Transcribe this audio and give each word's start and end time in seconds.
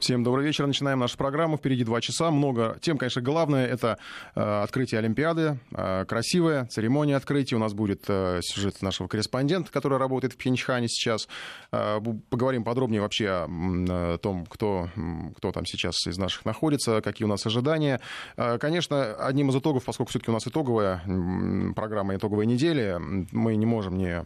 Всем 0.00 0.24
добрый 0.24 0.46
вечер. 0.46 0.66
Начинаем 0.66 0.98
нашу 0.98 1.18
программу. 1.18 1.58
Впереди 1.58 1.84
два 1.84 2.00
часа. 2.00 2.30
Много 2.30 2.78
тем, 2.80 2.96
конечно, 2.96 3.20
главное 3.20 3.66
это 3.66 3.98
э, 4.34 4.62
открытие 4.62 4.98
Олимпиады. 4.98 5.58
Э, 5.72 6.06
красивая 6.06 6.64
церемония 6.68 7.16
открытия. 7.16 7.56
У 7.56 7.58
нас 7.58 7.74
будет 7.74 8.04
э, 8.08 8.40
сюжет 8.42 8.80
нашего 8.80 9.08
корреспондента, 9.08 9.70
который 9.70 9.98
работает 9.98 10.32
в 10.32 10.38
Пхенчхане 10.38 10.88
сейчас. 10.88 11.28
Э, 11.70 12.00
поговорим 12.30 12.64
подробнее 12.64 13.02
вообще 13.02 13.28
о, 13.28 14.14
о 14.14 14.18
том, 14.18 14.46
кто, 14.46 14.88
кто 15.36 15.52
там 15.52 15.66
сейчас 15.66 16.06
из 16.06 16.16
наших 16.16 16.46
находится, 16.46 17.02
какие 17.02 17.26
у 17.26 17.28
нас 17.28 17.44
ожидания. 17.44 18.00
Э, 18.38 18.56
конечно, 18.56 19.12
одним 19.16 19.50
из 19.50 19.56
итогов, 19.56 19.84
поскольку 19.84 20.08
все-таки 20.08 20.30
у 20.30 20.34
нас 20.34 20.46
итоговая 20.46 21.02
программа, 21.76 22.16
итоговая 22.16 22.46
неделя, 22.46 22.98
мы 22.98 23.54
не 23.54 23.66
можем 23.66 23.98
не 23.98 24.24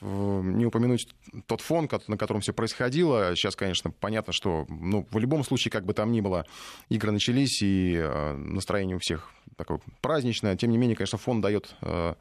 не 0.00 0.66
упомянуть 0.66 1.08
тот 1.46 1.60
фон, 1.60 1.88
на 2.08 2.16
котором 2.16 2.40
все 2.40 2.52
происходило. 2.52 3.34
Сейчас, 3.36 3.56
конечно, 3.56 3.90
понятно, 3.90 4.32
что 4.32 4.66
ну, 4.68 5.06
в 5.10 5.18
любом 5.18 5.44
случае, 5.44 5.72
как 5.72 5.84
бы 5.84 5.94
там 5.94 6.12
ни 6.12 6.20
было, 6.20 6.46
игры 6.88 7.12
начались, 7.12 7.62
и 7.62 7.94
э, 7.96 8.32
настроение 8.34 8.96
у 8.96 8.98
всех 8.98 9.30
такое 9.56 9.80
праздничное. 10.00 10.56
Тем 10.56 10.70
не 10.70 10.78
менее, 10.78 10.96
конечно, 10.96 11.18
фон 11.18 11.40
дает 11.40 11.74
э, 11.82 12.14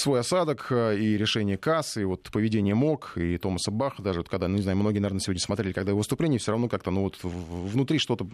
свой 0.00 0.20
осадок 0.20 0.66
э, 0.70 0.98
и 0.98 1.16
решение 1.16 1.56
кассы, 1.56 2.02
и 2.02 2.04
вот 2.04 2.30
поведение 2.30 2.74
МОК 2.74 3.12
и 3.16 3.38
Томаса 3.38 3.70
Баха, 3.70 4.02
даже 4.02 4.20
вот 4.20 4.28
когда, 4.28 4.48
ну, 4.48 4.56
не 4.56 4.62
знаю, 4.62 4.76
многие, 4.76 4.98
наверное, 4.98 5.20
сегодня 5.20 5.40
смотрели, 5.40 5.72
когда 5.72 5.90
его 5.90 5.98
выступление, 5.98 6.38
все 6.38 6.52
равно 6.52 6.68
как-то, 6.68 6.90
ну, 6.90 7.02
вот 7.02 7.18
внутри 7.22 7.98
что-то 7.98 8.26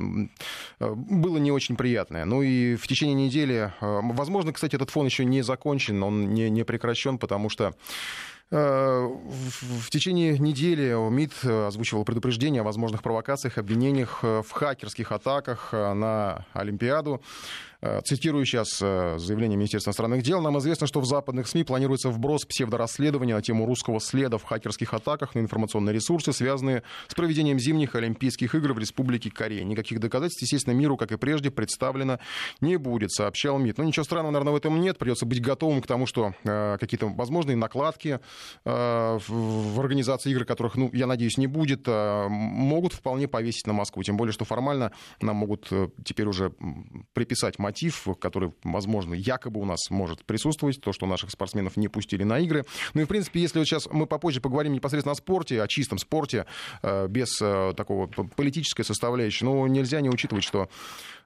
э, 0.80 0.94
было 0.94 1.38
не 1.38 1.52
очень 1.52 1.76
приятное. 1.76 2.24
Ну, 2.24 2.42
и 2.42 2.76
в 2.76 2.86
течение 2.86 3.14
недели, 3.14 3.72
э, 3.80 4.00
возможно, 4.02 4.52
кстати, 4.52 4.76
этот 4.76 4.90
фон 4.90 5.06
еще 5.06 5.24
не 5.24 5.42
закончен, 5.42 6.02
он 6.02 6.34
не, 6.34 6.50
не 6.50 6.64
прекращен, 6.64 7.18
потому 7.18 7.48
что 7.48 7.74
в 8.50 9.88
течение 9.88 10.38
недели 10.38 10.92
МИД 10.92 11.44
озвучивал 11.68 12.04
предупреждение 12.04 12.60
о 12.60 12.64
возможных 12.64 13.02
провокациях, 13.02 13.56
обвинениях 13.56 14.22
в 14.22 14.44
хакерских 14.50 15.10
атаках 15.10 15.72
на 15.72 16.44
Олимпиаду. 16.52 17.22
Э, 17.84 18.00
цитирую 18.04 18.44
сейчас 18.46 18.80
э, 18.80 19.16
заявление 19.18 19.56
Министерства 19.56 19.90
иностранных 19.90 20.22
дел. 20.22 20.40
Нам 20.40 20.56
известно, 20.58 20.86
что 20.86 21.00
в 21.00 21.04
западных 21.04 21.48
СМИ 21.48 21.64
планируется 21.64 22.10
вброс 22.10 22.44
псевдорасследования 22.44 23.34
на 23.34 23.42
тему 23.42 23.66
русского 23.66 23.98
следа 24.00 24.38
в 24.38 24.44
хакерских 24.44 24.94
атаках 24.94 25.34
на 25.34 25.40
информационные 25.40 25.92
ресурсы, 25.92 26.32
связанные 26.32 26.84
с 27.08 27.14
проведением 27.14 27.58
зимних 27.58 27.96
Олимпийских 27.96 28.54
игр 28.54 28.72
в 28.72 28.78
Республике 28.78 29.32
Корея. 29.32 29.64
Никаких 29.64 29.98
доказательств, 29.98 30.42
естественно, 30.42 30.74
миру, 30.74 30.96
как 30.96 31.10
и 31.10 31.16
прежде, 31.16 31.50
представлено 31.50 32.20
не 32.60 32.76
будет, 32.76 33.10
сообщал 33.10 33.58
МИД. 33.58 33.78
Но 33.78 33.84
ничего 33.84 34.04
странного, 34.04 34.30
наверное, 34.30 34.52
в 34.52 34.56
этом 34.56 34.80
нет. 34.80 34.98
Придется 34.98 35.26
быть 35.26 35.42
готовым 35.42 35.82
к 35.82 35.86
тому, 35.88 36.06
что 36.06 36.34
э, 36.44 36.76
какие-то 36.78 37.08
возможные 37.08 37.56
накладки 37.56 38.20
э, 38.64 39.18
в, 39.26 39.74
в 39.74 39.80
организации 39.80 40.30
игр, 40.30 40.44
которых, 40.44 40.76
ну, 40.76 40.88
я 40.92 41.08
надеюсь, 41.08 41.36
не 41.36 41.48
будет, 41.48 41.88
э, 41.88 42.28
могут 42.28 42.92
вполне 42.92 43.26
повесить 43.26 43.66
на 43.66 43.72
Москву. 43.72 44.04
Тем 44.04 44.16
более, 44.16 44.32
что 44.32 44.44
формально 44.44 44.92
нам 45.20 45.34
могут 45.34 45.66
э, 45.72 45.88
теперь 46.04 46.28
уже 46.28 46.52
приписать 47.12 47.58
мотив, 47.72 48.06
который, 48.20 48.52
возможно, 48.64 49.14
якобы 49.14 49.60
у 49.60 49.64
нас 49.64 49.90
может 49.90 50.24
присутствовать, 50.24 50.80
то, 50.80 50.92
что 50.92 51.06
наших 51.06 51.30
спортсменов 51.30 51.76
не 51.78 51.88
пустили 51.88 52.22
на 52.22 52.38
игры. 52.38 52.64
Ну 52.92 53.00
и, 53.00 53.04
в 53.04 53.08
принципе, 53.08 53.40
если 53.40 53.58
вот 53.58 53.66
сейчас 53.66 53.88
мы 53.90 54.06
попозже 54.06 54.42
поговорим 54.42 54.74
непосредственно 54.74 55.12
о 55.12 55.14
спорте, 55.14 55.62
о 55.62 55.68
чистом 55.68 55.96
спорте, 55.96 56.44
э, 56.82 57.08
без 57.08 57.40
э, 57.40 57.72
такого 57.74 58.06
политической 58.06 58.84
составляющей, 58.84 59.46
ну, 59.46 59.66
нельзя 59.66 60.02
не 60.02 60.10
учитывать, 60.10 60.44
что 60.44 60.68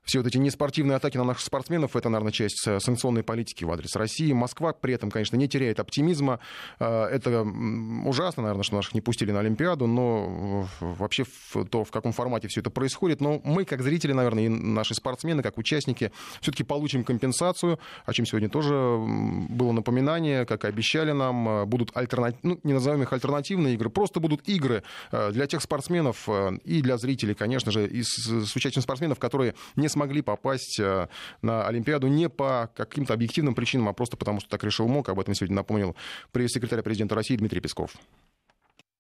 все 0.07 0.19
вот 0.19 0.29
эти 0.29 0.39
неспортивные 0.39 0.97
атаки 0.97 1.19
на 1.19 1.25
наших 1.25 1.43
спортсменов, 1.43 1.97
это, 1.97 2.09
наверное, 2.09 2.33
часть 2.33 2.67
э, 2.67 2.79
санкционной 2.79 3.25
политики 3.25 3.65
в 3.65 3.73
адрес 3.73 3.97
России. 3.97 4.33
Москва 4.33 4.73
при 4.73 4.95
этом, 4.95 5.11
конечно, 5.11 5.37
не 5.37 5.49
теряет 5.49 5.81
оптимизма. 5.81 6.39
Э, 6.79 7.07
это 7.07 7.43
ужасно, 7.43 8.45
наверное, 8.45 8.63
что 8.63 8.77
наших 8.77 8.95
не 8.95 9.01
пустили 9.01 9.33
на 9.33 9.41
Олимпиаду, 9.41 9.89
но 9.89 10.69
вообще 10.81 11.25
то, 11.71 11.85
в 11.85 11.91
каком 11.91 12.13
формате 12.13 12.47
все 12.47 12.61
это 12.61 12.71
происходит. 12.71 13.21
Но 13.21 13.41
мы, 13.45 13.65
как 13.65 13.83
зрители, 13.83 14.13
наверное, 14.13 14.45
и 14.45 14.49
наши 14.49 14.95
спортсмены, 14.95 15.43
как 15.43 15.59
участники, 15.59 16.13
все-таки 16.41 16.63
получим 16.63 17.03
компенсацию, 17.03 17.81
о 18.05 18.13
чем 18.13 18.27
сегодня 18.27 18.49
тоже 18.49 18.75
было 18.75 19.73
напоминание, 19.73 20.47
как 20.47 20.65
и 20.65 20.69
обещали 20.69 21.11
нам, 21.11 21.49
э, 21.49 21.65
будут 21.65 21.91
альтернативные, 21.97 22.55
ну, 22.55 22.61
не 22.63 22.75
назовем 22.75 23.03
их 23.03 23.13
альтернативные 23.13 23.75
игры, 23.75 23.91
просто 23.91 24.21
будут 24.21 24.49
игры 24.49 24.85
для 25.11 25.47
тех 25.47 25.63
спортсменов 25.63 26.29
и 26.65 26.81
для 26.81 26.97
зрителей, 26.97 27.35
конечно 27.35 27.73
же, 27.73 27.89
и 27.89 28.03
с, 28.03 28.29
с 28.29 28.55
участием 28.55 28.83
спортсменов, 28.83 29.19
которые 29.19 29.55
не 29.75 29.89
смогли 29.97 30.21
попасть 30.21 30.79
э, 30.79 31.09
на 31.41 31.67
Олимпиаду 31.67 32.07
не 32.07 32.29
по 32.29 32.71
каким-то 32.77 33.15
объективным 33.15 33.55
причинам, 33.55 33.89
а 33.89 33.95
просто 33.95 34.19
потому, 34.19 34.41
что 34.41 34.51
так 34.51 34.63
решил 34.63 34.87
МОК. 34.89 35.09
Об 35.09 35.21
этом 35.21 35.35
сегодня 35.35 35.57
напомнил 35.57 35.97
пресс-секретарь 36.33 36.83
президента 36.83 37.15
России 37.15 37.37
Дмитрий 37.37 37.61
Песков. 37.61 37.97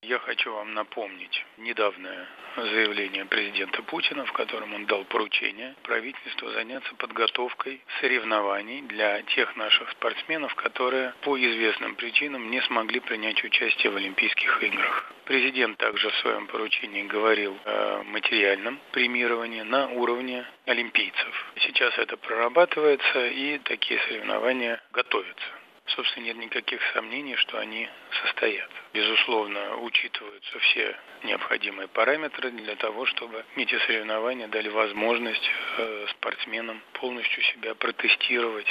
Я 0.08 0.20
хочу 0.20 0.52
вам 0.52 0.72
напомнить 0.72 1.44
недавнее 1.56 2.28
заявление 2.54 3.24
президента 3.24 3.82
Путина, 3.82 4.24
в 4.24 4.32
котором 4.32 4.72
он 4.72 4.86
дал 4.86 5.04
поручение 5.04 5.74
правительству 5.82 6.48
заняться 6.50 6.94
подготовкой 6.94 7.82
соревнований 8.00 8.82
для 8.82 9.22
тех 9.22 9.56
наших 9.56 9.90
спортсменов, 9.90 10.54
которые 10.54 11.12
по 11.22 11.36
известным 11.36 11.96
причинам 11.96 12.52
не 12.52 12.60
смогли 12.62 13.00
принять 13.00 13.42
участие 13.42 13.90
в 13.90 13.96
Олимпийских 13.96 14.62
играх. 14.62 15.12
Президент 15.24 15.76
также 15.78 16.08
в 16.08 16.16
своем 16.18 16.46
поручении 16.46 17.02
говорил 17.02 17.58
о 17.64 18.04
материальном 18.04 18.78
премировании 18.92 19.62
на 19.62 19.88
уровне 19.88 20.46
олимпийцев. 20.66 21.52
Сейчас 21.56 21.98
это 21.98 22.16
прорабатывается 22.16 23.26
и 23.26 23.58
такие 23.58 23.98
соревнования 24.06 24.80
готовятся 24.92 25.65
собственно, 25.88 26.24
нет 26.24 26.36
никаких 26.36 26.80
сомнений, 26.92 27.36
что 27.36 27.58
они 27.58 27.88
состоят. 28.22 28.70
Безусловно, 28.92 29.76
учитываются 29.78 30.58
все 30.58 30.96
необходимые 31.22 31.88
параметры 31.88 32.50
для 32.50 32.76
того, 32.76 33.06
чтобы 33.06 33.44
эти 33.56 33.78
соревнования 33.86 34.48
дали 34.48 34.68
возможность 34.68 35.50
э, 35.78 36.06
спортсменам 36.10 36.80
полностью 36.94 37.42
себя 37.44 37.74
протестировать 37.74 38.68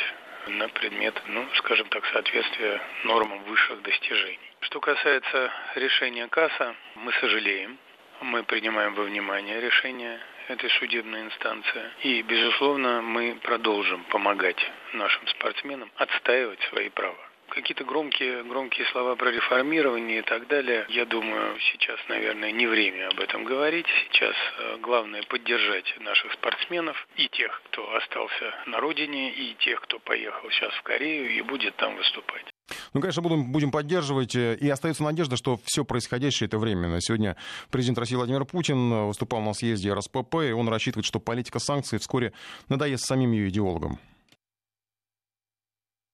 на 0.47 0.69
предмет, 0.69 1.19
ну, 1.27 1.47
скажем 1.55 1.87
так, 1.89 2.05
соответствия 2.07 2.81
нормам 3.03 3.43
высших 3.43 3.81
достижений. 3.81 4.39
Что 4.61 4.79
касается 4.79 5.51
решения 5.75 6.27
КАСа, 6.27 6.75
мы 6.95 7.11
сожалеем, 7.13 7.77
мы 8.21 8.43
принимаем 8.43 8.93
во 8.93 9.03
внимание 9.03 9.59
решение 9.59 10.19
этой 10.47 10.69
судебной 10.71 11.21
инстанции. 11.21 11.91
И, 12.03 12.21
безусловно, 12.21 13.01
мы 13.01 13.37
продолжим 13.41 14.03
помогать 14.05 14.59
нашим 14.93 15.27
спортсменам 15.27 15.91
отстаивать 15.95 16.61
свои 16.69 16.89
права. 16.89 17.24
Какие-то 17.49 17.85
громкие, 17.85 18.43
громкие 18.43 18.85
слова 18.87 19.15
про 19.15 19.31
реформирование 19.31 20.19
и 20.19 20.21
так 20.21 20.47
далее, 20.47 20.85
я 20.89 21.05
думаю, 21.05 21.57
сейчас, 21.71 21.99
наверное, 22.09 22.51
не 22.51 22.67
время 22.67 23.09
об 23.09 23.19
этом 23.19 23.43
говорить. 23.43 23.85
Сейчас 24.11 24.35
э, 24.59 24.77
главное 24.81 25.23
поддержать 25.23 25.95
наших 25.99 26.33
спортсменов 26.33 27.07
и 27.15 27.27
тех, 27.29 27.61
кто 27.65 27.95
остался 27.95 28.53
на 28.65 28.79
родине, 28.79 29.31
и 29.31 29.55
тех, 29.59 29.81
кто 29.81 29.99
поехал 29.99 30.49
сейчас 30.51 30.73
в 30.73 30.83
Корею 30.83 31.29
и 31.29 31.41
будет 31.41 31.75
там 31.75 31.95
выступать. 31.95 32.45
Ну, 32.93 33.01
конечно, 33.01 33.21
будем, 33.21 33.51
будем 33.51 33.71
поддерживать. 33.71 34.35
Э, 34.35 34.55
и 34.55 34.69
остается 34.69 35.03
надежда, 35.03 35.37
что 35.37 35.59
все 35.65 35.85
происходящее 35.85 36.47
это 36.47 36.57
временно. 36.57 36.99
Сегодня 37.01 37.35
президент 37.69 37.97
России 37.99 38.15
Владимир 38.15 38.45
Путин 38.45 38.91
э, 38.91 39.05
выступал 39.05 39.41
на 39.41 39.53
съезде 39.53 39.93
РСПП, 39.93 40.35
и 40.47 40.51
он 40.51 40.67
рассчитывает, 40.69 41.05
что 41.05 41.19
политика 41.19 41.59
санкций 41.59 41.99
вскоре 41.99 42.33
надоест 42.69 43.05
самим 43.05 43.31
ее 43.31 43.49
идеологам. 43.49 43.99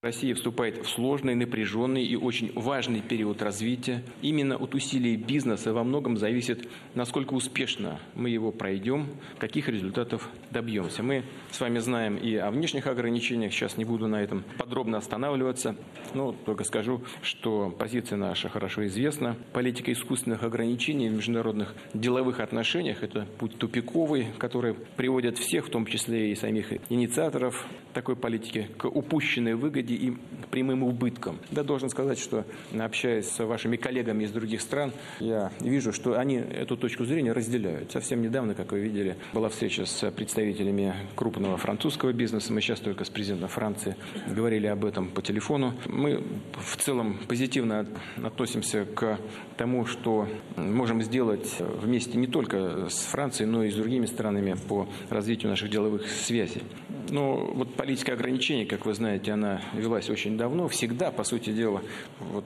Россия 0.04 0.34
вступает 0.34 0.84
в 0.84 0.88
сложный, 0.88 1.36
напряженный 1.36 2.04
и 2.04 2.16
очень 2.16 2.50
важный 2.56 3.00
период 3.00 3.40
развития. 3.40 4.02
Именно 4.20 4.56
от 4.56 4.74
усилий 4.74 5.14
бизнеса 5.14 5.72
во 5.72 5.84
многом 5.84 6.16
зависит, 6.16 6.68
насколько 6.96 7.34
успешно 7.34 8.00
мы 8.16 8.28
его 8.28 8.50
пройдем, 8.50 9.06
каких 9.38 9.68
результатов 9.68 10.28
добьемся. 10.50 11.04
Мы 11.04 11.22
с 11.52 11.60
вами 11.60 11.78
знаем 11.78 12.16
и 12.16 12.34
о 12.34 12.50
внешних 12.50 12.88
ограничениях, 12.88 13.52
сейчас 13.52 13.76
не 13.76 13.84
буду 13.84 14.08
на 14.08 14.20
этом 14.20 14.42
подробно 14.58 14.98
останавливаться, 14.98 15.76
но 16.14 16.32
только 16.32 16.64
скажу, 16.64 17.02
что 17.22 17.70
позиция 17.70 18.16
наша 18.16 18.48
хорошо 18.48 18.84
известна. 18.86 19.36
Политика 19.52 19.92
искусственных 19.92 20.42
ограничений 20.42 21.10
в 21.10 21.12
международных 21.12 21.76
деловых 21.94 22.40
отношениях– 22.40 22.98
это 23.04 23.28
путь 23.38 23.56
тупиковый, 23.56 24.26
который 24.38 24.74
приводит 24.96 25.38
всех, 25.38 25.68
в 25.68 25.70
том 25.70 25.86
числе 25.86 26.32
и 26.32 26.34
самих 26.34 26.72
инициаторов 26.90 27.64
такой 27.94 28.16
политики, 28.16 28.68
к 28.78 28.86
упущенной 28.86 29.54
выгоде 29.54 29.91
выгоде 29.92 30.06
и 30.06 30.12
прямым 30.50 30.82
убыткам. 30.82 31.38
Да, 31.50 31.62
должен 31.62 31.88
сказать, 31.88 32.18
что 32.18 32.44
общаясь 32.78 33.28
с 33.28 33.44
вашими 33.44 33.76
коллегами 33.76 34.24
из 34.24 34.30
других 34.30 34.60
стран, 34.60 34.92
я 35.20 35.50
вижу, 35.60 35.92
что 35.92 36.18
они 36.18 36.36
эту 36.36 36.76
точку 36.76 37.04
зрения 37.04 37.32
разделяют. 37.32 37.92
Совсем 37.92 38.22
недавно, 38.22 38.54
как 38.54 38.72
вы 38.72 38.80
видели, 38.80 39.16
была 39.32 39.48
встреча 39.48 39.86
с 39.86 40.10
представителями 40.10 40.94
крупного 41.14 41.56
французского 41.56 42.12
бизнеса. 42.12 42.52
Мы 42.52 42.60
сейчас 42.60 42.80
только 42.80 43.04
с 43.04 43.10
президентом 43.10 43.48
Франции 43.48 43.96
говорили 44.26 44.66
об 44.66 44.84
этом 44.84 45.08
по 45.08 45.22
телефону. 45.22 45.74
Мы 45.86 46.22
в 46.58 46.76
целом 46.76 47.18
позитивно 47.28 47.86
относимся 48.22 48.84
к 48.84 49.18
тому, 49.56 49.86
что 49.86 50.28
можем 50.56 51.02
сделать 51.02 51.56
вместе 51.82 52.18
не 52.18 52.26
только 52.26 52.88
с 52.88 53.04
Францией, 53.06 53.48
но 53.48 53.64
и 53.64 53.70
с 53.70 53.74
другими 53.74 54.06
странами 54.06 54.56
по 54.68 54.88
развитию 55.08 55.50
наших 55.50 55.70
деловых 55.70 56.06
связей. 56.08 56.62
Но 57.08 57.52
вот 57.54 57.74
политика 57.74 58.12
ограничений, 58.12 58.64
как 58.64 58.86
вы 58.86 58.94
знаете, 58.94 59.32
она 59.32 59.60
велась 59.82 60.08
очень 60.08 60.38
давно. 60.38 60.68
Всегда, 60.68 61.10
по 61.10 61.24
сути 61.24 61.50
дела, 61.50 61.82
вот 62.20 62.44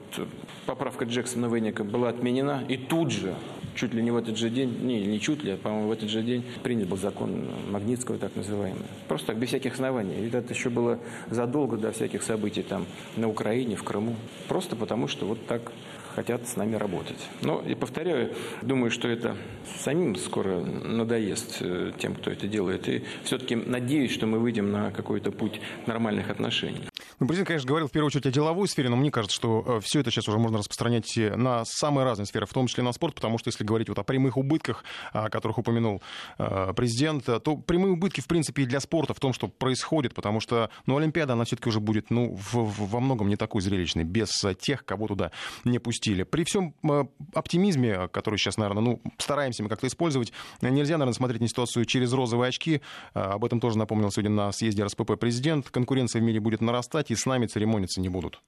поправка 0.67 1.05
Джексона 1.05 1.47
Венника 1.47 1.85
была 1.85 2.09
отменена. 2.09 2.65
И 2.69 2.77
тут 2.77 3.13
же 3.13 3.35
чуть 3.75 3.95
ли 3.95 4.03
не 4.03 4.11
в 4.11 4.17
этот 4.17 4.37
же 4.37 4.51
день, 4.51 4.75
не, 4.83 5.05
не 5.05 5.21
чуть 5.21 5.45
ли, 5.45 5.53
а, 5.53 5.57
по-моему, 5.57 5.89
в 5.89 5.93
этот 5.93 6.09
же 6.09 6.23
день 6.23 6.45
принят 6.63 6.89
был 6.89 6.97
закон 6.97 7.47
Магнитского, 7.71 8.19
так 8.19 8.35
называемый. 8.35 8.83
Просто 9.07 9.29
так, 9.29 9.39
без 9.39 9.49
всяких 9.49 9.75
оснований. 9.75 10.15
Ведь 10.19 10.35
это 10.35 10.53
еще 10.55 10.71
было 10.71 10.99
задолго 11.31 11.77
до 11.77 11.93
всяких 11.93 12.23
событий 12.23 12.63
там 12.63 12.87
на 13.17 13.29
Украине, 13.29 13.77
в 13.77 13.85
Крыму. 13.85 14.17
Просто 14.49 14.77
потому, 14.77 15.09
что 15.09 15.27
вот 15.27 15.47
так 15.47 15.73
хотят 16.15 16.49
с 16.49 16.57
нами 16.57 16.77
работать. 16.77 17.29
Но, 17.43 17.61
и 17.61 17.75
повторяю, 17.75 18.33
думаю, 18.63 18.91
что 18.91 19.07
это 19.07 19.37
самим 19.81 20.17
скоро 20.17 20.61
надоест 20.61 21.59
э, 21.61 21.93
тем, 21.99 22.15
кто 22.15 22.31
это 22.31 22.49
делает. 22.49 22.89
И 22.89 23.05
все-таки 23.23 23.55
надеюсь, 23.55 24.13
что 24.13 24.27
мы 24.27 24.39
выйдем 24.39 24.73
на 24.73 24.91
какой-то 24.91 25.31
путь 25.31 25.61
нормальных 25.87 26.31
отношений. 26.31 26.89
Ну, 27.19 27.27
президент, 27.27 27.49
конечно, 27.49 27.69
говорил 27.69 27.89
в 27.89 27.91
первую 27.91 28.09
очередь 28.09 28.27
о 28.27 28.31
деловой 28.31 28.69
сфере, 28.69 28.89
но 28.89 28.97
мне 28.97 29.11
кажется, 29.11 29.35
что 29.35 29.65
э, 29.67 29.81
все 29.83 30.01
это 30.01 30.11
сейчас 30.11 30.29
уже 30.29 30.39
можно 30.39 30.59
распространять 30.59 31.17
на 31.17 31.65
самые 31.65 32.05
разные 32.05 32.27
сферы, 32.27 32.47
в 32.47 32.53
том 32.53 32.67
числе 32.67 32.83
на 32.83 32.93
спорт, 32.93 33.15
потому 33.15 33.39
что 33.39 33.49
если 33.49 33.65
говорить 33.65 33.89
вот 33.89 33.99
о 33.99 34.03
прямых 34.03 34.37
убытках, 34.37 34.85
о 35.13 35.29
которых 35.29 35.59
упомянул 35.59 36.03
э, 36.39 36.73
президент, 36.75 37.25
то 37.25 37.57
прямые 37.57 37.93
убытки, 37.93 38.21
в 38.21 38.27
принципе, 38.27 38.63
и 38.63 38.67
для 38.67 38.81
спорта 38.81 39.15
в 39.15 39.21
том, 39.21 39.33
что 39.33 39.49
происходит, 39.49 40.15
потому 40.15 40.41
что, 40.41 40.71
ну, 40.87 40.97
Олимпиада, 40.97 41.35
она 41.35 41.45
все-таки 41.45 41.69
уже 41.69 41.81
будет, 41.81 42.11
ну, 42.11 42.35
в, 42.35 42.55
в, 42.55 42.91
во 42.91 43.01
многом 43.01 43.29
не 43.29 43.37
такой 43.37 43.63
зрелищной, 43.63 44.05
без 44.05 44.31
тех, 44.61 44.85
кого 44.85 45.09
туда 45.09 45.33
не 45.65 45.79
пустили. 45.79 46.23
При 46.23 46.45
всем 46.45 46.75
э, 46.83 47.05
оптимизме, 47.35 48.09
который 48.09 48.39
сейчас, 48.39 48.57
наверное, 48.57 48.83
ну, 48.83 49.03
стараемся 49.19 49.63
мы 49.63 49.69
как-то 49.69 49.87
использовать, 49.87 50.33
нельзя, 50.61 50.95
наверное, 50.95 51.15
смотреть 51.15 51.41
на 51.41 51.49
ситуацию 51.49 51.85
через 51.85 52.13
розовые 52.13 52.49
очки. 52.49 52.81
Об 53.15 53.45
этом 53.45 53.61
тоже 53.61 53.79
напомнил 53.79 54.11
сегодня 54.11 54.31
на 54.31 54.53
съезде 54.53 54.85
РСПП 54.85 55.19
президент. 55.19 55.71
Конкуренция 55.71 56.21
в 56.21 56.25
мире 56.25 56.41
будет 56.41 56.61
нарастать 56.61 56.86
и 57.11 57.15
с 57.15 57.27
нами 57.27 57.47
церемониться 57.47 58.01
не 58.01 58.09
будут. 58.09 58.41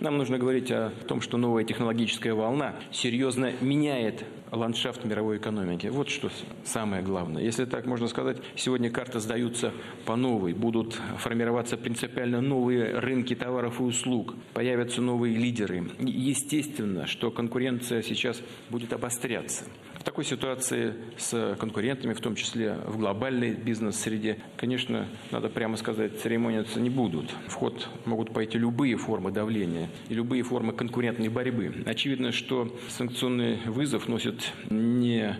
Нам 0.00 0.16
нужно 0.16 0.38
говорить 0.38 0.70
о 0.70 0.90
том, 1.08 1.20
что 1.20 1.38
новая 1.38 1.64
технологическая 1.64 2.32
волна 2.32 2.76
серьезно 2.92 3.52
меняет 3.60 4.24
ландшафт 4.50 5.04
мировой 5.04 5.38
экономики. 5.38 5.86
Вот 5.88 6.08
что 6.08 6.30
самое 6.64 7.02
главное. 7.02 7.42
Если 7.42 7.64
так 7.64 7.86
можно 7.86 8.08
сказать, 8.08 8.38
сегодня 8.56 8.90
карты 8.90 9.20
сдаются 9.20 9.72
по 10.04 10.16
новой. 10.16 10.52
Будут 10.52 11.00
формироваться 11.18 11.76
принципиально 11.76 12.40
новые 12.40 12.98
рынки 12.98 13.34
товаров 13.34 13.80
и 13.80 13.82
услуг. 13.82 14.34
Появятся 14.54 15.00
новые 15.00 15.36
лидеры. 15.36 15.90
Естественно, 15.98 17.06
что 17.06 17.30
конкуренция 17.30 18.02
сейчас 18.02 18.40
будет 18.70 18.92
обостряться. 18.92 19.64
В 19.98 20.04
такой 20.04 20.24
ситуации 20.24 20.94
с 21.16 21.56
конкурентами, 21.58 22.14
в 22.14 22.20
том 22.20 22.34
числе 22.34 22.76
в 22.86 22.98
глобальной 22.98 23.52
бизнес-среде, 23.52 24.38
конечно, 24.56 25.06
надо 25.30 25.48
прямо 25.48 25.76
сказать, 25.76 26.20
церемониться 26.20 26.80
не 26.80 26.88
будут. 26.88 27.34
В 27.48 27.54
ход 27.54 27.88
могут 28.04 28.32
пойти 28.32 28.58
любые 28.58 28.96
формы 28.96 29.32
давления 29.32 29.90
и 30.08 30.14
любые 30.14 30.42
формы 30.44 30.72
конкурентной 30.72 31.28
борьбы. 31.28 31.82
Очевидно, 31.84 32.32
что 32.32 32.74
санкционный 32.88 33.58
вызов 33.66 34.08
носит 34.08 34.37
не 34.70 35.36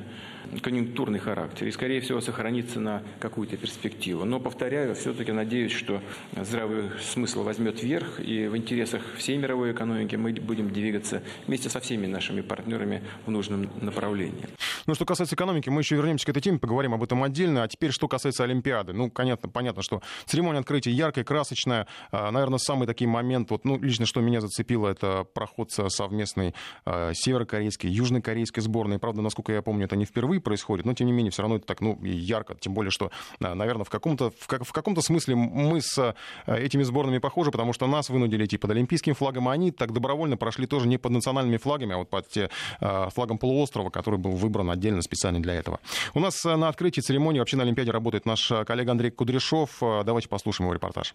конъюнктурный 0.62 1.18
характер 1.18 1.66
и, 1.66 1.70
скорее 1.70 2.00
всего, 2.00 2.20
сохранится 2.20 2.80
на 2.80 3.02
какую-то 3.20 3.56
перспективу. 3.56 4.24
Но, 4.24 4.40
повторяю, 4.40 4.94
все-таки 4.94 5.32
надеюсь, 5.32 5.72
что 5.72 6.00
здравый 6.36 6.90
смысл 7.00 7.42
возьмет 7.42 7.82
верх, 7.82 8.20
и 8.20 8.46
в 8.46 8.56
интересах 8.56 9.02
всей 9.16 9.36
мировой 9.36 9.72
экономики 9.72 10.16
мы 10.16 10.32
будем 10.32 10.70
двигаться 10.70 11.22
вместе 11.46 11.68
со 11.68 11.80
всеми 11.80 12.06
нашими 12.06 12.40
партнерами 12.40 13.02
в 13.26 13.30
нужном 13.30 13.70
направлении. 13.80 14.46
Ну, 14.86 14.94
что 14.94 15.04
касается 15.04 15.34
экономики, 15.34 15.68
мы 15.68 15.82
еще 15.82 15.96
вернемся 15.96 16.26
к 16.26 16.28
этой 16.30 16.40
теме, 16.40 16.58
поговорим 16.58 16.94
об 16.94 17.02
этом 17.02 17.22
отдельно. 17.22 17.62
А 17.62 17.68
теперь, 17.68 17.90
что 17.90 18.08
касается 18.08 18.44
Олимпиады. 18.44 18.92
Ну, 18.92 19.10
понятно, 19.10 19.48
понятно 19.48 19.82
что 19.82 20.02
церемония 20.26 20.60
открытия 20.60 20.90
яркая, 20.90 21.24
красочная. 21.24 21.86
А, 22.10 22.30
наверное, 22.30 22.58
самый 22.58 22.86
такой 22.86 23.06
момент, 23.06 23.50
вот, 23.50 23.64
ну, 23.64 23.78
лично, 23.78 24.06
что 24.06 24.20
меня 24.20 24.40
зацепило, 24.40 24.88
это 24.88 25.24
проход 25.24 25.70
совместной 25.70 26.54
э, 26.84 27.12
северокорейской, 27.14 27.90
южнокорейской 27.90 28.62
сборной. 28.62 28.98
Правда, 28.98 29.22
насколько 29.22 29.52
я 29.52 29.62
помню, 29.62 29.84
это 29.84 29.96
не 29.96 30.04
впервые 30.04 30.37
происходит, 30.40 30.86
но 30.86 30.94
тем 30.94 31.06
не 31.06 31.12
менее 31.12 31.30
все 31.30 31.42
равно 31.42 31.56
это 31.56 31.66
так, 31.66 31.80
ну, 31.80 31.98
ярко, 32.02 32.56
тем 32.58 32.74
более, 32.74 32.90
что, 32.90 33.10
наверное, 33.40 33.84
в 33.84 33.90
каком-то, 33.90 34.30
в, 34.30 34.46
как, 34.46 34.64
в 34.64 34.72
каком-то 34.72 35.00
смысле 35.00 35.34
мы 35.36 35.80
с 35.80 35.98
э, 35.98 36.14
этими 36.46 36.82
сборными 36.82 37.18
похожи, 37.18 37.50
потому 37.50 37.72
что 37.72 37.86
нас 37.86 38.08
вынудили 38.10 38.44
идти 38.44 38.56
под 38.56 38.70
олимпийским 38.70 39.14
флагом, 39.14 39.48
а 39.48 39.52
они 39.52 39.70
так 39.70 39.92
добровольно 39.92 40.36
прошли 40.36 40.66
тоже 40.66 40.88
не 40.88 40.98
под 40.98 41.12
национальными 41.12 41.56
флагами, 41.56 41.94
а 41.94 41.98
вот 41.98 42.10
под 42.10 42.28
те, 42.28 42.50
э, 42.80 43.08
флагом 43.14 43.38
полуострова, 43.38 43.90
который 43.90 44.18
был 44.18 44.32
выбран 44.32 44.70
отдельно 44.70 45.02
специально 45.02 45.40
для 45.40 45.54
этого. 45.54 45.80
У 46.14 46.20
нас 46.20 46.44
на 46.44 46.68
открытии 46.68 47.00
церемонии 47.00 47.38
вообще 47.38 47.56
на 47.56 47.62
Олимпиаде 47.62 47.90
работает 47.90 48.26
наш 48.26 48.52
коллега 48.66 48.92
Андрей 48.92 49.10
Кудряшов. 49.10 49.78
Давайте 49.80 50.28
послушаем 50.28 50.66
его 50.66 50.74
репортаж. 50.74 51.14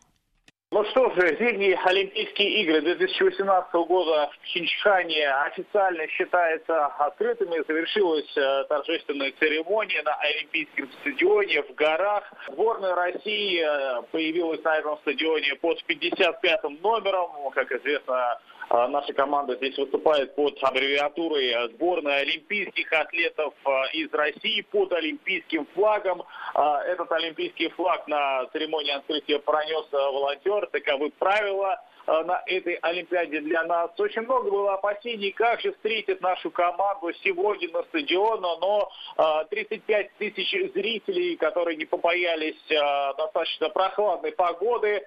Ну 0.74 0.84
что 0.86 1.08
же, 1.12 1.38
зимние 1.38 1.80
Олимпийские 1.86 2.64
игры 2.64 2.82
2018 2.82 3.74
года 3.74 4.32
в 4.34 4.40
Пхенчхане 4.40 5.30
официально 5.46 6.08
считаются 6.08 6.88
открытыми. 6.88 7.64
Завершилась 7.68 8.36
э, 8.36 8.64
торжественная 8.68 9.32
церемония 9.40 10.02
на 10.02 10.16
Олимпийском 10.16 10.90
стадионе 11.02 11.62
в 11.62 11.76
горах. 11.76 12.24
Сборная 12.48 12.96
России 12.96 13.62
э, 13.62 14.02
появилась 14.12 14.64
на 14.64 14.76
этом 14.78 14.98
стадионе 15.02 15.54
под 15.62 15.78
55-м 15.88 16.80
номером. 16.82 17.52
Как 17.52 17.72
известно, 17.72 18.40
наша 18.74 19.14
команда 19.14 19.56
здесь 19.56 19.78
выступает 19.78 20.36
под 20.36 20.58
аббревиатурой 20.64 21.70
сборная 21.74 22.22
олимпийских 22.22 22.92
атлетов 22.92 23.54
а, 23.66 23.86
из 23.94 24.12
России 24.12 24.62
под 24.62 24.92
олимпийским 24.94 25.68
флагом. 25.76 26.24
А, 26.56 26.82
этот 26.84 27.12
олимпийский 27.12 27.70
флаг 27.70 28.08
на 28.08 28.46
церемонии 28.48 28.92
открытия 28.92 29.38
пронес 29.40 29.86
волонтер. 29.92 30.68
Таковы 30.72 31.12
правила 31.12 31.80
Э, 31.93 31.93
на 32.08 32.44
этой 32.48 32.76
Олимпиаде 32.76 33.40
для 33.42 33.64
нас. 33.64 33.92
Очень 33.98 34.24
много 34.24 34.50
было 34.50 34.74
опасений, 34.74 35.32
как 35.32 35.62
же 35.62 35.72
встретит 35.74 36.22
нашу 36.22 36.52
команду 36.52 37.14
сегодня 37.24 37.70
на 37.72 37.84
стадионе, 37.84 38.42
но 38.60 38.90
35 39.50 40.06
э, 40.06 40.10
тысяч 40.18 40.74
зрителей, 40.74 41.38
которые 41.38 41.78
не 41.78 41.86
побоялись 41.86 42.60
э, 42.70 42.76
достаточно 43.18 43.70
прохладной 43.70 44.32
погоды, 44.34 45.06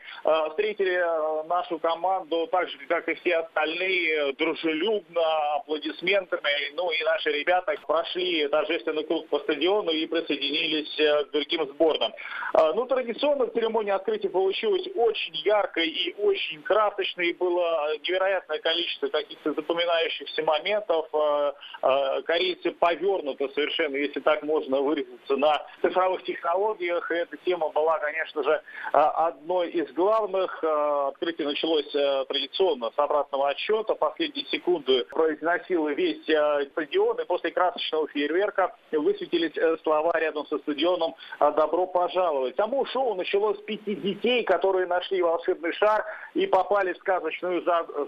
встретили 0.50 1.46
нашу 1.48 1.78
команду 1.78 2.48
так 2.50 2.68
же, 2.68 2.78
как 2.88 3.08
и 3.08 3.14
все 3.14 3.36
остальные, 3.38 4.32
дружелюбно, 4.34 5.54
аплодисментами. 5.56 6.74
Ну 6.74 6.90
и 6.90 7.02
наши 7.04 7.30
ребята 7.30 7.74
прошли 7.86 8.48
торжественный 8.48 9.04
круг 9.04 9.28
по 9.28 9.38
стадиону 9.40 9.90
и 9.90 10.06
присоединились 10.06 11.26
к 11.26 11.32
другим 11.32 11.66
сборным. 11.68 12.12
Ну, 12.54 12.86
традиционно 12.86 13.46
церемония 13.48 13.94
открытия 13.94 14.30
получилась 14.30 14.86
очень 14.94 15.34
яркой 15.44 15.88
и 15.88 16.14
очень 16.18 16.62
красивой 16.62 16.85
красочно 16.86 17.22
и 17.22 17.32
было 17.32 17.96
невероятное 17.98 18.58
количество 18.58 19.08
каких-то 19.08 19.52
запоминающихся 19.54 20.42
моментов. 20.42 21.06
Э, 21.12 21.52
э, 21.82 22.22
корейцы 22.22 22.70
повернуты 22.72 23.48
совершенно, 23.54 23.96
если 23.96 24.20
так 24.20 24.42
можно 24.42 24.80
выразиться, 24.80 25.36
на 25.36 25.62
цифровых 25.82 26.22
технологиях. 26.24 27.10
И 27.10 27.14
эта 27.14 27.36
тема 27.38 27.68
была, 27.70 27.98
конечно 27.98 28.42
же, 28.42 28.50
э, 28.50 28.60
одной 28.92 29.70
из 29.70 29.92
главных. 29.92 30.62
Открытие 30.62 31.48
началось 31.48 31.90
традиционно 32.28 32.90
с 32.90 32.98
обратного 32.98 33.50
отсчета. 33.50 33.94
Последние 33.94 34.46
секунды 34.46 35.04
произносил 35.04 35.88
весь 35.88 36.22
стадион. 36.70 37.20
И 37.20 37.24
после 37.24 37.50
красочного 37.50 38.08
фейерверка 38.08 38.74
высветились 38.92 39.54
слова 39.82 40.12
рядом 40.18 40.46
со 40.46 40.58
стадионом 40.58 41.14
«Добро 41.40 41.86
пожаловать». 41.86 42.56
Само 42.56 42.84
шоу 42.86 43.14
началось 43.14 43.58
с 43.58 43.62
пяти 43.62 43.94
детей, 43.94 44.44
которые 44.44 44.86
нашли 44.86 45.22
волшебный 45.22 45.72
шар 45.72 46.04
и 46.34 46.46
попали 46.46 46.75
попали 46.76 46.92
в 46.92 46.98
сказочную 46.98 47.62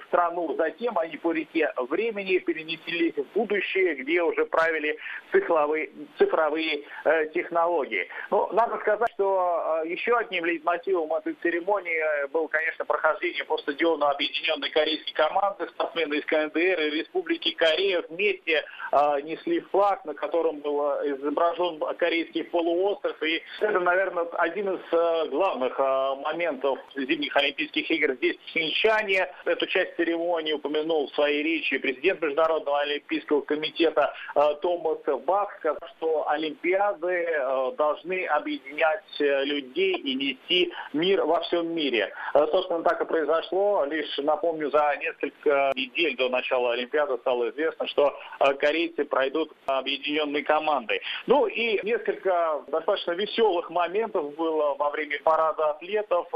страну. 0.08 0.54
Затем 0.58 0.98
они 0.98 1.16
по 1.16 1.32
реке 1.32 1.72
времени 1.88 2.38
перенеслись 2.38 3.14
в 3.14 3.24
будущее, 3.34 3.94
где 3.94 4.22
уже 4.22 4.44
правили 4.44 4.98
цифровые, 5.32 5.90
цифровые 6.18 6.84
э, 7.04 7.26
технологии. 7.28 8.08
Ну, 8.30 8.52
надо 8.52 8.78
сказать, 8.78 9.10
что 9.14 9.80
э, 9.84 9.88
еще 9.88 10.16
одним 10.16 10.44
лейтмотивом 10.44 11.12
этой 11.14 11.34
церемонии 11.42 12.26
был, 12.28 12.48
конечно, 12.48 12.84
прохождение 12.84 13.44
по 13.44 13.56
стадиону 13.58 14.06
объединенной 14.06 14.70
корейской 14.70 15.12
команды. 15.12 15.66
Спортсмены 15.68 16.14
из 16.16 16.24
КНДР 16.26 16.58
и 16.58 16.90
Республики 16.90 17.52
Корея 17.52 18.02
вместе 18.10 18.64
э, 18.92 19.20
несли 19.22 19.60
флаг, 19.72 20.04
на 20.04 20.12
котором 20.12 20.58
был 20.60 20.78
изображен 21.04 21.80
корейский 21.96 22.44
полуостров. 22.44 23.22
И 23.22 23.42
это, 23.60 23.80
наверное, 23.80 24.24
один 24.34 24.74
из 24.74 24.80
э, 24.92 25.28
главных 25.30 25.78
э, 25.78 26.14
моментов 26.22 26.78
зимних 26.94 27.34
Олимпийских 27.34 27.90
игр 27.90 28.14
здесь, 28.16 28.36
Хинчане. 28.58 29.28
Эту 29.44 29.66
часть 29.66 29.96
церемонии 29.96 30.52
упомянул 30.52 31.08
в 31.08 31.14
своей 31.14 31.42
речи 31.42 31.78
президент 31.78 32.20
Международного 32.20 32.80
олимпийского 32.80 33.40
комитета 33.42 34.14
э, 34.34 34.40
Томас 34.60 34.98
Бах, 35.24 35.54
сказал, 35.58 35.78
что 35.96 36.28
Олимпиады 36.28 37.06
э, 37.06 37.72
должны 37.76 38.26
объединять 38.26 39.04
э, 39.20 39.44
людей 39.44 39.94
и 39.94 40.14
нести 40.14 40.72
мир 40.92 41.24
во 41.24 41.40
всем 41.42 41.74
мире. 41.74 42.12
Собственно, 42.32 42.82
так 42.82 43.00
и 43.00 43.04
произошло. 43.04 43.84
Лишь, 43.84 44.18
напомню, 44.18 44.70
за 44.70 44.96
несколько 45.00 45.72
недель 45.74 46.16
до 46.16 46.28
начала 46.28 46.72
Олимпиады 46.72 47.18
стало 47.18 47.50
известно, 47.50 47.86
что 47.88 48.18
корейцы 48.58 49.04
пройдут 49.04 49.52
объединенной 49.66 50.42
командой. 50.42 51.00
Ну 51.26 51.46
и 51.46 51.80
несколько 51.84 52.62
достаточно 52.68 53.12
веселых 53.12 53.70
моментов 53.70 54.34
было 54.36 54.74
во 54.74 54.90
время 54.90 55.18
парада 55.22 55.70
атлетов. 55.70 56.26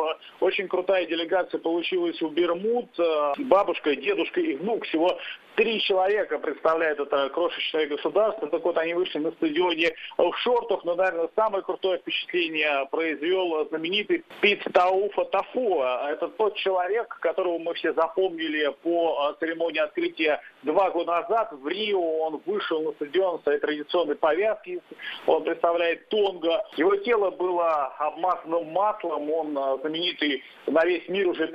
Очень 0.41 0.69
крутая 0.69 1.07
делегация 1.07 1.61
собралось 2.12 2.12
у 2.21 2.29
Бермуд. 2.29 2.91
Бабушка, 3.39 3.97
дедушка 3.97 4.41
и 4.41 4.57
внук. 4.57 4.85
Всего 4.85 5.19
три 5.55 5.81
человека 5.81 6.39
представляет 6.39 6.99
это 6.99 7.29
крошечное 7.31 7.87
государство. 7.87 8.49
Так 8.49 8.65
вот, 8.65 8.77
они 8.79 8.95
вышли 8.95 9.19
на 9.19 9.31
стадионе 9.33 9.95
в 10.17 10.33
шортах, 10.39 10.85
но, 10.85 10.95
наверное, 10.95 11.29
самое 11.35 11.63
крутое 11.63 11.99
впечатление 11.99 12.87
произвел 12.91 13.67
знаменитый 13.69 14.25
Пит 14.41 14.63
Тауфа 14.73 15.25
Тафуа. 15.27 16.11
Это 16.11 16.29
тот 16.29 16.57
человек, 16.57 17.09
которого 17.21 17.59
мы 17.59 17.75
все 17.75 17.93
запомнили 17.93 18.75
по 18.83 19.37
церемонии 19.41 19.81
открытия 19.81 20.41
два 20.63 20.91
года 20.91 21.23
назад. 21.23 21.53
В 21.53 21.69
Рио 21.69 22.01
он 22.21 22.41
вышел 22.47 22.83
на 22.83 22.93
стадион 22.93 23.39
в 23.39 23.43
своей 23.43 23.59
традиционной 23.59 24.17
повязке. 24.17 24.81
Он 25.27 25.45
представляет 25.45 26.09
Тонго. 26.09 26.65
Его 26.77 26.97
тело 26.97 27.31
было 27.31 27.87
обмазано 27.99 28.61
маслом. 28.61 29.31
Он 29.31 29.81
знаменитый 29.81 30.43
на 30.67 30.85
весь 30.85 31.09
мир 31.09 31.29
уже 31.29 31.49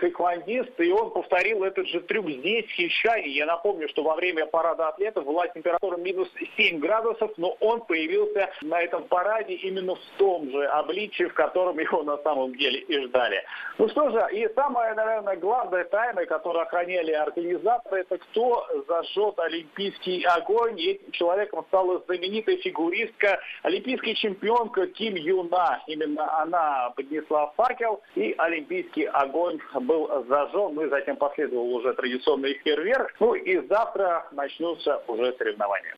тэквондист. 0.48 0.80
И 0.80 0.92
он 0.92 1.12
повторил 1.12 1.63
этот 1.63 1.88
же 1.88 2.00
трюк 2.01 2.30
здесь, 2.30 2.66
в 2.66 2.72
Хищане. 2.72 3.30
Я 3.30 3.46
напомню, 3.46 3.88
что 3.89 4.04
во 4.04 4.16
время 4.16 4.46
парада 4.46 4.89
атлетов 4.89 5.25
была 5.25 5.48
температура 5.48 5.98
минус 5.98 6.30
7 6.56 6.80
градусов, 6.80 7.32
но 7.38 7.56
он 7.60 7.82
появился 7.82 8.50
на 8.62 8.82
этом 8.82 9.04
параде 9.04 9.54
именно 9.54 9.96
в 9.96 10.00
том 10.18 10.50
же 10.50 10.66
обличии, 10.66 11.25
в 11.25 11.34
котором 11.34 11.77
его 11.80 12.04
на 12.04 12.18
самом 12.18 12.56
деле 12.56 12.80
и 12.80 13.06
ждали. 13.06 13.44
Ну 13.77 13.89
что 13.89 14.10
же, 14.10 14.27
и 14.34 14.48
самая, 14.56 14.96
наверное, 14.96 15.36
главная 15.36 15.84
тайна, 15.86 16.25
которую 16.25 16.63
охраняли 16.63 17.12
организаторы, 17.12 18.01
это 18.01 18.18
кто 18.18 18.66
зажжет 18.88 19.39
олимпийский 19.39 20.24
огонь. 20.24 20.80
И 20.80 20.92
этим 20.92 21.12
человеком 21.12 21.66
стала 21.68 22.01
знаменитая 22.06 22.58
фигуристка, 22.58 23.39
олимпийская 23.63 24.13
чемпионка 24.16 24.88
Ким 24.88 25.16
Юна. 25.16 25.82
Именно 25.88 26.42
она 26.42 26.92
поднесла 26.96 27.51
факел, 27.58 28.01
и 28.16 28.34
олимпийский 28.38 29.06
огонь 29.06 29.60
был 29.74 30.08
зажжен. 30.27 30.37
Ну 30.53 30.86
и 30.86 30.89
затем 30.89 31.15
последовал 31.15 31.74
уже 31.74 31.94
традиционный 31.94 32.53
фейерверк. 32.63 33.15
Ну 33.20 33.34
и 33.34 33.65
за 33.67 33.77
завтра 33.77 34.25
начнутся 34.32 35.01
уже 35.08 35.34
соревнования. 35.38 35.96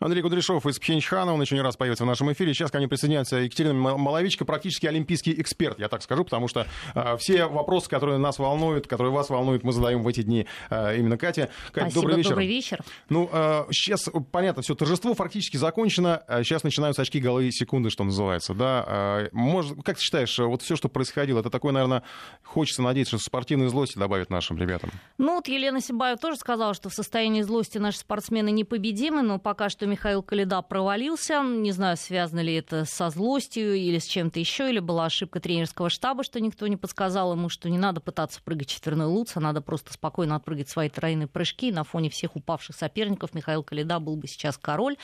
Андрей 0.00 0.22
Кудряшов 0.22 0.64
из 0.66 0.78
Пхенчхана, 0.78 1.34
он 1.34 1.40
еще 1.42 1.54
не 1.54 1.60
раз 1.60 1.76
появится 1.76 2.04
в 2.04 2.06
нашем 2.06 2.32
эфире. 2.32 2.54
Сейчас 2.54 2.70
ко 2.70 2.78
мне 2.78 2.88
присоединяется 2.88 3.36
Екатерина 3.36 3.74
Маловичка, 3.74 4.46
практически 4.46 4.86
олимпийский 4.86 5.38
эксперт, 5.38 5.78
я 5.78 5.88
так 5.88 6.02
скажу, 6.02 6.24
потому 6.24 6.48
что 6.48 6.66
э, 6.94 7.16
все 7.18 7.46
вопросы, 7.46 7.90
которые 7.90 8.18
нас 8.18 8.38
волнуют, 8.38 8.86
которые 8.86 9.12
вас 9.12 9.28
волнуют, 9.28 9.64
мы 9.64 9.72
задаем 9.72 10.02
в 10.02 10.08
эти 10.08 10.22
дни 10.22 10.46
э, 10.70 10.96
именно 10.96 11.18
Кате. 11.18 11.50
Катя, 11.72 11.90
Спасибо, 11.90 12.00
добрый 12.00 12.16
вечер. 12.16 12.30
Добрый 12.30 12.46
вечер. 12.46 12.80
Ну, 13.10 13.28
э, 13.30 13.64
сейчас, 13.72 14.08
понятно, 14.32 14.62
все, 14.62 14.74
торжество 14.74 15.14
фактически 15.14 15.58
закончено, 15.58 16.22
сейчас 16.42 16.64
начинаются 16.64 17.02
очки, 17.02 17.20
голы, 17.20 17.50
секунды, 17.50 17.90
что 17.90 18.04
называется, 18.04 18.54
да. 18.54 18.84
Э, 18.86 19.28
может, 19.32 19.82
как 19.82 19.96
ты 19.96 20.02
считаешь, 20.02 20.38
вот 20.38 20.62
все, 20.62 20.76
что 20.76 20.88
происходило, 20.88 21.40
это 21.40 21.50
такое, 21.50 21.72
наверное, 21.72 22.02
хочется 22.42 22.82
надеяться, 22.82 23.16
что 23.18 23.24
спортивной 23.24 23.66
злости 23.78 23.98
добавит 23.98 24.28
нашим 24.28 24.58
ребятам? 24.58 24.90
Ну, 25.18 25.36
вот 25.36 25.46
Елена 25.46 25.80
Сибаева 25.80 26.18
тоже 26.18 26.36
сказала, 26.36 26.74
что 26.74 26.88
в 26.88 26.94
состоянии 26.94 27.42
злости 27.42 27.78
наши 27.78 27.98
спортсмены 27.98 28.50
непобедимы, 28.50 29.22
но 29.22 29.38
пока 29.38 29.68
что 29.68 29.86
Михаил 29.86 30.22
Калида 30.22 30.62
провалился. 30.62 31.42
Не 31.42 31.70
знаю, 31.70 31.96
связано 31.96 32.40
ли 32.40 32.54
это 32.54 32.84
со 32.84 33.10
злостью 33.10 33.74
или 33.74 33.98
с 33.98 34.06
чем-то 34.06 34.40
еще, 34.40 34.68
или 34.68 34.80
была 34.80 35.06
ошибка 35.06 35.38
тренерского 35.38 35.90
штаба, 35.90 36.24
что 36.24 36.40
никто 36.40 36.66
не 36.66 36.76
подсказал 36.76 37.32
ему, 37.32 37.48
что 37.48 37.70
не 37.70 37.78
надо 37.78 38.00
пытаться 38.00 38.42
прыгать 38.42 38.68
четверной 38.68 39.06
луц, 39.06 39.32
а 39.36 39.40
надо 39.40 39.60
просто 39.60 39.92
спокойно 39.92 40.36
отпрыгать 40.36 40.68
свои 40.68 40.88
тройные 40.88 41.28
прыжки. 41.28 41.70
На 41.70 41.84
фоне 41.84 42.10
всех 42.10 42.34
упавших 42.34 42.74
соперников 42.74 43.34
Михаил 43.34 43.62
Калида 43.62 44.00
был 44.00 44.16
бы 44.16 44.26
сейчас 44.26 44.58
король. 44.58 44.96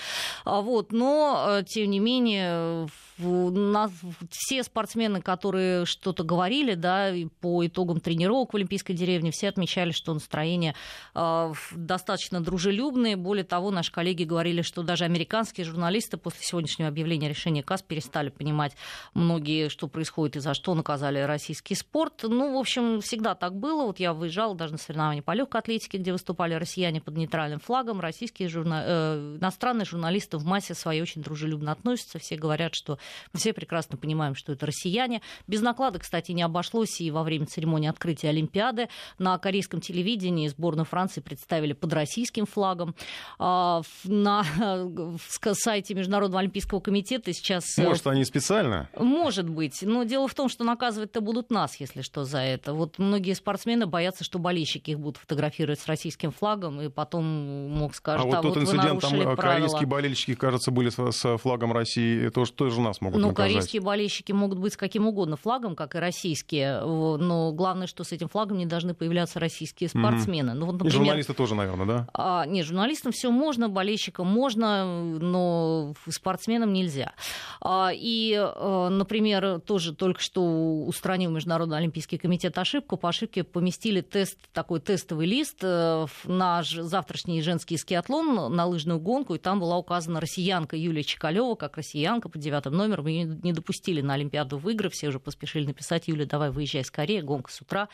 А 0.44 0.60
вот. 0.60 0.90
Но, 0.92 1.46
э, 1.48 1.64
тем 1.64 1.90
не 1.90 2.00
менее, 2.00 2.88
нас, 3.18 3.92
все 4.30 4.62
спортсмены, 4.62 5.22
которые 5.22 5.86
что-то 5.86 6.24
говорили 6.24 6.74
да, 6.74 7.12
по 7.40 7.64
итогам 7.66 8.00
тренировок 8.00 8.52
в 8.52 8.56
Олимпийской 8.56 8.94
деревне, 8.94 9.30
все 9.30 9.48
отмечали, 9.48 9.92
что 9.92 10.12
настроение 10.12 10.74
э, 11.14 11.52
достаточно 11.72 12.40
дружелюбные. 12.40 13.16
Более 13.16 13.44
того, 13.44 13.70
наши 13.70 13.92
коллеги 13.92 14.24
говорили, 14.24 14.62
что 14.62 14.82
даже 14.82 15.04
американские 15.04 15.64
журналисты 15.64 16.16
после 16.16 16.42
сегодняшнего 16.42 16.88
объявления 16.88 17.28
решения 17.28 17.62
КАС 17.62 17.82
перестали 17.82 18.30
понимать 18.30 18.72
многие, 19.14 19.68
что 19.68 19.86
происходит 19.86 20.36
и 20.36 20.40
за 20.40 20.54
что 20.54 20.74
наказали 20.74 21.20
российский 21.20 21.74
спорт. 21.74 22.24
Ну, 22.24 22.54
в 22.54 22.58
общем, 22.58 23.00
всегда 23.00 23.34
так 23.34 23.54
было. 23.54 23.84
Вот 23.84 24.00
я 24.00 24.12
выезжала 24.12 24.54
даже 24.54 24.72
на 24.72 24.78
соревнования 24.78 25.22
по 25.22 25.32
легкой 25.32 25.60
атлетике, 25.60 25.98
где 25.98 26.12
выступали 26.12 26.54
россияне 26.54 27.00
под 27.00 27.16
нейтральным 27.16 27.60
флагом. 27.60 28.00
Российские 28.00 28.48
журна... 28.48 28.82
э, 28.84 29.36
иностранные 29.40 29.84
журналисты 29.84 30.38
в 30.38 30.44
массе 30.44 30.74
своей 30.74 31.02
очень 31.02 31.22
дружелюбно 31.22 31.72
относятся. 31.72 32.18
Все 32.18 32.36
говорят, 32.36 32.74
что 32.74 32.98
мы 33.32 33.40
все 33.40 33.52
прекрасно 33.52 33.96
понимаем, 33.96 34.34
что 34.34 34.52
это 34.52 34.66
россияне. 34.66 35.22
Без 35.46 35.60
наклада, 35.60 35.98
кстати, 35.98 36.32
не 36.32 36.42
обошлось 36.42 37.00
и 37.00 37.10
во 37.10 37.22
время 37.22 37.46
церемонии 37.46 37.88
открытия 37.88 38.28
Олимпиады. 38.30 38.88
На 39.18 39.38
корейском 39.38 39.80
телевидении 39.80 40.48
сборную 40.48 40.84
Франции 40.84 41.20
представили 41.20 41.72
под 41.72 41.92
российским 41.92 42.46
флагом. 42.46 42.94
А, 43.38 43.82
на 44.04 44.44
сайте 45.54 45.94
Международного 45.94 46.40
олимпийского 46.40 46.80
комитета 46.80 47.32
сейчас... 47.32 47.78
Э, 47.78 47.82
Может, 47.82 48.06
они 48.06 48.24
специально? 48.24 48.88
Может 48.96 49.48
быть. 49.48 49.82
Но 49.82 50.04
дело 50.04 50.28
в 50.28 50.34
том, 50.34 50.48
что 50.48 50.64
наказывать-то 50.64 51.20
будут 51.20 51.50
нас, 51.50 51.76
если 51.80 52.02
что, 52.02 52.24
за 52.24 52.38
это. 52.38 52.74
Вот 52.74 52.98
многие 52.98 53.34
спортсмены 53.34 53.86
боятся, 53.86 54.24
что 54.24 54.38
болельщики 54.38 54.92
их 54.92 55.00
будут 55.00 55.18
фотографировать 55.18 55.80
с 55.80 55.86
российским 55.86 56.30
флагом, 56.30 56.80
и 56.80 56.88
потом 56.88 57.24
мог 57.24 57.94
сказать, 57.94 58.20
а, 58.20 58.24
вот 58.24 58.34
а 58.34 58.42
тот 58.42 58.56
вот 58.56 58.62
инцидент, 58.62 59.00
там 59.00 59.10
правила. 59.10 59.36
корейские 59.36 59.86
болельщики, 59.86 60.34
кажется, 60.34 60.70
были 60.70 60.90
с, 60.90 61.12
с 61.12 61.36
флагом 61.38 61.72
России, 61.72 62.28
тоже, 62.28 62.52
тоже 62.52 62.80
нас 62.80 62.93
могут 63.00 63.20
Ну, 63.20 63.28
наказать. 63.28 63.52
корейские 63.52 63.82
болельщики 63.82 64.32
могут 64.32 64.58
быть 64.58 64.74
с 64.74 64.76
каким 64.76 65.06
угодно 65.06 65.36
флагом, 65.36 65.76
как 65.76 65.94
и 65.94 65.98
российские, 65.98 66.80
но 66.80 67.52
главное, 67.52 67.86
что 67.86 68.04
с 68.04 68.12
этим 68.12 68.28
флагом 68.28 68.58
не 68.58 68.66
должны 68.66 68.94
появляться 68.94 69.40
российские 69.40 69.88
спортсмены. 69.88 70.52
Угу. 70.52 70.58
Ну, 70.60 70.66
вот, 70.66 70.72
например, 70.72 70.94
и 70.94 70.96
журналисты 70.96 71.34
тоже, 71.34 71.54
наверное 71.54 71.86
да? 71.86 72.08
А, 72.14 72.46
нет, 72.46 72.66
журналистам 72.66 73.12
все 73.12 73.30
можно, 73.30 73.68
болельщикам 73.68 74.26
можно, 74.26 74.84
но 75.18 75.94
спортсменам 76.08 76.72
нельзя. 76.72 77.12
А, 77.60 77.90
и, 77.92 78.34
а, 78.36 78.88
например, 78.88 79.60
тоже 79.60 79.94
только 79.94 80.20
что 80.20 80.84
устранил 80.84 81.30
Международный 81.30 81.78
олимпийский 81.78 82.18
комитет 82.18 82.56
ошибку. 82.58 82.96
По 82.96 83.08
ошибке 83.08 83.44
поместили 83.44 84.00
тест, 84.00 84.38
такой 84.52 84.80
тестовый 84.80 85.26
лист 85.26 85.58
э, 85.62 86.06
на 86.24 86.62
завтрашний 86.62 87.42
женский 87.42 87.76
скиатлон, 87.76 88.54
на 88.54 88.66
лыжную 88.66 89.00
гонку, 89.00 89.34
и 89.34 89.38
там 89.38 89.60
была 89.60 89.76
указана 89.78 90.20
россиянка 90.20 90.76
Юлия 90.76 91.02
Чекалева, 91.02 91.54
как 91.54 91.76
россиянка 91.76 92.28
под 92.28 92.40
девятым 92.40 92.74
номером. 92.74 92.83
Ее 92.84 93.38
не 93.42 93.52
допустили 93.52 94.00
на 94.00 94.14
Олимпиаду 94.14 94.58
в 94.58 94.68
игры, 94.70 94.90
все 94.90 95.08
уже 95.08 95.20
поспешили 95.20 95.66
написать, 95.66 96.08
Юля, 96.08 96.26
давай 96.26 96.50
выезжай 96.50 96.84
скорее, 96.84 97.22
гонка 97.22 97.50
с 97.50 97.60
утра. 97.60 97.88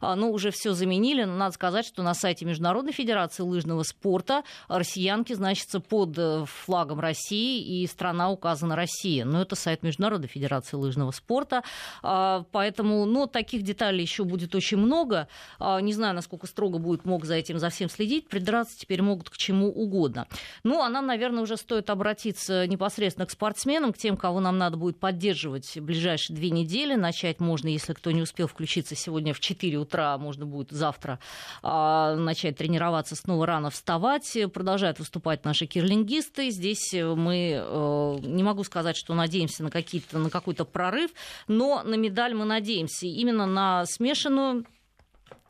А, 0.00 0.16
ну, 0.16 0.30
уже 0.30 0.50
все 0.50 0.72
заменили, 0.72 1.24
но 1.24 1.36
надо 1.36 1.54
сказать, 1.54 1.86
что 1.86 2.02
на 2.02 2.14
сайте 2.14 2.44
Международной 2.44 2.92
Федерации 2.92 3.06
Федерации 3.06 3.42
лыжного 3.42 3.82
спорта. 3.82 4.42
Россиянки 4.68 5.32
значится 5.32 5.80
под 5.80 6.18
э, 6.18 6.44
флагом 6.46 7.00
России, 7.00 7.82
и 7.82 7.86
страна 7.86 8.30
указана 8.30 8.76
Россия. 8.76 9.24
Но 9.24 9.42
это 9.42 9.54
сайт 9.54 9.82
Международной 9.82 10.28
Федерации 10.28 10.76
лыжного 10.76 11.12
спорта. 11.12 11.62
А, 12.02 12.44
поэтому, 12.52 13.04
ну, 13.06 13.26
таких 13.26 13.62
деталей 13.62 14.02
еще 14.02 14.24
будет 14.24 14.54
очень 14.54 14.78
много. 14.78 15.28
А, 15.58 15.80
не 15.80 15.92
знаю, 15.92 16.14
насколько 16.14 16.46
строго 16.46 16.78
будет 16.78 17.04
МОК 17.04 17.24
за 17.24 17.34
этим, 17.34 17.58
за 17.58 17.70
всем 17.70 17.88
следить. 17.88 18.28
Придраться 18.28 18.76
теперь 18.78 19.02
могут 19.02 19.30
к 19.30 19.36
чему 19.36 19.68
угодно. 19.68 20.26
Ну, 20.64 20.82
а 20.82 20.88
нам, 20.88 21.06
наверное, 21.06 21.42
уже 21.42 21.56
стоит 21.56 21.90
обратиться 21.90 22.66
непосредственно 22.66 23.26
к 23.26 23.30
спортсменам, 23.30 23.92
к 23.92 23.98
тем, 23.98 24.16
кого 24.16 24.35
нам 24.40 24.58
надо 24.58 24.76
будет 24.76 24.98
поддерживать 24.98 25.76
в 25.76 25.80
ближайшие 25.80 26.36
две 26.36 26.50
недели. 26.50 26.94
Начать 26.94 27.40
можно, 27.40 27.68
если 27.68 27.92
кто 27.92 28.10
не 28.10 28.22
успел 28.22 28.46
включиться 28.46 28.94
сегодня 28.94 29.34
в 29.34 29.40
4 29.40 29.76
утра, 29.78 30.16
можно 30.18 30.46
будет 30.46 30.70
завтра 30.70 31.18
а, 31.62 32.14
начать 32.16 32.56
тренироваться 32.56 33.16
снова 33.16 33.46
рано 33.46 33.70
вставать. 33.70 34.36
Продолжают 34.52 34.98
выступать 34.98 35.44
наши 35.44 35.66
кирлингисты. 35.66 36.50
Здесь 36.50 36.92
э, 36.94 37.14
мы, 37.14 37.62
э, 37.62 38.16
не 38.22 38.42
могу 38.42 38.64
сказать, 38.64 38.96
что 38.96 39.14
надеемся 39.14 39.62
на, 39.62 39.70
какие-то, 39.70 40.18
на 40.18 40.30
какой-то 40.30 40.64
прорыв, 40.64 41.10
но 41.48 41.82
на 41.82 41.94
медаль 41.94 42.34
мы 42.34 42.44
надеемся. 42.44 43.06
Именно 43.06 43.46
на 43.46 43.86
смешанную 43.86 44.64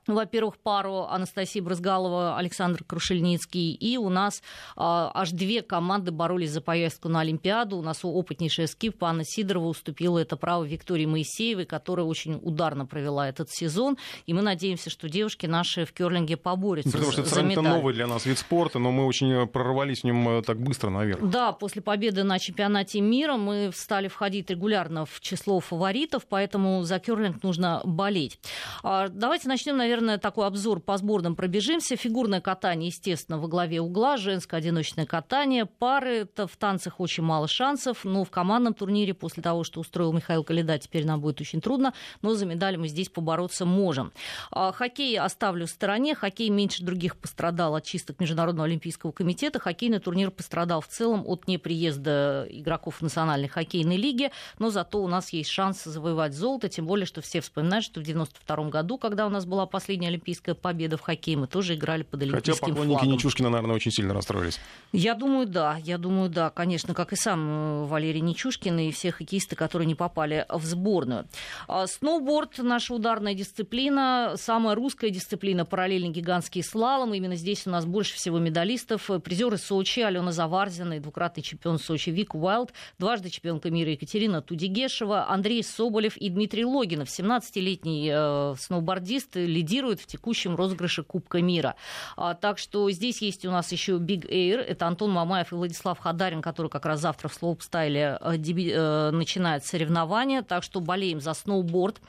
во-первых, 0.07 0.59
пару 0.59 1.03
Анастасии 1.05 1.61
Брызгалова, 1.61 2.37
Александр 2.37 2.85
Крушельницкий. 2.85 3.73
И 3.73 3.97
у 3.97 4.09
нас 4.09 4.43
а, 4.77 5.11
аж 5.15 5.31
две 5.31 5.63
команды 5.63 6.11
боролись 6.11 6.51
за 6.51 6.61
поездку 6.61 7.09
на 7.09 7.21
Олимпиаду. 7.21 7.77
У 7.77 7.83
нас 7.83 8.01
опытнейшая 8.03 8.67
скип 8.67 9.03
Анна 9.03 9.25
Сидорова 9.25 9.69
уступила 9.69 10.19
это 10.19 10.37
право 10.37 10.65
Виктории 10.65 11.07
Моисеевой, 11.07 11.67
которая 11.67 12.07
очень 12.07 12.39
ударно 12.43 12.87
провела 12.87 13.29
этот 13.29 13.51
сезон. 13.51 13.99
И 14.27 14.35
мы 14.35 14.43
надеемся, 14.43 14.91
что 14.91 15.09
девушки 15.09 15.47
наши 15.47 15.85
в 15.85 15.93
керлинге 15.93 16.37
поборются 16.37 16.93
Потому 16.93 17.13
что 17.13 17.23
это 17.23 17.31
сравнительно 17.31 17.71
новый 17.71 17.95
для 17.95 18.07
нас 18.07 18.27
вид 18.27 18.39
спорта, 18.39 18.79
но 18.79 18.93
мы 18.93 19.07
очень 19.07 19.33
э, 19.33 19.47
прорвались 19.47 20.01
в 20.01 20.05
нем 20.05 20.29
э, 20.29 20.43
так 20.43 20.61
быстро 20.61 20.91
наверх. 20.91 21.29
Да, 21.29 21.53
после 21.53 21.83
победы 21.83 22.25
на 22.25 22.39
чемпионате 22.39 23.01
мира 23.01 23.37
мы 23.37 23.71
стали 23.75 24.09
входить 24.09 24.51
регулярно 24.51 25.05
в 25.07 25.21
число 25.21 25.61
фаворитов, 25.61 26.27
поэтому 26.29 26.83
за 26.83 26.99
керлинг 26.99 27.43
нужно 27.43 27.81
болеть. 27.85 28.39
А, 28.83 29.09
давайте 29.09 29.49
начнем, 29.49 29.77
наверное, 29.77 29.96
наверное, 29.97 30.19
такой 30.19 30.47
обзор 30.47 30.81
по 30.81 30.97
сборным 30.99 31.35
пробежимся. 31.35 31.97
Фигурное 31.97 32.41
катание, 32.41 32.89
естественно, 32.89 33.39
во 33.39 33.49
главе 33.49 33.81
угла, 33.81 34.17
женское 34.17 34.59
одиночное 34.59 35.07
катание, 35.07 35.65
пары, 35.65 36.19
это 36.19 36.47
в 36.47 36.57
танцах 36.57 37.01
очень 37.01 37.23
мало 37.23 37.49
шансов, 37.49 38.05
но 38.05 38.25
в 38.25 38.31
командном 38.31 38.75
турнире 38.75 39.15
после 39.15 39.43
того, 39.43 39.65
что 39.65 39.81
устроил 39.81 40.13
Михаил 40.13 40.45
Калида, 40.45 40.79
теперь 40.79 41.07
нам 41.07 41.21
будет 41.21 41.41
очень 41.41 41.61
трудно, 41.61 41.95
но 42.21 42.35
за 42.35 42.45
медали 42.45 42.77
мы 42.77 42.89
здесь 42.89 43.09
побороться 43.09 43.65
можем. 43.65 44.13
А, 44.51 44.73
хоккей 44.73 45.19
оставлю 45.19 45.67
в 45.67 45.71
стороне, 45.71 46.15
хоккей 46.15 46.51
меньше 46.51 46.85
других 46.85 47.17
пострадал 47.17 47.75
от 47.75 47.85
чисток 47.85 48.21
Международного 48.21 48.67
олимпийского 48.67 49.13
комитета, 49.13 49.59
хоккейный 49.59 49.99
турнир 49.99 50.31
пострадал 50.31 50.83
в 50.83 50.89
целом 50.89 51.23
от 51.27 51.49
неприезда 51.49 52.47
игроков 52.51 53.01
Национальной 53.01 53.49
хоккейной 53.49 53.97
лиги, 53.97 54.31
но 54.59 54.71
зато 54.71 55.03
у 55.03 55.09
нас 55.09 55.33
есть 55.33 55.51
шанс 55.51 55.85
завоевать 55.85 56.35
золото, 56.35 56.69
тем 56.69 56.87
более, 56.87 57.07
что 57.07 57.23
все 57.23 57.41
вспоминают, 57.41 57.85
что 57.85 58.01
в 58.01 58.03
92 58.03 58.69
году, 58.69 58.99
когда 58.99 59.27
у 59.27 59.31
нас 59.31 59.47
была 59.47 59.65
последняя 59.67 59.86
олимпийская 59.89 60.55
победа 60.55 60.97
в 60.97 61.01
хоккее, 61.01 61.37
мы 61.37 61.47
тоже 61.47 61.75
играли 61.75 62.03
под 62.03 62.23
олимпийским 62.23 62.55
Хотя 62.55 62.67
поклонники 62.67 62.99
флагом. 62.99 63.13
Нечушкина, 63.13 63.51
наверное, 63.51 63.77
очень 63.77 63.91
сильно 63.91 64.15
расстроились. 64.15 64.59
Я 64.93 65.15
думаю, 65.15 65.47
да. 65.47 65.79
Я 65.83 65.99
думаю, 65.99 66.29
да. 66.31 66.51
Конечно, 66.51 66.95
как 66.95 67.13
и 67.13 67.17
сам 67.17 67.49
э, 67.49 67.85
Валерий 67.87 68.21
Нечушкин 68.21 68.79
и 68.79 68.91
все 68.91 69.13
хоккеисты, 69.13 69.57
которые 69.57 69.87
не 69.87 69.95
попали 69.95 70.47
в 70.49 70.65
сборную. 70.65 71.27
А, 71.69 71.87
сноуборд– 71.87 72.59
наша 72.59 72.95
ударная 72.95 73.35
дисциплина, 73.35 74.35
самая 74.37 74.75
русская 74.75 75.11
дисциплина, 75.11 75.65
параллельный 75.65 76.11
гигантский 76.11 76.63
слалом. 76.63 77.15
Именно 77.15 77.37
здесь 77.37 77.67
у 77.67 77.71
нас 77.71 77.85
больше 77.85 78.15
всего 78.15 78.39
медалистов. 78.39 79.11
Призеры 79.23 79.59
Сочи, 79.59 80.01
Алена 80.01 80.33
Заварзина 80.33 80.95
и 80.95 81.01
двукратный 81.01 81.43
чемпион 81.43 81.79
Сочи 81.79 82.11
Вик 82.11 82.35
Уайлд, 82.35 82.73
дважды 82.99 83.31
чемпионка 83.31 83.71
мира 83.71 83.91
Екатерина 83.91 84.43
Тудигешева, 84.43 85.29
Андрей 85.29 85.63
Соболев 85.63 86.17
и 86.17 86.29
Дмитрий 86.29 86.65
Логинов. 86.65 87.09
17-летний 87.09 88.11
э, 88.13 88.55
сноубордист 88.59 89.37
лидирует 89.77 90.01
в 90.01 90.07
текущем 90.07 90.57
розыгрыше 90.57 91.03
Кубка 91.03 91.43
мира. 91.43 91.75
А, 92.17 92.35
так 92.35 92.59
что 92.59 92.91
здесь 92.91 93.21
есть 93.21 93.45
у 93.45 93.51
нас 93.51 93.73
еще 93.73 93.99
Big 93.99 94.27
Air. 94.27 94.59
Это 94.59 94.87
Антон 94.87 95.11
Мамаев 95.11 95.53
и 95.53 95.55
Владислав 95.55 95.99
Хадарин, 95.99 96.41
который 96.41 96.69
как 96.69 96.87
раз 96.87 97.01
завтра 97.01 97.29
в 97.29 97.35
слоупстайле 97.35 98.19
деби- 98.39 98.73
э, 98.73 99.11
начинает 99.11 99.67
соревнования. 99.67 100.41
Так 100.41 100.63
что 100.63 100.81
болеем 100.81 101.21
за 101.21 101.35
сноуборд. 101.35 102.01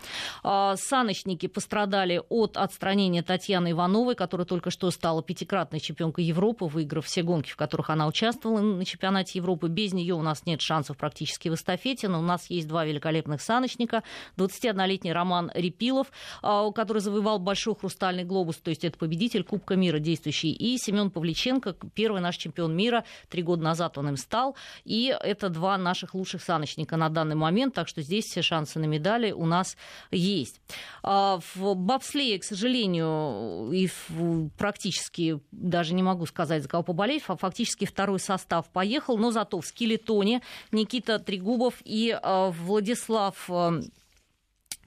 А, 0.44 0.76
саночники 0.78 1.48
пострадали 1.48 2.22
от 2.30 2.56
отстранения 2.56 3.22
Татьяны 3.22 3.72
Ивановой, 3.72 4.16
которая 4.16 4.46
только 4.46 4.72
что 4.72 4.90
стала 4.92 5.22
пятикратной 5.22 5.82
чемпионкой 5.82 6.24
Европы, 6.24 6.66
выиграв 6.66 7.06
все 7.06 7.22
гонки, 7.22 7.52
в 7.52 7.58
которых 7.58 7.90
она 7.90 8.08
участвовала 8.08 8.62
на 8.62 8.86
чемпионате 8.86 9.40
Европы. 9.40 9.68
Без 9.68 9.92
нее 9.92 10.14
у 10.14 10.22
нас 10.22 10.46
нет 10.46 10.62
шансов 10.62 10.96
практически 10.96 11.50
в 11.50 11.56
эстафете, 11.56 12.08
но 12.08 12.20
у 12.20 12.24
нас 12.24 12.50
есть 12.50 12.68
два 12.68 12.86
великолепных 12.86 13.42
саночника. 13.42 14.04
21-летний 14.38 15.12
Роман 15.12 15.52
Репилов, 15.54 16.08
а, 16.42 16.72
который 16.72 17.00
завоевал 17.00 17.40
большой 17.40 17.57
хрустальный 17.66 18.24
глобус, 18.24 18.58
то 18.58 18.70
есть 18.70 18.84
это 18.84 18.98
победитель 18.98 19.44
Кубка 19.44 19.76
мира 19.76 20.00
действующий, 20.00 20.52
и 20.52 20.78
Семен 20.78 21.10
Павличенко, 21.10 21.76
первый 21.94 22.22
наш 22.22 22.38
чемпион 22.38 22.76
мира, 22.76 23.04
три 23.30 23.44
года 23.44 23.64
назад 23.64 23.98
он 23.98 24.10
им 24.10 24.18
стал, 24.18 24.56
и 24.86 25.16
это 25.20 25.50
два 25.50 25.78
наших 25.78 26.14
лучших 26.14 26.42
саночника 26.42 26.98
на 26.98 27.10
данный 27.10 27.36
момент, 27.36 27.74
так 27.74 27.88
что 27.88 28.02
здесь 28.02 28.26
все 28.26 28.42
шансы 28.42 28.80
на 28.80 28.86
медали 28.86 29.32
у 29.32 29.46
нас 29.46 29.78
есть. 30.12 30.62
А, 31.04 31.40
в 31.56 31.76
бобслее, 31.76 32.40
к 32.40 32.44
сожалению, 32.44 33.72
и 33.72 33.90
практически 34.58 35.40
даже 35.52 35.94
не 35.94 36.04
могу 36.04 36.26
сказать, 36.26 36.64
за 36.64 36.70
кого 36.70 36.84
поболеть, 36.84 37.24
фактически 37.24 37.86
второй 37.86 38.20
состав 38.20 38.70
поехал, 38.70 39.18
но 39.18 39.32
зато 39.32 39.60
в 39.60 39.66
скелетоне 39.66 40.42
Никита 40.72 41.20
Трегубов 41.20 41.76
и 41.84 42.18
а, 42.22 42.52
Владислав 42.52 43.50
а, 43.50 43.80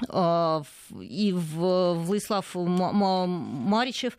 и 0.09 1.33
Владислав 1.33 2.55
Маричев 2.55 4.17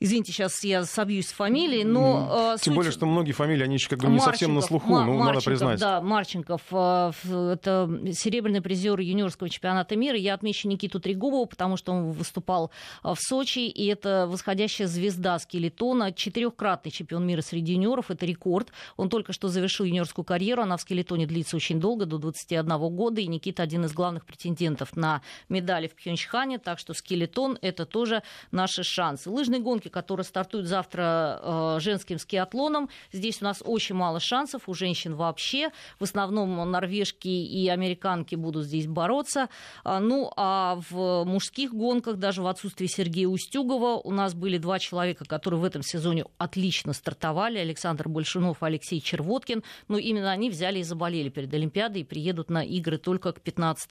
Извините, 0.00 0.32
сейчас 0.32 0.62
я 0.62 0.84
собьюсь 0.84 1.28
с 1.28 1.32
фамилией, 1.32 1.84
но... 1.84 2.56
Тем 2.60 2.72
суть... 2.72 2.74
более, 2.74 2.92
что 2.92 3.06
многие 3.06 3.32
фамилии, 3.32 3.64
они 3.64 3.74
еще 3.74 3.88
как 3.88 3.98
бы 3.98 4.06
не 4.06 4.12
Марченков, 4.12 4.34
совсем 4.34 4.54
на 4.54 4.60
слуху, 4.60 4.88
Ма- 4.90 5.04
ну, 5.04 5.24
надо 5.24 5.40
признать. 5.40 5.80
Да, 5.80 6.00
Марченков, 6.00 6.62
это 6.72 7.90
серебряный 8.12 8.60
призер 8.60 9.00
юниорского 9.00 9.48
чемпионата 9.48 9.96
мира. 9.96 10.16
Я 10.16 10.34
отмечу 10.34 10.68
Никиту 10.68 11.00
Трегубова, 11.00 11.46
потому 11.46 11.76
что 11.76 11.92
он 11.92 12.12
выступал 12.12 12.70
в 13.02 13.16
Сочи, 13.18 13.66
и 13.66 13.86
это 13.86 14.26
восходящая 14.28 14.86
звезда 14.86 15.38
скелетона, 15.38 16.12
четырехкратный 16.12 16.92
чемпион 16.92 17.26
мира 17.26 17.40
среди 17.40 17.72
юниоров, 17.72 18.10
это 18.10 18.24
рекорд. 18.24 18.68
Он 18.96 19.08
только 19.08 19.32
что 19.32 19.48
завершил 19.48 19.84
юниорскую 19.84 20.24
карьеру, 20.24 20.62
она 20.62 20.76
в 20.76 20.82
скелетоне 20.82 21.26
длится 21.26 21.56
очень 21.56 21.80
долго, 21.80 22.06
до 22.06 22.18
21 22.18 22.68
года, 22.94 23.20
и 23.20 23.26
Никита 23.26 23.64
один 23.64 23.84
из 23.84 23.92
главных 23.92 24.26
претендентов 24.26 24.96
на 24.96 25.22
медали 25.48 25.88
в 25.88 25.96
Пхенчхане, 25.96 26.58
так 26.58 26.78
что 26.78 26.94
скелетон— 26.94 27.58
это 27.62 27.84
тоже 27.84 28.22
наши 28.52 28.84
шансы. 28.84 29.28
Лыжные 29.28 29.60
гонки 29.60 29.87
гонки, 29.88 29.98
которые 29.98 30.24
стартуют 30.24 30.66
завтра 30.66 31.40
э, 31.42 31.78
женским 31.80 32.18
скиатлоном. 32.18 32.88
Здесь 33.12 33.42
у 33.42 33.44
нас 33.44 33.62
очень 33.64 33.94
мало 33.94 34.20
шансов 34.20 34.68
у 34.68 34.74
женщин 34.74 35.14
вообще. 35.14 35.70
В 35.98 36.04
основном 36.04 36.70
норвежки 36.70 37.28
и 37.28 37.68
американки 37.68 38.36
будут 38.36 38.64
здесь 38.64 38.86
бороться. 38.86 39.48
А, 39.84 40.00
ну, 40.00 40.30
а 40.36 40.78
в 40.90 41.24
мужских 41.24 41.72
гонках, 41.72 42.16
даже 42.16 42.42
в 42.42 42.46
отсутствии 42.46 42.86
Сергея 42.86 43.28
Устюгова, 43.28 44.00
у 44.04 44.10
нас 44.12 44.34
были 44.34 44.58
два 44.58 44.78
человека, 44.78 45.24
которые 45.24 45.60
в 45.60 45.64
этом 45.64 45.82
сезоне 45.82 46.24
отлично 46.38 46.92
стартовали. 46.92 47.58
Александр 47.58 48.08
Большунов 48.08 48.62
и 48.62 48.66
Алексей 48.66 49.00
Червоткин. 49.00 49.62
Но 49.88 49.98
именно 49.98 50.30
они 50.30 50.50
взяли 50.50 50.78
и 50.78 50.82
заболели 50.82 51.28
перед 51.28 51.52
Олимпиадой 51.54 52.02
и 52.02 52.04
приедут 52.04 52.50
на 52.50 52.64
игры 52.64 52.98
только 52.98 53.32
к 53.32 53.40
15 53.40 53.90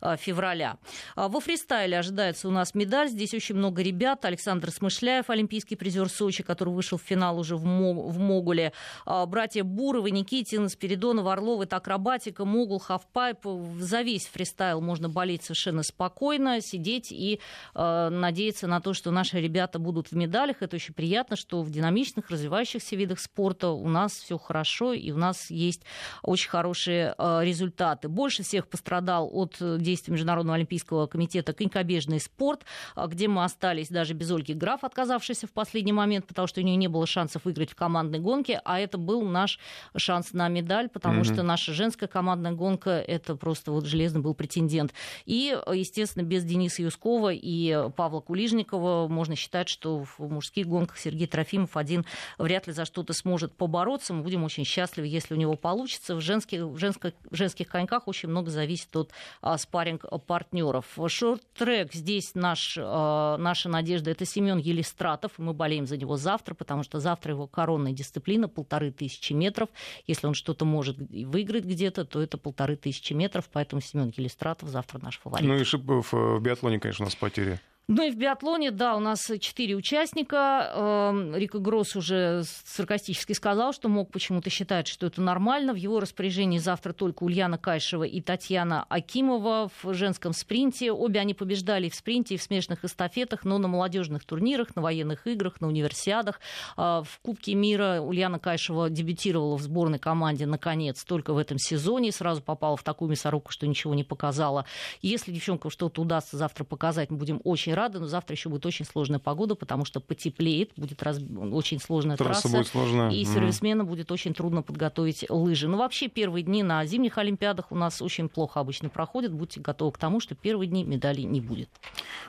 э, 0.00 0.16
февраля. 0.16 0.76
А 1.16 1.28
во 1.28 1.40
фристайле 1.40 1.98
ожидается 1.98 2.48
у 2.48 2.50
нас 2.50 2.74
медаль. 2.74 3.08
Здесь 3.08 3.34
очень 3.34 3.54
много 3.54 3.82
ребят. 3.82 4.24
Александр 4.24 4.70
Смышляев, 4.70 5.30
олимпийский 5.34 5.76
призер 5.76 6.08
Сочи, 6.08 6.42
который 6.42 6.72
вышел 6.72 6.98
в 6.98 7.02
финал 7.02 7.38
уже 7.38 7.56
в, 7.56 7.62
в 7.62 8.18
Могуле. 8.18 8.72
А, 9.04 9.26
братья 9.26 9.62
Буровы, 9.62 10.10
Никитин, 10.10 10.68
Спиридонов, 10.68 11.26
Орлов, 11.26 11.60
это 11.60 11.76
акробатика, 11.76 12.44
Могул, 12.44 12.78
хавпайп. 12.78 13.38
За 13.78 14.02
весь 14.02 14.26
фристайл 14.26 14.80
можно 14.80 15.08
болеть 15.08 15.42
совершенно 15.42 15.82
спокойно, 15.82 16.60
сидеть 16.60 17.12
и 17.12 17.40
э, 17.74 18.08
надеяться 18.10 18.66
на 18.66 18.80
то, 18.80 18.94
что 18.94 19.10
наши 19.10 19.40
ребята 19.40 19.78
будут 19.78 20.08
в 20.08 20.16
медалях. 20.16 20.56
Это 20.60 20.76
очень 20.76 20.94
приятно, 20.94 21.36
что 21.36 21.62
в 21.62 21.70
динамичных, 21.70 22.30
развивающихся 22.30 22.96
видах 22.96 23.20
спорта 23.20 23.70
у 23.70 23.88
нас 23.88 24.12
все 24.12 24.38
хорошо, 24.38 24.92
и 24.92 25.10
у 25.10 25.16
нас 25.16 25.50
есть 25.50 25.82
очень 26.22 26.48
хорошие 26.48 27.14
э, 27.16 27.40
результаты. 27.42 28.08
Больше 28.08 28.42
всех 28.42 28.68
пострадал 28.68 29.28
от 29.32 29.56
действий 29.78 30.12
Международного 30.12 30.56
олимпийского 30.56 31.06
комитета 31.06 31.52
конькобежный 31.52 32.20
спорт, 32.20 32.64
где 32.96 33.28
мы 33.28 33.44
остались 33.44 33.88
даже 33.88 34.14
без 34.14 34.30
Ольги 34.30 34.54
Граф, 34.54 34.84
отказавшись 34.84 35.23
оставшийся 35.24 35.46
в 35.46 35.52
последний 35.52 35.92
момент, 35.92 36.26
потому 36.26 36.46
что 36.46 36.60
у 36.60 36.64
нее 36.64 36.76
не 36.76 36.88
было 36.88 37.06
шансов 37.06 37.44
выиграть 37.44 37.70
в 37.70 37.74
командной 37.74 38.18
гонке, 38.18 38.60
а 38.64 38.78
это 38.78 38.98
был 38.98 39.22
наш 39.22 39.58
шанс 39.96 40.32
на 40.32 40.48
медаль, 40.48 40.88
потому 40.88 41.20
mm-hmm. 41.20 41.32
что 41.32 41.42
наша 41.42 41.72
женская 41.72 42.06
командная 42.06 42.52
гонка 42.52 42.90
это 42.90 43.34
просто 43.36 43.72
вот 43.72 43.86
железный 43.86 44.20
был 44.20 44.34
претендент. 44.34 44.92
И, 45.24 45.56
естественно, 45.72 46.22
без 46.22 46.44
Дениса 46.44 46.82
Юскова 46.82 47.32
и 47.32 47.88
Павла 47.96 48.20
Кулижникова 48.20 49.08
можно 49.08 49.34
считать, 49.34 49.68
что 49.68 50.04
в 50.04 50.30
мужских 50.30 50.66
гонках 50.66 50.98
Сергей 50.98 51.26
Трофимов 51.26 51.76
один 51.76 52.04
вряд 52.38 52.66
ли 52.66 52.72
за 52.72 52.84
что-то 52.84 53.12
сможет 53.12 53.54
побороться. 53.54 54.12
Мы 54.12 54.22
будем 54.22 54.44
очень 54.44 54.64
счастливы, 54.64 55.06
если 55.06 55.34
у 55.34 55.36
него 55.36 55.56
получится. 55.56 56.14
В 56.14 56.20
женских, 56.20 56.62
в 56.62 56.78
женских, 56.78 57.12
в 57.30 57.34
женских 57.34 57.68
коньках 57.68 58.08
очень 58.08 58.28
много 58.28 58.50
зависит 58.50 58.94
от 58.96 59.10
а, 59.40 59.56
спарринг 59.56 60.04
партнеров. 60.26 60.86
Шорт-трек 61.06 61.94
здесь 61.94 62.34
наш, 62.34 62.76
а, 62.80 63.36
наша 63.38 63.68
надежда 63.68 64.10
это 64.10 64.24
Семен 64.24 64.58
Елистрат 64.58 65.13
Муратов. 65.14 65.32
Мы 65.38 65.52
болеем 65.52 65.86
за 65.86 65.96
него 65.96 66.16
завтра, 66.16 66.54
потому 66.54 66.82
что 66.82 66.98
завтра 66.98 67.32
его 67.32 67.46
коронная 67.46 67.92
дисциплина 67.92 68.48
полторы 68.48 68.90
тысячи 68.90 69.32
метров. 69.32 69.68
Если 70.06 70.26
он 70.26 70.34
что-то 70.34 70.64
может 70.64 70.98
выиграть 70.98 71.64
где-то, 71.64 72.04
то 72.04 72.20
это 72.20 72.36
полторы 72.36 72.76
тысячи 72.76 73.12
метров. 73.12 73.48
Поэтому 73.52 73.80
Семен 73.80 74.12
Елистратов 74.16 74.68
завтра 74.68 74.98
наш 74.98 75.18
фаворит. 75.18 75.46
Ну 75.46 75.56
и 75.56 75.64
Шипов 75.64 76.12
в 76.12 76.40
биатлоне, 76.40 76.80
конечно, 76.80 77.04
у 77.04 77.06
нас 77.06 77.14
потери. 77.14 77.60
Ну 77.86 78.02
и 78.02 78.10
в 78.10 78.16
биатлоне, 78.16 78.70
да, 78.70 78.96
у 78.96 78.98
нас 78.98 79.30
четыре 79.40 79.74
участника. 79.74 80.72
Эм, 80.74 81.36
Рика 81.36 81.58
Гросс 81.58 81.94
уже 81.96 82.42
саркастически 82.64 83.34
сказал, 83.34 83.74
что 83.74 83.90
мог 83.90 84.10
почему-то 84.10 84.48
считать, 84.48 84.88
что 84.88 85.06
это 85.06 85.20
нормально. 85.20 85.74
В 85.74 85.76
его 85.76 86.00
распоряжении 86.00 86.56
завтра 86.56 86.94
только 86.94 87.24
Ульяна 87.24 87.58
Кайшева 87.58 88.04
и 88.04 88.22
Татьяна 88.22 88.84
Акимова 88.88 89.70
в 89.82 89.92
женском 89.92 90.32
спринте. 90.32 90.92
Обе 90.92 91.20
они 91.20 91.34
побеждали 91.34 91.90
в 91.90 91.94
спринте, 91.94 92.36
и 92.36 92.38
в 92.38 92.42
смешанных 92.42 92.86
эстафетах, 92.86 93.44
но 93.44 93.58
на 93.58 93.68
молодежных 93.68 94.24
турнирах, 94.24 94.74
на 94.76 94.80
военных 94.80 95.26
играх, 95.26 95.60
на 95.60 95.68
универсиадах. 95.68 96.40
Э, 96.78 97.02
в 97.04 97.20
Кубке 97.20 97.54
мира 97.54 98.00
Ульяна 98.00 98.38
Кайшева 98.38 98.88
дебютировала 98.88 99.58
в 99.58 99.60
сборной 99.60 99.98
команде, 99.98 100.46
наконец, 100.46 101.04
только 101.04 101.34
в 101.34 101.38
этом 101.38 101.58
сезоне. 101.58 102.12
Сразу 102.12 102.40
попала 102.40 102.78
в 102.78 102.82
такую 102.82 103.10
мясорубку, 103.10 103.52
что 103.52 103.66
ничего 103.66 103.94
не 103.94 104.04
показала. 104.04 104.64
Если 105.02 105.32
девчонкам 105.32 105.70
что-то 105.70 106.00
удастся 106.00 106.38
завтра 106.38 106.64
показать, 106.64 107.10
мы 107.10 107.18
будем 107.18 107.42
очень 107.44 107.73
будьте 107.74 107.76
рады, 107.76 107.98
но 108.00 108.06
завтра 108.06 108.34
еще 108.34 108.48
будет 108.48 108.64
очень 108.66 108.84
сложная 108.84 109.18
погода, 109.18 109.54
потому 109.54 109.84
что 109.84 110.00
потеплеет, 110.00 110.72
будет 110.76 111.02
раз... 111.02 111.18
очень 111.52 111.80
сложная 111.80 112.16
трасса, 112.16 112.42
трасса 112.42 112.56
будет 112.56 112.66
сложная. 112.68 113.10
и 113.10 113.24
сервисмену 113.24 113.84
mm. 113.84 113.86
будет 113.86 114.12
очень 114.12 114.34
трудно 114.34 114.62
подготовить 114.62 115.26
лыжи. 115.28 115.68
Но 115.68 115.78
вообще 115.78 116.08
первые 116.08 116.42
дни 116.42 116.62
на 116.62 116.84
зимних 116.86 117.18
Олимпиадах 117.18 117.72
у 117.72 117.76
нас 117.76 118.00
очень 118.00 118.28
плохо 118.28 118.60
обычно 118.60 118.88
проходят. 118.88 119.32
Будьте 119.32 119.60
готовы 119.60 119.92
к 119.92 119.98
тому, 119.98 120.20
что 120.20 120.34
первые 120.34 120.68
дни 120.68 120.84
медалей 120.84 121.24
не 121.24 121.40
будет. 121.40 121.68